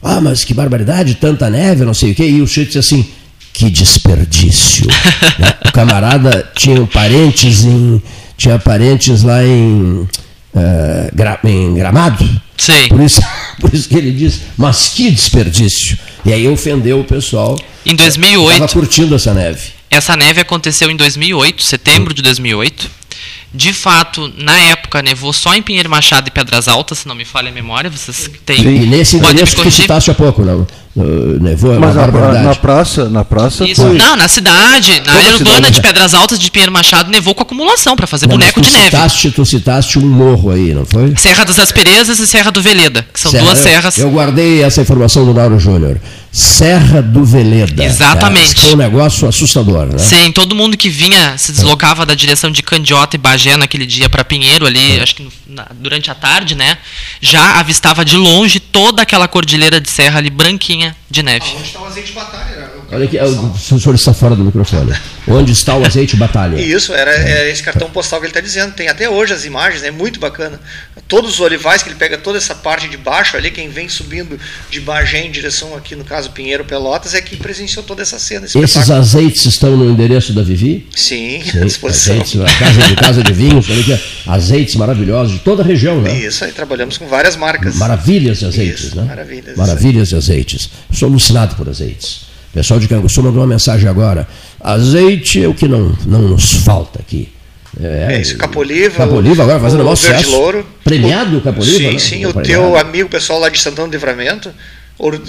[0.03, 3.07] ah, mas que barbaridade, tanta neve, não sei o quê, e o Chico disse assim,
[3.53, 4.87] que desperdício.
[5.39, 5.55] né?
[5.71, 8.03] O camarada tinha parentes em.
[8.37, 10.09] Tinha parentes lá em,
[10.55, 12.25] eh, Gra- em Gramado.
[12.57, 12.89] Sim.
[12.89, 13.21] Por isso,
[13.61, 15.99] por isso que ele diz, mas que desperdício.
[16.25, 17.59] E aí ofendeu o pessoal.
[17.87, 18.53] Em 2008.
[18.53, 19.71] Estava curtindo essa neve.
[19.91, 22.91] Essa neve aconteceu em 2008, setembro de 2008.
[23.53, 27.25] De fato, na época, nevou só em Pinheiro Machado e Pedras Altas, se não me
[27.25, 27.91] falha a memória.
[27.91, 28.61] Vocês têm.
[28.61, 30.65] E nesse endereço que citaste há pouco, não?
[30.97, 32.45] Uh, nevou, é uma Mas na, barbaridade.
[32.47, 33.97] na praça, na praça Isso, foi.
[33.97, 35.75] não, na cidade, na Toda área urbana cidade.
[35.77, 38.87] de Pedras Altas de Pinheiro Machado, nevou com acumulação para fazer Não, boneco de neve.
[38.87, 41.15] Citaste, tu citaste um morro aí, não foi?
[41.17, 43.99] Serra das Asperezas e Serra do Veleda, que são Serra- duas eu- serras.
[43.99, 46.01] Eu guardei essa informação do Nauro Júnior.
[46.33, 47.85] Serra do Veleda.
[47.85, 48.55] Exatamente.
[48.55, 48.63] Tá?
[48.63, 49.99] Foi um negócio assustador, né?
[49.99, 54.09] Sim, todo mundo que vinha, se deslocava da direção de Candiota e Bagé naquele dia
[54.09, 55.03] para Pinheiro ali, É.
[55.03, 56.79] acho que na- durante a tarde, né?
[57.21, 60.80] Já avistava de longe toda aquela cordilheira de serra ali branquinha
[61.11, 61.45] de neve.
[61.57, 62.71] Onde está o azeite de batalha?
[62.93, 64.93] Olha aqui, o senhor está fora do microfone.
[65.29, 66.61] Onde está o azeite batalha?
[66.61, 68.73] Isso, era é esse cartão postal que ele está dizendo.
[68.75, 70.61] Tem até hoje as imagens, é muito bacana.
[71.07, 74.39] Todos os olivais que ele pega toda essa parte de baixo ali, quem vem subindo
[74.71, 78.47] de Bagé em direção aqui, no caso Pinheiro Pelotas, é que presenciou toda essa cena.
[78.47, 78.99] esse Esses espetáculo.
[78.99, 80.89] azeites estão no endereço da Vivi?
[80.95, 82.15] Sim, Sim, à disposição.
[82.15, 86.01] azeites, na casa de, casa de vinhos, olha aqui, azeites maravilhosos de toda a região,
[86.01, 86.17] né?
[86.19, 87.77] Isso, aí trabalhamos com várias marcas.
[87.77, 89.05] Maravilhas de azeites, Isso, né?
[89.05, 89.57] maravilhas.
[89.57, 90.70] Maravilhas de azeites.
[90.93, 92.23] Sou alucinado por azeites.
[92.51, 94.27] O pessoal de Canguçu mandou uma mensagem agora.
[94.61, 97.29] Azeite é o que não, não nos falta aqui.
[97.81, 98.97] É isso, Capoliva.
[98.97, 100.31] Capoliva agora fazendo o maior sucesso.
[100.33, 100.67] Louro.
[100.83, 101.79] Premiado o Capoliva?
[101.79, 101.99] Sim, né?
[101.99, 102.27] sim.
[102.27, 104.51] O teu amigo pessoal lá de Santana do Livramento.
[104.99, 105.23] Ouro,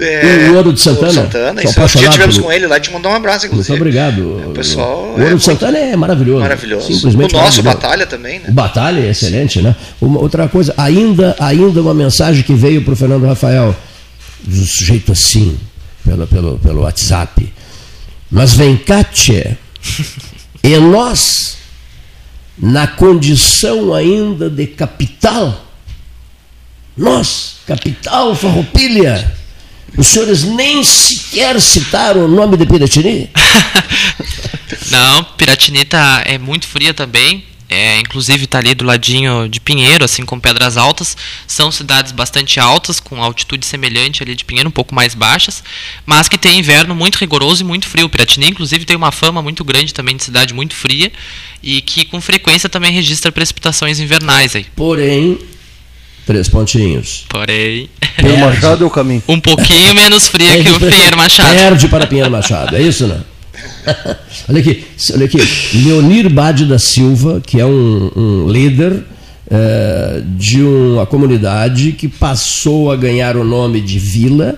[0.52, 1.08] O Ouro de Santana?
[1.08, 1.62] Ouro Santana.
[1.62, 3.78] Sou Isso, dia tivemos pelo- com ele lá, te mandou um abraço, Muito inclusive.
[3.78, 4.50] obrigado.
[4.50, 6.42] O pessoal O é Ouro de muito Santana é maravilhoso.
[6.42, 6.88] Maravilhoso.
[6.94, 7.64] Simplesmente o nosso.
[7.64, 8.46] Batalha também, né?
[8.50, 9.74] Batalha é excelente, né?
[10.02, 13.74] Uma outra coisa, ainda, ainda uma mensagem que veio para o Fernando Rafael,
[14.44, 15.60] do sujeito assim,
[16.04, 17.52] pelo, pelo, pelo WhatsApp.
[18.30, 19.58] Mas vem cá, tchê,
[20.64, 21.58] e nós,
[22.58, 25.66] na condição ainda de capital,
[26.96, 29.36] nós, capital farroupilha,
[29.98, 33.30] os senhores nem sequer citaram o nome de Piratini?
[34.90, 37.44] Não, Piratinita é muito fria também.
[37.74, 41.16] É, inclusive está ali do ladinho de Pinheiro, assim como Pedras Altas.
[41.48, 45.64] São cidades bastante altas, com altitude semelhante ali de Pinheiro, um pouco mais baixas,
[46.06, 48.10] mas que tem inverno muito rigoroso e muito frio.
[48.10, 51.10] Piratini, inclusive, tem uma fama muito grande também de cidade muito fria
[51.64, 54.66] e que com frequência também registra precipitações invernais aí.
[54.76, 55.40] Porém,
[56.26, 57.24] três pontinhos.
[57.30, 59.24] Porém, Pinheiro Machado é o caminho.
[59.30, 60.78] um pouquinho menos fria que o.
[60.78, 61.56] Pinheiro Machado.
[61.56, 63.22] Perde para Pinheiro Machado, é isso, né?
[64.50, 64.84] olha aqui,
[65.14, 65.38] olha aqui.
[65.84, 69.04] Leonir Bade da Silva, que é um, um líder
[69.54, 74.58] eh, de uma comunidade que passou a ganhar o nome de vila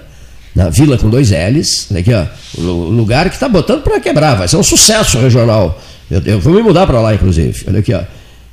[0.53, 2.27] Na Vila com dois L's, olha aqui, ó,
[2.61, 5.81] o lugar que está botando para quebrar, vai ser um sucesso regional.
[6.11, 7.63] Eu, eu vou me mudar para lá, inclusive.
[7.67, 8.03] Olha aqui, ó.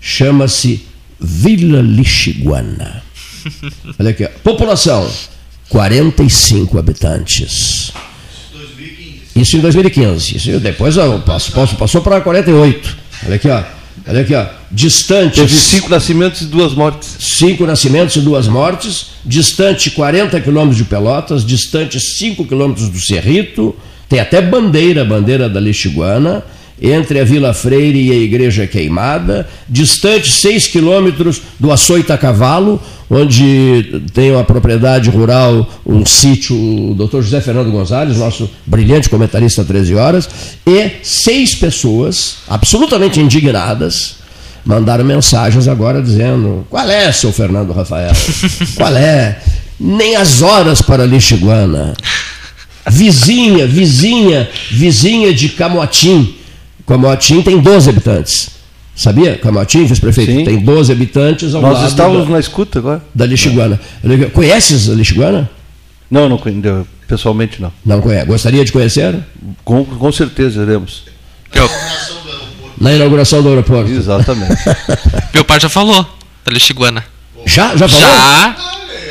[0.00, 0.86] Chama-se
[1.20, 3.02] Vila Lixiguana.
[4.00, 4.28] Olha aqui, ó.
[4.42, 5.06] população
[5.68, 7.92] 45 habitantes.
[9.40, 10.36] Isso em 2015.
[10.36, 12.96] Isso depois ó, passou, passou para 48.
[13.26, 13.62] Olha aqui, ó.
[14.06, 14.46] Olha aqui, ó.
[14.70, 15.36] Distante.
[15.36, 17.16] Teve cinco nascimentos e duas mortes.
[17.18, 19.06] Cinco nascimentos e duas mortes.
[19.24, 23.76] Distante 40 quilômetros de Pelotas, distante 5 quilômetros do Cerrito.
[24.08, 26.42] Tem até bandeira, bandeira da Lixiguana
[26.80, 32.80] entre a Vila Freire e a Igreja Queimada, distante 6 quilômetros do Açoita Cavalo,
[33.10, 39.64] onde tem uma propriedade rural, um sítio, o doutor José Fernando Gonzalez, nosso brilhante comentarista
[39.64, 40.28] 13 horas,
[40.66, 44.16] e seis pessoas absolutamente indignadas
[44.64, 48.12] mandaram mensagens agora dizendo: qual é, seu Fernando Rafael?
[48.76, 49.40] Qual é?
[49.78, 51.94] Nem as horas para Lixiguana.
[52.86, 56.39] Vizinha, vizinha, vizinha de Camotim
[56.86, 58.50] Camotim tem 12 habitantes.
[58.94, 59.38] Sabia?
[59.38, 63.02] Camotim, vice-prefeito, tem 12 habitantes ao Nós lado estávamos da, na escuta agora.
[63.14, 63.80] Da Lixiguana.
[64.32, 65.48] Conheces a Lixiguana?
[66.10, 66.86] Não, não conheço.
[67.06, 67.72] Pessoalmente não.
[67.84, 68.26] Não conhece.
[68.26, 69.18] Gostaria de conhecer?
[69.64, 71.04] Com, com certeza iremos.
[71.54, 71.68] Eu...
[72.80, 73.90] Na inauguração do aeroporto.
[73.90, 74.54] Exatamente.
[75.34, 76.06] Meu pai já falou
[76.44, 77.04] da Lixiguana.
[77.46, 77.76] Já?
[77.76, 78.06] Já falou?
[78.06, 78.56] Já.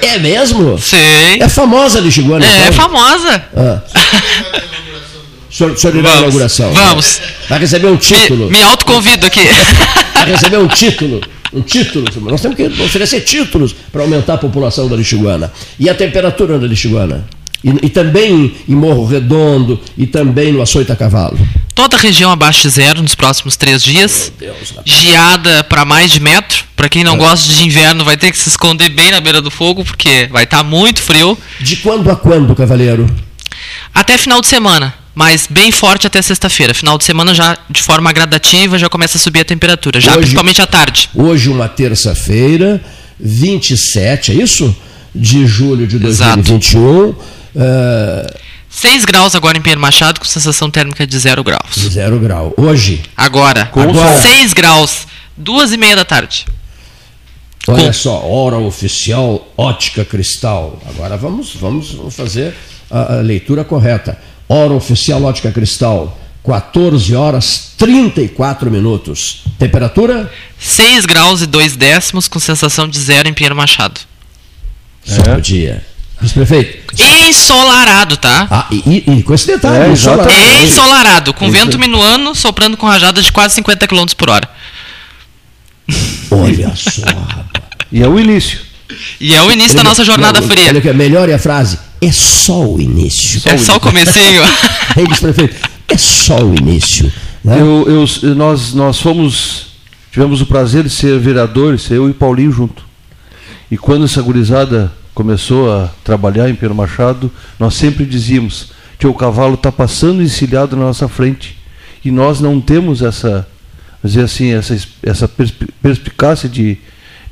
[0.02, 0.78] É mesmo?
[0.78, 0.98] Sim.
[1.40, 2.46] É famosa a Lixiguana?
[2.46, 2.74] É, então?
[2.74, 3.44] famosa.
[3.56, 3.82] Ah.
[5.76, 6.72] Senhor, irá na inauguração.
[6.72, 7.20] Vamos.
[7.50, 8.46] Vai receber um título.
[8.46, 9.42] Me, me autoconvido aqui.
[10.14, 11.20] Vai receber um título.
[11.52, 12.06] Um título.
[12.22, 15.52] Nós temos que oferecer títulos para aumentar a população da Lixiguana.
[15.78, 17.26] E a temperatura da Lixiguana?
[17.62, 21.38] E, e, também em Morro Redondo e também no Açoita Cavalo.
[21.76, 24.32] Toda a região abaixo de zero nos próximos três dias.
[24.40, 26.64] Deus, Geada para mais de metro.
[26.74, 27.18] Para quem não é.
[27.18, 30.46] gosta de inverno, vai ter que se esconder bem na beira do fogo, porque vai
[30.46, 31.38] estar tá muito frio.
[31.60, 33.06] De quando a quando, cavaleiro?
[33.94, 36.74] Até final de semana mas bem forte até sexta-feira.
[36.74, 40.20] Final de semana já de forma gradativa já começa a subir a temperatura, já hoje,
[40.20, 41.10] principalmente à tarde.
[41.14, 42.82] Hoje uma terça-feira,
[43.20, 44.74] 27, é isso?
[45.14, 47.10] De julho de 2021.
[47.10, 47.16] Uh...
[48.70, 51.76] 6 graus agora em Pedro Machado, com sensação térmica de 0 graus.
[51.76, 52.54] De 0 grau.
[52.56, 53.02] Hoje?
[53.18, 53.66] Agora.
[53.66, 54.22] Com agora.
[54.22, 55.06] 6 graus,
[55.36, 56.46] duas e meia da tarde.
[57.68, 57.94] Olha com...
[57.94, 60.82] só, hora oficial ótica cristal.
[60.88, 62.56] Agora vamos, vamos fazer
[62.90, 64.18] a, a leitura correta.
[64.52, 69.44] Hora oficial ótica cristal, 14 horas 34 minutos.
[69.60, 70.32] Temperatura?
[70.58, 74.02] 6 graus e 2 décimos, com sensação de zero em Pinheiro Machado.
[75.06, 75.40] Só é.
[75.40, 75.86] dia.
[76.20, 76.96] Vice-prefeito.
[77.30, 78.48] Ensolarado, tá?
[78.50, 80.32] Ah, e, e, com esse detalhe, é, ensolarado.
[80.64, 81.54] Ensolarado, com Isso.
[81.54, 84.50] vento minuano, soprando com rajadas de quase 50 km por hora.
[86.32, 87.02] Olha só.
[87.92, 88.60] e é o início.
[89.20, 90.70] E é o início da nossa jornada fria.
[90.70, 91.78] Olha que melhor é a frase.
[92.02, 93.40] É só o início.
[93.42, 94.42] Só é só o comecinho.
[94.96, 95.70] Eles prefeito.
[95.88, 97.12] É só o início.
[97.44, 97.60] Né?
[97.60, 99.74] Eu, eu, nós, nós fomos,
[100.12, 102.86] tivemos o prazer de ser vereadores, eu e Paulinho junto.
[103.70, 109.14] E quando essa gurizada começou a trabalhar em Pedro Machado, nós sempre dizíamos que o
[109.14, 111.58] cavalo está passando encilhado na nossa frente.
[112.04, 113.48] E nós não temos essa,
[114.04, 115.30] dizer assim, essa, essa
[115.82, 116.78] perspicácia de,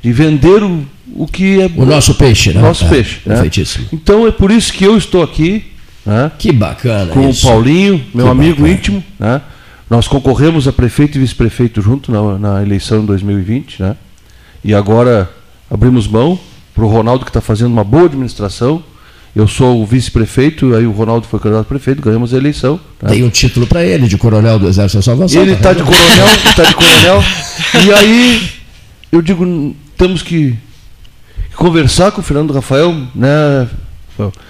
[0.02, 2.60] de vender o, o que é o nosso peixe, né?
[2.60, 3.20] Nosso é, peixe.
[3.26, 3.50] Né?
[3.92, 5.64] Então é por isso que eu estou aqui.
[6.04, 6.30] Né?
[6.38, 7.12] Que bacana.
[7.12, 7.46] Com isso.
[7.46, 8.70] o Paulinho, meu que amigo bacana.
[8.70, 9.04] íntimo.
[9.18, 9.40] Né?
[9.90, 13.82] Nós concorremos a prefeito e vice-prefeito junto na, na, eleição em 2020.
[13.82, 13.96] Né?
[14.64, 15.30] E agora
[15.70, 16.38] abrimos mão
[16.74, 18.82] para o Ronaldo, que está fazendo uma boa administração.
[19.34, 22.80] Eu sou o vice-prefeito, aí o Ronaldo foi candidato a prefeito, ganhamos a eleição.
[23.00, 23.10] Né?
[23.10, 25.42] Dei um título para ele de coronel do Exército Salvação.
[25.42, 27.22] Ele está tá de coronel, está de coronel.
[27.84, 28.48] E aí
[29.12, 30.56] eu digo, temos que
[31.58, 33.68] conversar com o Fernando Rafael, né?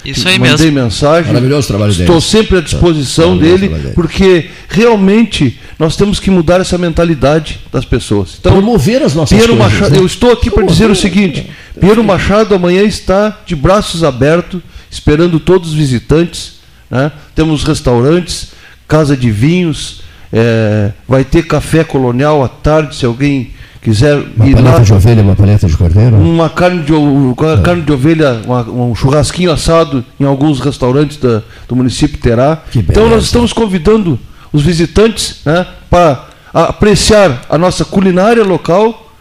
[0.04, 0.84] Isso aí Mandei mesmo.
[0.84, 1.26] mensagem.
[1.26, 2.04] Maravilhoso trabalho dele.
[2.04, 7.84] Estou sempre à disposição dele, dele, porque realmente nós temos que mudar essa mentalidade das
[7.84, 8.36] pessoas.
[8.40, 9.98] Então, Promover as nossas Piero coisas, Machado, né?
[9.98, 15.38] Eu estou aqui para dizer o seguinte: Piero Machado amanhã está de braços abertos, esperando
[15.38, 16.58] todos os visitantes.
[16.90, 17.12] Né?
[17.34, 18.52] Temos restaurantes,
[18.86, 20.02] casa de vinhos,
[20.32, 24.92] é, vai ter café colonial à tarde, se alguém quiser uma ir paleta lá, de
[24.92, 26.16] ovelha, uma paleta de cordeiro?
[26.16, 27.62] Uma carne de, uma é.
[27.62, 32.62] carne de ovelha, uma, um churrasquinho assado em alguns restaurantes da, do município terá.
[32.74, 34.18] Então nós estamos convidando
[34.52, 39.12] os visitantes né, para apreciar a nossa culinária local,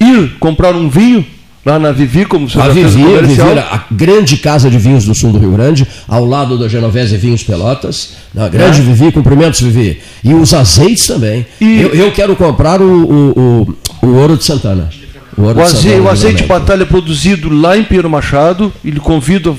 [0.00, 1.24] ir comprar um vinho
[1.68, 5.14] lá na Vivi, como o senhor a Vivi, Vivi, a grande casa de vinhos do
[5.14, 8.14] sul do Rio Grande, ao lado da Genovese Vinhos Pelotas.
[8.36, 8.82] A grande é.
[8.82, 10.00] Vivi, cumprimentos Vivi.
[10.24, 11.46] E os azeites também.
[11.60, 11.80] E...
[11.80, 13.66] Eu, eu, quero comprar o, o,
[14.02, 14.88] o, o ouro de Santana.
[15.36, 19.56] O, o, azeite, o azeite batalha produzido lá em Pedro Machado, e lhe convido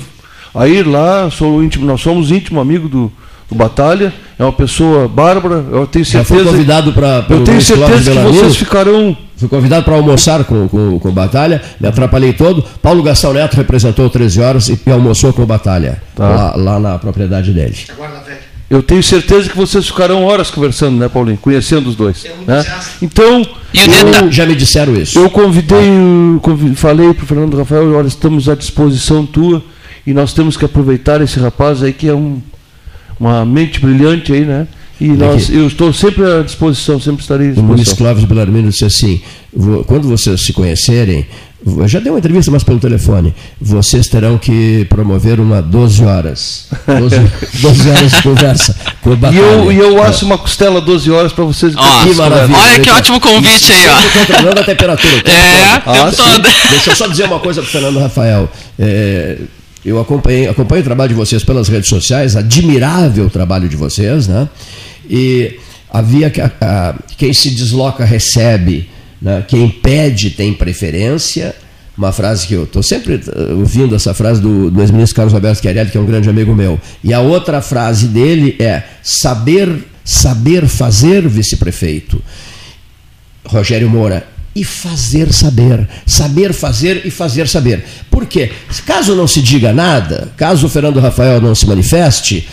[0.54, 3.12] a ir lá, sou íntimo, nós somos íntimo amigo do,
[3.48, 6.34] do Batalha, é uma pessoa bárbara, eu tenho certeza.
[6.34, 7.26] Já foi convidado para.
[7.28, 9.14] Eu tenho certeza que vocês ficarão.
[9.36, 12.64] Fui convidado para almoçar com, com, com Batalha, me atrapalhei todo.
[12.80, 16.54] Paulo Gastão Neto representou 13 horas e, e almoçou com o Batalha, tá.
[16.56, 17.76] lá, lá, na propriedade dele.
[18.70, 21.36] Eu tenho certeza que vocês ficarão horas conversando, né, Paulinho?
[21.36, 22.24] Conhecendo os dois.
[22.46, 22.64] Né?
[23.02, 23.46] Então.
[23.74, 25.18] Eu, já me disseram isso.
[25.18, 25.86] Eu convidei,
[26.40, 29.62] convidei falei para o Fernando Rafael, olha, estamos à disposição tua
[30.06, 32.40] e nós temos que aproveitar esse rapaz aí que é um,
[33.20, 34.66] uma mente brilhante aí, né?
[35.00, 37.74] E nós, eu estou sempre à disposição, sempre estarei à disposição.
[37.74, 39.20] O Muniz Clóvis Belarmino disse assim,
[39.86, 41.26] quando vocês se conhecerem,
[41.64, 43.34] eu já dei uma entrevista, mas pelo telefone.
[43.60, 46.68] Vocês terão que promover uma 12 horas.
[46.86, 47.16] 12,
[47.60, 48.76] 12 horas de conversa.
[49.32, 51.74] e eu, e eu acho uma costela 12 horas para vocês.
[51.76, 52.58] Oh, que maravilha.
[52.58, 54.18] Olha que ótimo convite aí, ó.
[54.18, 55.22] Controlando a temperatura.
[55.24, 56.10] É, ah,
[56.70, 58.50] Deixa eu só dizer uma coisa para Fernando Rafael.
[58.78, 59.38] É,
[59.84, 64.48] eu acompanho o trabalho de vocês pelas redes sociais, admirável o trabalho de vocês, né?
[65.08, 65.58] E
[65.90, 66.40] havia que
[67.16, 68.88] quem se desloca recebe,
[69.20, 69.44] né?
[69.46, 71.54] quem pede tem preferência.
[71.98, 75.60] Uma frase que eu estou sempre uh, ouvindo essa frase do, do ex-ministro Carlos Alberto
[75.60, 76.80] Chiarelli, que é um grande amigo meu.
[77.04, 82.22] E a outra frase dele é saber, saber fazer vice-prefeito.
[83.44, 85.88] Rogério Moura, e fazer saber.
[86.06, 87.84] Saber fazer e fazer saber.
[88.10, 88.50] Por quê?
[88.84, 92.48] Caso não se diga nada, caso o Fernando Rafael não se manifeste,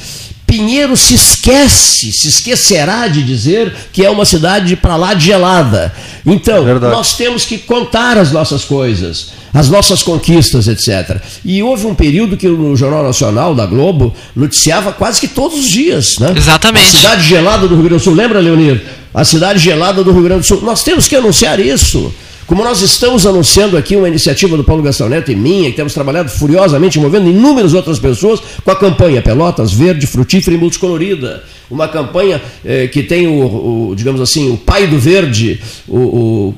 [0.48, 5.94] Pinheiro se esquece, se esquecerá de dizer que é uma cidade para lá de gelada.
[6.26, 6.96] Então, Verdade.
[6.96, 11.22] nós temos que contar as nossas coisas, as nossas conquistas, etc.
[11.44, 15.70] E houve um período que no Jornal Nacional da Globo noticiava quase que todos os
[15.70, 16.34] dias, né?
[16.34, 16.96] Exatamente.
[16.96, 18.82] A cidade gelada do Rio Grande do Sul, lembra, Leonir?
[19.14, 20.62] A cidade gelada do Rio Grande do Sul.
[20.62, 22.14] Nós temos que anunciar isso.
[22.48, 25.94] Como nós estamos anunciando aqui uma iniciativa do Paulo Gastão Neto e minha, que temos
[25.94, 31.88] trabalhado furiosamente, envolvendo inúmeras outras pessoas, com a campanha Pelotas Verde, Frutífera e Multicolorida uma
[31.88, 35.98] campanha eh, que tem o, o, digamos assim, o pai do verde, o,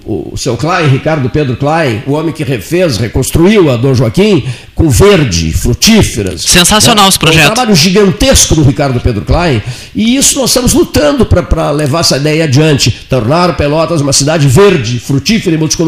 [0.05, 4.43] o, o, seu Klein, Ricardo Pedro Klein, o homem que refez, reconstruiu a Dom Joaquim
[4.75, 6.43] com verde, frutíferas.
[6.43, 7.09] Sensacional né?
[7.09, 7.41] esse projeto.
[7.41, 9.61] É um trabalho gigantesco do Ricardo Pedro Klein,
[9.95, 14.99] e isso nós estamos lutando para levar essa ideia adiante, tornar Pelotas uma cidade verde,
[14.99, 15.78] frutífera e multicolorida,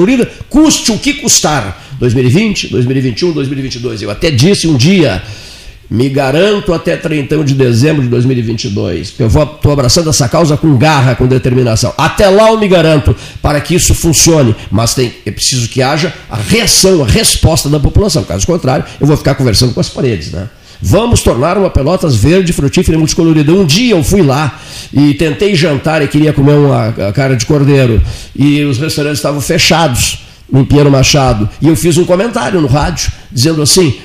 [0.49, 1.81] custe o que custar.
[1.99, 4.01] 2020, 2021, 2022.
[4.01, 5.21] Eu até disse um dia
[5.91, 9.13] me garanto até 31 de dezembro de 2022.
[9.19, 11.93] Eu estou abraçando essa causa com garra, com determinação.
[11.97, 16.13] Até lá eu me garanto para que isso funcione, mas tem, é preciso que haja
[16.29, 18.23] a reação, a resposta da população.
[18.23, 20.47] Caso contrário, eu vou ficar conversando com as paredes, né?
[20.81, 23.53] Vamos tornar uma Pelotas verde, frutífera e multicolorida.
[23.53, 24.59] Um dia eu fui lá
[24.91, 28.01] e tentei jantar e queria comer uma cara de cordeiro
[28.35, 31.47] e os restaurantes estavam fechados em Pinheiro Machado.
[31.61, 33.95] E eu fiz um comentário no rádio dizendo assim: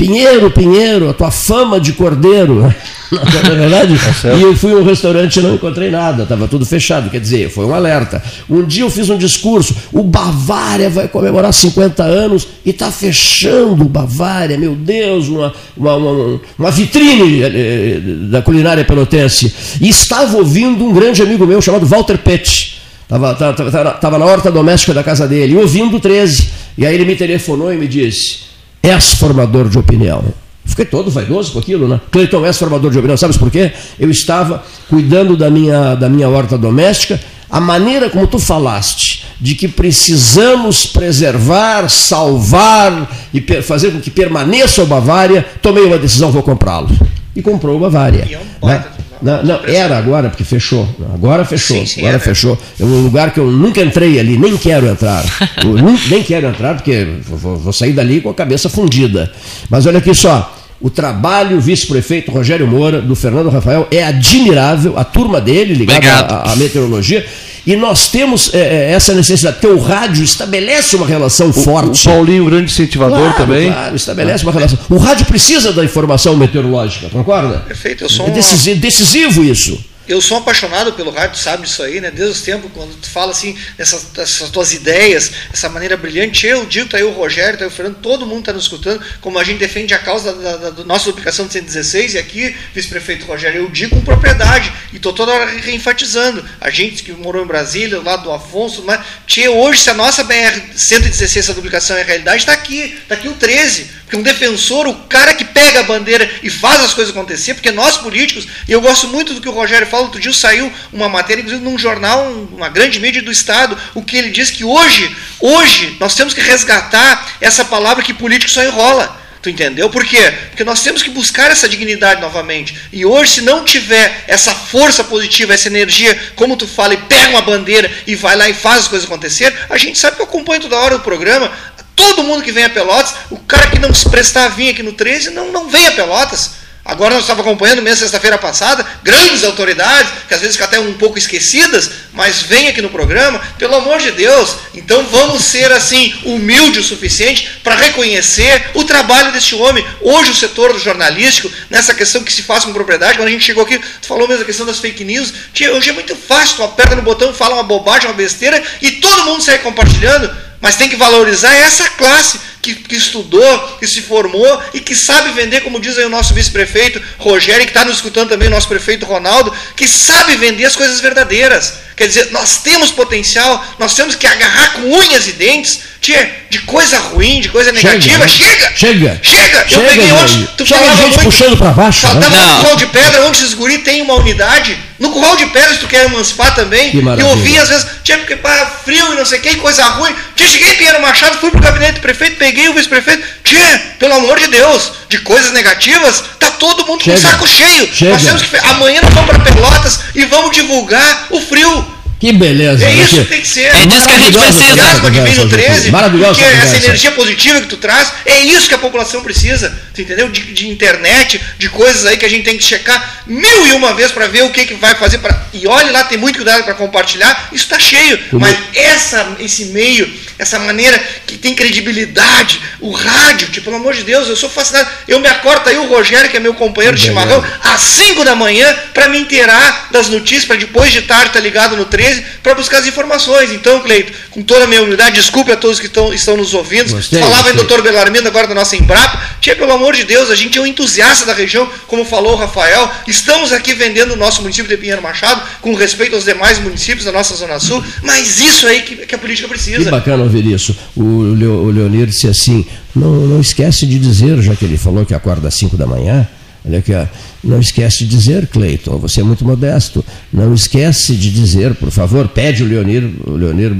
[0.00, 2.62] Pinheiro, Pinheiro, a tua fama de cordeiro.
[3.12, 3.98] Não é verdade?
[3.98, 7.10] Tá e eu fui a um restaurante e não encontrei nada, estava tudo fechado.
[7.10, 8.22] Quer dizer, foi um alerta.
[8.48, 13.82] Um dia eu fiz um discurso: o Bavária vai comemorar 50 anos e está fechando
[13.82, 18.00] o Bavária, meu Deus, uma, uma, uma, uma vitrine eh, eh,
[18.30, 19.52] da culinária pelotense.
[19.80, 22.80] E estava ouvindo um grande amigo meu chamado Walter Pett.
[23.02, 26.48] Estava tava, tava, tava na horta doméstica da casa dele, ouvindo o 13.
[26.78, 28.49] E aí ele me telefonou e me disse
[28.82, 30.24] és formador de opinião.
[30.64, 32.00] Fiquei todo vaidoso com aquilo, né?
[32.10, 33.16] Cleiton, és formador de opinião.
[33.16, 33.72] Sabes por quê?
[33.98, 37.20] Eu estava cuidando da minha, da minha horta doméstica.
[37.50, 44.82] A maneira como tu falaste, de que precisamos preservar, salvar e fazer com que permaneça
[44.82, 46.88] o Bavária, tomei uma decisão, vou comprá-lo.
[47.34, 48.24] E comprou o Bavária.
[48.28, 48.84] E é um né?
[49.22, 50.88] Não, não, era agora, porque fechou.
[51.12, 51.76] Agora fechou.
[51.76, 52.22] Sim, sim, agora era.
[52.24, 52.58] fechou.
[52.78, 55.24] É um lugar que eu nunca entrei ali, nem quero entrar.
[56.08, 59.30] nem quero entrar, porque vou, vou sair dali com a cabeça fundida.
[59.68, 60.59] Mas olha aqui só.
[60.80, 66.56] O trabalho, vice-prefeito Rogério Moura, do Fernando Rafael, é admirável, a turma dele, ligada à
[66.56, 67.26] meteorologia.
[67.66, 72.08] E nós temos é, é, essa necessidade, porque o rádio estabelece uma relação o, forte.
[72.08, 73.70] O Paulinho, grande incentivador claro, também.
[73.70, 74.78] Claro, estabelece uma relação.
[74.88, 77.58] O rádio precisa da informação meteorológica, concorda?
[77.58, 82.00] Perfeito, eu sou É decisivo, decisivo isso eu sou apaixonado pelo rádio, sabe disso aí,
[82.00, 82.10] né?
[82.10, 86.66] Desde os tempos, quando tu fala assim, dessas, dessas tuas ideias, essa maneira brilhante, eu
[86.66, 89.38] digo, tá aí o Rogério, tá aí o Fernando, todo mundo está nos escutando, como
[89.38, 93.24] a gente defende a causa da, da, da nossa duplicação de 116, e aqui, vice-prefeito
[93.24, 96.44] Rogério, eu digo com propriedade, e estou toda hora reenfatizando.
[96.60, 100.24] A gente que morou em Brasília, lá do Afonso, mas, tia, hoje, se a nossa
[100.24, 104.94] BR-116, essa duplicação é realidade, está aqui, está aqui o 13 porque um defensor, o
[105.04, 108.80] cara que pega a bandeira e faz as coisas acontecer, porque nós políticos, e eu
[108.80, 112.24] gosto muito do que o Rogério fala, outro dia saiu uma matéria, inclusive num jornal,
[112.52, 116.40] uma grande mídia do Estado, o que ele diz que hoje, hoje, nós temos que
[116.40, 119.20] resgatar essa palavra que político só enrola.
[119.42, 119.88] Tu entendeu?
[119.88, 120.34] Por quê?
[120.50, 122.76] Porque nós temos que buscar essa dignidade novamente.
[122.92, 127.30] E hoje, se não tiver essa força positiva, essa energia, como tu fala, e pega
[127.30, 130.26] uma bandeira e vai lá e faz as coisas acontecer, a gente sabe que eu
[130.26, 131.50] acompanho toda hora o programa.
[131.96, 134.82] Todo mundo que vem a Pelotas, o cara que não se prestar a vir aqui
[134.82, 136.59] no 13, não, não vem a Pelotas.
[136.84, 140.94] Agora nós estávamos acompanhando mesmo sexta-feira passada, grandes autoridades, que às vezes ficam até um
[140.94, 144.56] pouco esquecidas, mas vem aqui no programa, pelo amor de Deus.
[144.74, 149.84] Então vamos ser assim, humilde o suficiente para reconhecer o trabalho desse homem.
[150.00, 153.62] Hoje o setor jornalístico, nessa questão que se faz com propriedade, quando a gente chegou
[153.62, 155.32] aqui, tu falou mesmo a questão das fake news,
[155.74, 159.24] hoje é muito fácil, tu aperta no botão, fala uma bobagem, uma besteira, e todo
[159.24, 160.49] mundo sai compartilhando.
[160.60, 165.32] Mas tem que valorizar essa classe que, que, estudou, que se formou e que sabe
[165.32, 168.68] vender, como diz aí o nosso vice-prefeito Rogério, que está nos escutando também o nosso
[168.68, 171.74] prefeito Ronaldo, que sabe vender as coisas verdadeiras.
[172.00, 176.60] Quer dizer, nós temos potencial, nós temos que agarrar com unhas e dentes Tia, de
[176.60, 178.72] coisa ruim, de coisa negativa, chega!
[178.74, 179.20] Chega!
[179.22, 179.68] Chega!
[179.68, 179.82] chega.
[179.82, 182.00] Eu peguei hoje, tu chega falava gente muito, puxando para baixo.
[182.00, 182.42] Faltava né?
[182.42, 184.78] no curral de pedra, onde esses guri tem uma unidade.
[184.98, 188.36] No curral de pedra, se tu quer emancipar também, e ouvi às vezes, tinha porque
[188.36, 190.14] pá, frio e não sei o que, coisa ruim.
[190.34, 193.22] Tia, cheguei em Pinheiro Machado, fui pro gabinete do prefeito, peguei o vice-prefeito.
[193.44, 197.20] Tia, pelo amor de Deus, de coisas negativas, tá todo mundo chega.
[197.20, 197.90] com o saco cheio.
[197.92, 198.12] Chega.
[198.12, 198.56] Nós temos que.
[198.56, 201.89] Amanhã nós vamos para Pelotas e vamos divulgar o frio.
[202.20, 202.84] Que beleza.
[202.84, 203.62] É isso que tem que ser.
[203.62, 204.64] É disso que a gente precisa.
[204.64, 206.38] Entusiasmo de vir no 13, Maravilhoso.
[206.38, 209.72] porque essa energia positiva que tu traz, é isso que a população precisa.
[210.00, 210.28] Entendeu?
[210.28, 213.94] De, de internet, de coisas aí que a gente tem que checar mil e uma
[213.94, 215.18] vezes para ver o que, que vai fazer.
[215.18, 217.48] Pra, e olhe lá, tem muito cuidado para compartilhar.
[217.52, 218.18] Isso está cheio.
[218.32, 224.02] Mas essa, esse meio, essa maneira que tem credibilidade, o rádio, tipo, pelo amor de
[224.02, 224.88] Deus, eu sou fascinado.
[225.06, 228.34] Eu me acordo aí o Rogério, que é meu companheiro de chimarrão, às 5 da
[228.34, 232.24] manhã para me inteirar das notícias, para depois de tarde estar tá ligado no 13
[232.42, 233.52] para buscar as informações.
[233.52, 236.90] Então, Cleito, com toda a minha humildade, desculpe a todos que estão, estão nos ouvindo.
[236.90, 237.52] Gostei, Falava gostei.
[237.52, 239.20] em doutor Belarmino agora da nossa Embrapa.
[239.40, 242.36] Tia, pelo amor de Deus, a gente é um entusiasta da região, como falou o
[242.36, 242.90] Rafael.
[243.06, 247.12] Estamos aqui vendendo o nosso município de Pinheiro Machado, com respeito aos demais municípios da
[247.12, 249.84] nossa Zona Sul, mas isso aí que, que a política precisa.
[249.84, 250.76] Que bacana ouvir isso.
[250.96, 251.32] O
[251.70, 255.54] Leonir disse assim: não, não esquece de dizer, já que ele falou que acorda às
[255.54, 256.26] 5 da manhã,
[256.64, 257.06] olha aqui, ó
[257.42, 260.04] não esquece de dizer, Cleiton, você é muito modesto.
[260.32, 263.74] Não esquece de dizer, por favor, pede o Leonir, o Leonir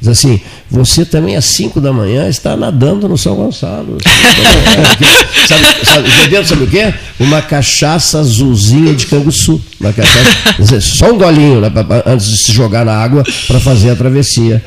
[0.00, 0.40] diz assim,
[0.70, 3.98] você também às 5 da manhã está nadando no São Gonçalo.
[5.48, 6.46] sabe, sabe?
[6.46, 6.94] Sabe o quê?
[7.18, 9.60] Uma cachaça azulzinha de canguçu.
[9.80, 11.70] Uma cachaça, só um golinho né,
[12.06, 14.62] antes de se jogar na água para fazer a travessia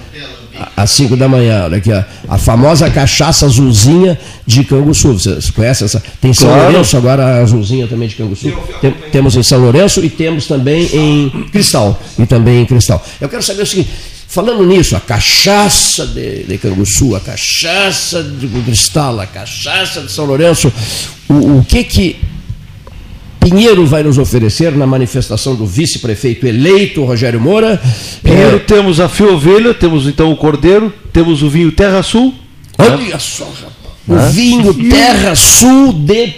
[0.76, 5.14] às 5 da manhã, olha aqui, ó, a famosa cachaça azulzinha de Canguçu.
[5.14, 6.02] Vocês conhecem essa?
[6.22, 6.64] Tem em São claro.
[6.64, 8.52] Lourenço agora a azulzinha também de Canguçu.
[8.82, 12.00] Tem, temos em São Lourenço e temos também em Cristal.
[12.18, 13.04] E também em Cristal.
[13.20, 13.90] Eu quero saber o seguinte.
[14.28, 20.26] Falando nisso, a cachaça de, de Canguçu, a cachaça de Cristal, a cachaça de São
[20.26, 20.72] Lourenço,
[21.30, 22.18] o, o que que
[23.46, 27.80] Pinheiro vai nos oferecer na manifestação do vice-prefeito eleito, Rogério Moura.
[28.24, 28.60] Pinheiro, é...
[28.60, 32.34] temos a fio ovelha, temos então o cordeiro, temos o vinho Terra Sul.
[32.76, 33.20] Olha né?
[33.20, 33.72] só, rapaz.
[34.08, 34.30] O né?
[34.32, 36.34] vinho Terra Sul de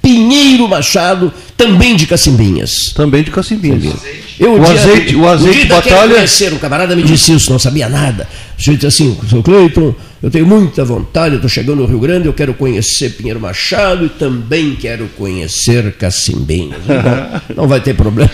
[0.00, 2.94] Pinheiro Machado, também de Cacimbinhas.
[2.94, 3.92] Também de Cacimbinhas.
[4.38, 6.14] Eu, o, dia, azeite, o azeite, o batalha.
[6.14, 8.26] Conhecer, um camarada me disse isso, não sabia nada.
[8.58, 11.98] O senhor disse assim, seu Cleiton, eu tenho muita vontade, eu estou chegando no Rio
[11.98, 16.80] Grande, eu quero conhecer Pinheiro Machado e também quero conhecer Cacimbinhas.
[16.86, 18.30] Não, não vai ter problema.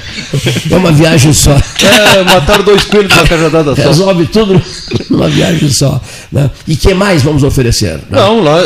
[0.68, 1.52] É uma viagem só.
[1.52, 3.82] É, mataram dois coelhos numa cajadada só.
[3.82, 4.60] Resolve tudo
[5.08, 6.00] numa viagem só.
[6.32, 6.50] Né?
[6.66, 7.98] E que mais vamos oferecer?
[7.98, 8.02] Né?
[8.10, 8.58] Não, lá,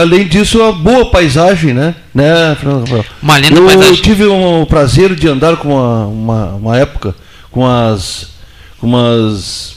[0.00, 1.94] além disso, a boa paisagem, né?
[2.12, 2.56] né
[3.22, 4.02] uma linda eu paisagem.
[4.02, 7.14] tive o prazer de andar com uma, uma, uma época
[7.52, 8.36] com as.
[8.80, 9.76] Com umas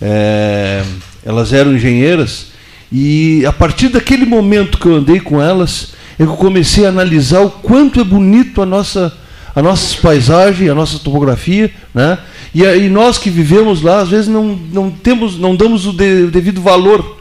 [0.00, 0.82] é,
[1.24, 2.48] elas eram engenheiras,
[2.92, 6.88] e a partir daquele momento que eu andei com elas, é que eu comecei a
[6.88, 9.16] analisar o quanto é bonito a nossa,
[9.54, 12.18] a nossa paisagem, a nossa topografia, né?
[12.54, 16.24] E, e nós que vivemos lá, às vezes não, não temos, não damos o, de,
[16.24, 17.18] o devido valor,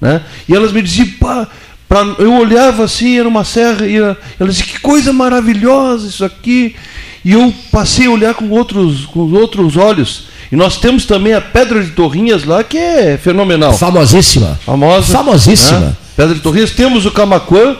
[0.00, 0.22] né?
[0.48, 1.46] E elas me diziam, pá,
[1.86, 6.74] pra, eu olhava assim, era uma serra, e elas diziam, que coisa maravilhosa isso aqui.
[7.22, 10.29] E eu passei a olhar com outros, com outros olhos.
[10.50, 13.72] E nós temos também a Pedra de Torrinhas lá, que é fenomenal.
[13.72, 14.58] Famosíssima.
[14.66, 15.12] Famosa.
[15.12, 15.78] Famosíssima.
[15.78, 15.96] Né?
[16.16, 16.72] Pedra de Torrinhas.
[16.72, 17.76] Temos o Camacuã.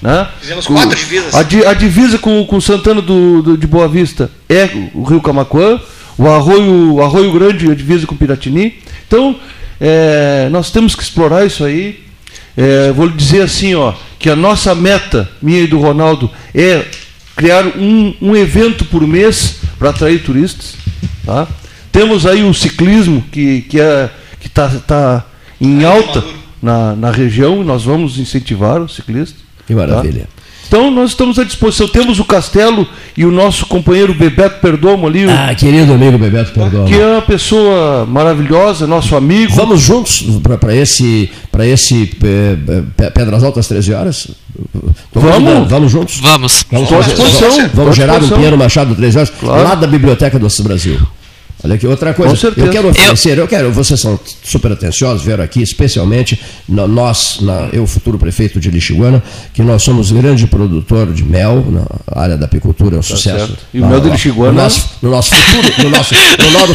[0.00, 0.26] Né?
[0.40, 1.34] Fizemos quatro divisas.
[1.34, 5.20] A, di, a, divisa com, com Santana do, do, de Boa Vista é o Rio
[5.20, 5.78] Camacuã.
[6.16, 8.78] O Arroio, o Arroio Grande, a divisa com Piratini.
[9.06, 9.36] Então,
[9.78, 12.00] é, nós temos que explorar isso aí.
[12.56, 16.84] É, vou lhe dizer assim, ó, que a nossa meta, minha e do Ronaldo, é
[17.36, 20.74] criar um, um evento por mês para atrair turistas.
[21.24, 21.46] Tá?
[21.92, 24.10] Temos aí o ciclismo, que está que é,
[24.40, 25.24] que tá, tá
[25.60, 26.22] em alta.
[26.62, 29.38] na, na região, nós vamos incentivar o ciclista.
[29.66, 30.22] Que maravilha.
[30.22, 30.40] Tá?
[30.70, 31.88] Então nós estamos à disposição.
[31.88, 32.86] Temos o Castelo
[33.16, 35.28] e o nosso companheiro Bebeto Perdomo ali.
[35.28, 36.86] Ah, querido amigo Bebeto Perdomo.
[36.86, 39.52] Que é uma pessoa maravilhosa, nosso amigo.
[39.52, 40.24] Vamos juntos
[40.60, 44.28] para esse, pra esse é, Pedras Altas 13 horas?
[45.12, 45.68] Vamos?
[45.68, 46.20] Vamos juntos?
[46.20, 46.64] Vamos.
[46.70, 47.06] Vamos, vamos,
[47.40, 49.64] vamos, vamos gerar um Pinheiro Machado 13 horas claro.
[49.64, 51.00] lá da Biblioteca do Brasil.
[51.62, 52.52] Olha aqui, outra coisa.
[52.56, 53.44] Eu quero oferecer, eu...
[53.44, 58.70] eu quero, vocês são super atenciosos, vieram aqui, especialmente nós, na, eu, futuro prefeito de
[58.70, 59.22] Lixiguana,
[59.52, 61.84] que nós somos grande produtor de mel, na
[62.22, 63.46] área da apicultura, é um tá sucesso.
[63.46, 63.58] Certo.
[63.74, 64.52] E o mel de Lixiguana?
[64.52, 66.72] No nosso, no nosso futuro, no nosso, no, nosso,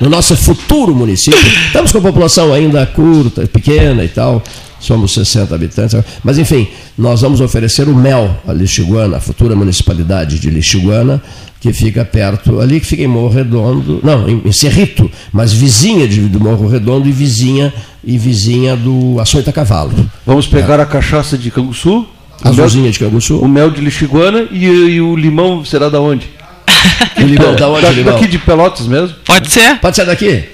[0.00, 1.40] no nosso futuro município.
[1.66, 4.42] Estamos com a população ainda curta, pequena e tal
[4.80, 6.00] somos 60 habitantes.
[6.22, 11.22] Mas, enfim, nós vamos oferecer o mel a Lixiguana, a futura municipalidade de Lixiguana,
[11.60, 16.20] que fica perto, ali que fica em Morro Redondo, não, em, Cerrito, mas vizinha de,
[16.20, 17.72] do Morro Redondo e vizinha
[18.04, 19.92] e vizinha do Açoita Cavalo.
[20.24, 20.82] Vamos pegar é.
[20.82, 22.06] a cachaça de Canguçu,
[22.42, 26.28] a mel, de Canguçu, o mel de Lixiguana e, e o limão será da onde?
[27.18, 27.82] O limão da onde?
[27.82, 28.14] Da, limão?
[28.14, 29.16] Daqui de Pelotas mesmo?
[29.24, 29.76] Pode ser.
[29.80, 30.44] Pode ser daqui?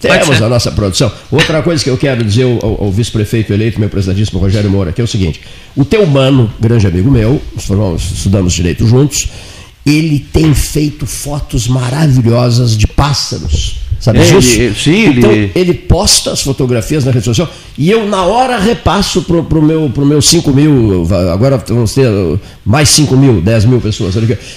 [0.00, 1.10] Temos a nossa produção.
[1.30, 5.00] Outra coisa que eu quero dizer ao, ao vice-prefeito eleito, meu presidentíssimo Rogério Moura, que
[5.00, 5.40] é o seguinte:
[5.74, 7.40] o teu mano, grande amigo meu,
[7.70, 9.28] nós estudamos direito juntos,
[9.86, 13.76] ele tem feito fotos maravilhosas de pássaros.
[14.08, 14.60] Sabe é, disso?
[14.60, 15.52] Ele, sim, então, ele...
[15.54, 19.90] ele posta as fotografias na rede social e eu, na hora, repasso para o meu,
[19.90, 21.06] pro meu 5 mil.
[21.30, 22.08] Agora vamos ter
[22.64, 24.14] mais 5 mil, 10 mil pessoas.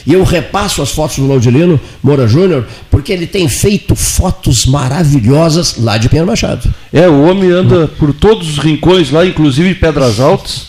[0.07, 5.75] E eu repasso as fotos do Laudilino Moura Júnior, porque ele tem feito fotos maravilhosas
[5.77, 6.73] lá de Pinheiro Machado.
[6.93, 10.67] É, o homem anda por todos os rincões lá, inclusive Pedras Altas,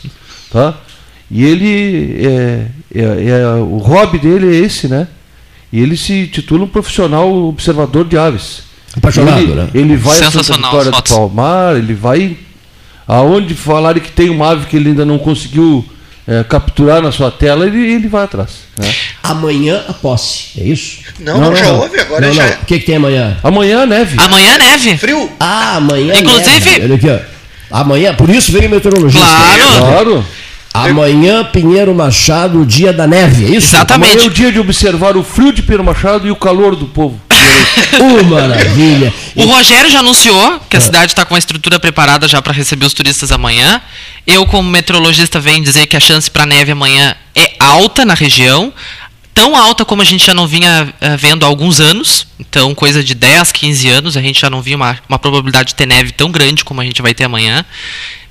[0.51, 0.77] tá?
[1.31, 5.07] E ele é, é, é, o hobby dele é esse, né?
[5.73, 8.72] E ele se titula um profissional observador de aves.
[8.97, 9.69] Apaixonado, ele, né?
[9.75, 12.37] Ele vai a Santa Vitória do Palmar, ele vai
[13.07, 15.85] aonde falarem que tem uma ave que ele ainda não conseguiu
[16.27, 18.51] é, capturar na sua tela, ele, ele vai atrás.
[18.79, 18.93] Né?
[19.23, 21.01] Amanhã a posse, é isso?
[21.19, 22.47] Não, não, não já houve, agora não, já.
[22.47, 22.53] Não.
[22.55, 23.37] O que, que tem amanhã?
[23.43, 24.17] Amanhã neve.
[24.19, 24.97] Amanhã neve.
[24.99, 25.31] Frio.
[25.41, 26.51] Ah, amanhã Inclusive...
[26.51, 26.85] neve.
[26.85, 27.33] Olha aqui, ó.
[27.81, 29.27] Amanhã, por isso veio o meteorologista.
[29.27, 29.79] Claro.
[29.79, 30.27] claro.
[30.75, 33.77] Amanhã, Pinheiro Machado, dia da neve, é isso?
[33.77, 34.13] Exatamente.
[34.13, 36.87] Amanhã é o dia de observar o frio de Pinheiro Machado e o calor do
[36.87, 37.21] povo.
[38.01, 39.13] uh, maravilha!
[39.35, 40.83] O Rogério já anunciou que a é.
[40.83, 43.81] cidade está com a estrutura preparada já para receber os turistas amanhã.
[44.27, 48.73] Eu, como meteorologista, venho dizer que a chance para neve amanhã é alta na região.
[49.35, 52.27] Tão alta como a gente já não vinha uh, vendo há alguns anos.
[52.39, 55.75] Então, coisa de 10, 15 anos, a gente já não via uma, uma probabilidade de
[55.75, 57.65] ter neve tão grande como a gente vai ter amanhã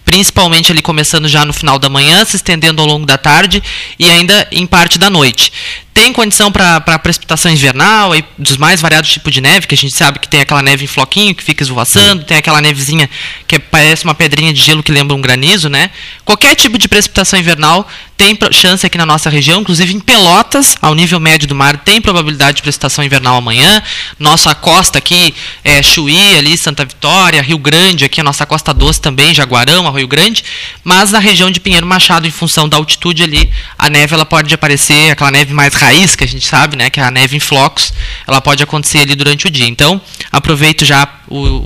[0.03, 3.63] principalmente ali começando já no final da manhã, se estendendo ao longo da tarde
[3.97, 5.53] e ainda em parte da noite.
[5.93, 9.95] Tem condição para precipitação invernal, aí, dos mais variados tipos de neve, que a gente
[9.95, 13.09] sabe que tem aquela neve em floquinho que fica esvoaçando, tem aquela nevezinha
[13.45, 15.91] que parece uma pedrinha de gelo que lembra um granizo, né?
[16.23, 17.87] Qualquer tipo de precipitação invernal
[18.21, 21.99] tem chance aqui na nossa região, inclusive em Pelotas, ao nível médio do mar, tem
[21.99, 23.81] probabilidade de precipitação invernal amanhã.
[24.19, 29.01] Nossa costa aqui, é, Chuí, ali, Santa Vitória, Rio Grande, aqui a nossa costa doce
[29.01, 30.43] também, Jaguarão, Arroio Grande,
[30.83, 34.53] mas na região de Pinheiro Machado, em função da altitude ali, a neve ela pode
[34.53, 37.39] aparecer, aquela neve mais raiz que a gente sabe, né, que é a neve em
[37.39, 37.93] flocos,
[38.27, 39.67] ela pode acontecer ali durante o dia.
[39.67, 39.99] Então,
[40.31, 41.07] aproveito já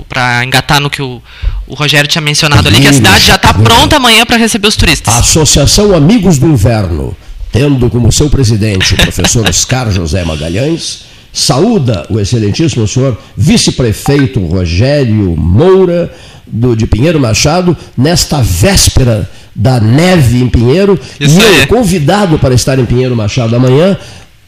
[0.08, 1.22] para engatar no que o,
[1.66, 4.76] o Rogério tinha mencionado ali, que a cidade já está pronta amanhã para receber os
[4.76, 5.14] turistas.
[5.14, 7.16] A Associação Amigos do Inverno,
[7.52, 15.36] tendo como seu presidente o professor Oscar José Magalhães, saúda o excelentíssimo senhor vice-prefeito Rogério
[15.36, 16.12] Moura,
[16.46, 21.00] do, de Pinheiro Machado, nesta véspera da neve em Pinheiro.
[21.18, 21.66] Isso e eu, é.
[21.66, 23.96] convidado para estar em Pinheiro Machado amanhã,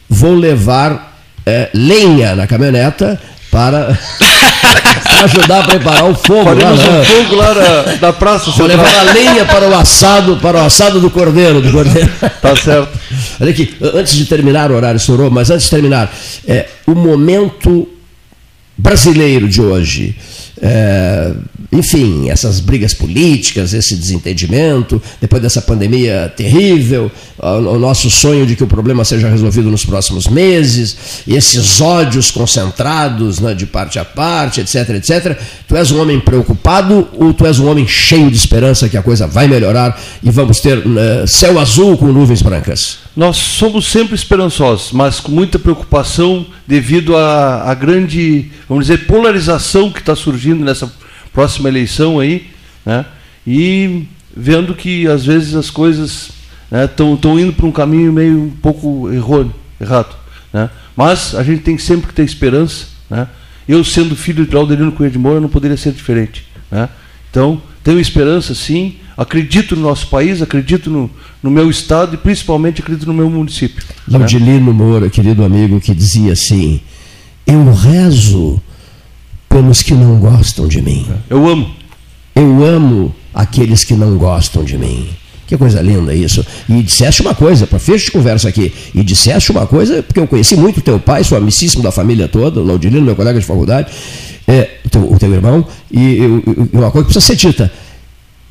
[0.07, 3.19] vou levar é, lenha na caminhoneta
[3.49, 3.97] para,
[5.23, 6.43] ajudar a preparar o fogo.
[6.43, 8.51] Faremos lá, um fogo lá na, na praça.
[8.51, 11.59] Vou levar a lenha para o assado, para o assado do cordeiro.
[11.61, 12.09] Do cordeiro.
[12.39, 12.97] Tá certo.
[13.41, 16.13] Olha aqui, antes de terminar, o horário estourou, mas antes de terminar,
[16.47, 17.87] é, o momento
[18.77, 20.15] brasileiro de hoje
[20.61, 21.33] é,
[21.71, 28.63] enfim, essas brigas políticas, esse desentendimento, depois dessa pandemia terrível, o nosso sonho de que
[28.63, 34.61] o problema seja resolvido nos próximos meses, esses ódios concentrados né, de parte a parte,
[34.61, 35.37] etc, etc.
[35.67, 39.03] Tu és um homem preocupado ou tu és um homem cheio de esperança que a
[39.03, 42.97] coisa vai melhorar e vamos ter uh, céu azul com nuvens brancas?
[43.19, 49.91] Nós somos sempre esperançosos, mas com muita preocupação devido à, à grande, vamos dizer, polarização
[49.91, 50.89] que está surgindo nessa
[51.33, 52.47] próxima eleição aí,
[52.85, 53.05] né?
[53.45, 56.29] E vendo que às vezes as coisas
[56.71, 60.15] estão né, indo para um caminho meio um pouco errôneo, errado.
[60.53, 60.69] Né?
[60.95, 62.85] Mas a gente tem sempre que ter esperança.
[63.09, 63.27] Né?
[63.67, 66.47] Eu, sendo filho de Alderino Cunha de Moura, não poderia ser diferente.
[66.71, 66.87] Né?
[67.29, 71.11] Então, tenho esperança sim, acredito no nosso país, acredito no,
[71.43, 73.83] no meu estado e principalmente acredito no meu município.
[74.07, 74.71] Laudilino né?
[74.71, 76.79] Moura, querido amigo, que dizia assim:
[77.45, 78.61] Eu rezo
[79.49, 81.05] pelos que não gostam de mim.
[81.29, 81.69] Eu amo.
[82.33, 85.09] Eu amo aqueles que não gostam de mim.
[85.45, 86.45] Que coisa linda isso.
[86.69, 90.27] E disseste uma coisa, para fecho de conversa aqui, e disseste uma coisa, porque eu
[90.27, 93.91] conheci muito teu pai, sou amicíssimo da família toda, Laudilino, meu colega de faculdade,
[94.47, 97.71] é, o, teu, o teu irmão, e, e uma coisa que precisa ser dita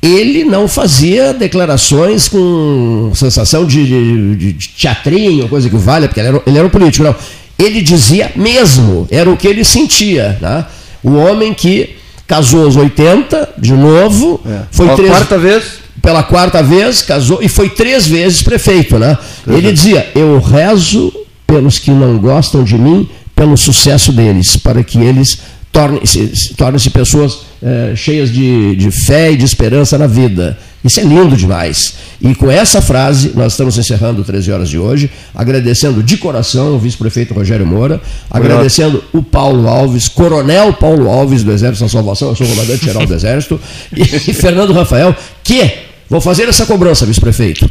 [0.01, 6.29] ele não fazia declarações com sensação de, de, de teatrinho, coisa que vale, porque ele
[6.29, 7.15] era, ele era um político, não.
[7.57, 10.37] Ele dizia mesmo, era o que ele sentia.
[10.39, 10.65] Né?
[11.03, 14.61] O homem que casou aos 80, de novo, é.
[14.71, 15.63] foi Pela três, quarta vez?
[16.01, 18.97] Pela quarta vez, casou e foi três vezes prefeito.
[18.97, 19.17] Né?
[19.45, 21.11] Ele dizia: Eu rezo
[21.45, 25.39] pelos que não gostam de mim, pelo sucesso deles, para que eles
[25.71, 30.57] tornem-se tornem pessoas é, cheias de, de fé e de esperança na vida.
[30.83, 31.95] Isso é lindo demais.
[32.21, 36.79] E com essa frase, nós estamos encerrando 13 horas de hoje, agradecendo de coração o
[36.79, 42.35] vice-prefeito Rogério Moura, agradecendo o Paulo Alves, coronel Paulo Alves do Exército da Salvação, eu
[42.35, 43.59] sou comandante-geral do Exército,
[43.93, 44.01] e,
[44.31, 45.13] e Fernando Rafael,
[45.43, 47.67] que Vou fazer essa cobrança, vice-prefeito.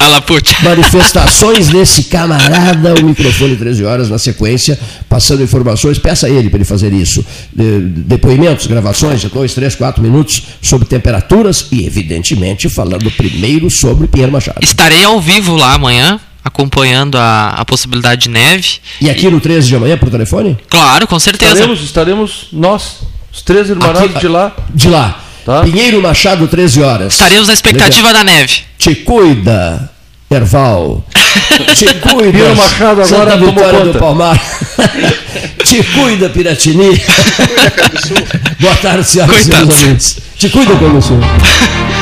[0.63, 4.79] Manifestações desse camarada, o microfone 13 horas na sequência,
[5.09, 5.99] passando informações.
[5.99, 7.25] Peça a ele para ele fazer isso.
[7.53, 14.07] De, depoimentos, gravações de dois, três, quatro minutos sobre temperaturas e, evidentemente, falando primeiro sobre
[14.07, 14.63] Pinheiro Machado.
[14.63, 18.75] Estarei ao vivo lá amanhã, acompanhando a, a possibilidade de neve.
[19.01, 20.57] E aqui no 13 de amanhã, por telefone?
[20.69, 21.55] Claro, com certeza.
[21.55, 22.99] Estaremos, estaremos nós,
[23.33, 24.55] os três irmãos de lá.
[24.73, 25.25] De lá.
[25.49, 25.63] Tá.
[25.63, 27.15] Pinheiro Machado, 13 horas.
[27.15, 28.23] Estaremos na expectativa Legal.
[28.23, 28.53] da neve.
[28.77, 29.91] Te cuida,
[30.29, 31.03] Erval.
[31.75, 32.33] Te cuida.
[32.33, 34.39] Pinheiro Machado agora Santa Vitória do Palmar.
[35.65, 37.01] Te cuida, Piratini.
[38.61, 40.19] Boa tarde, senhoras e senhores.
[40.39, 41.01] Te cuida, Pedro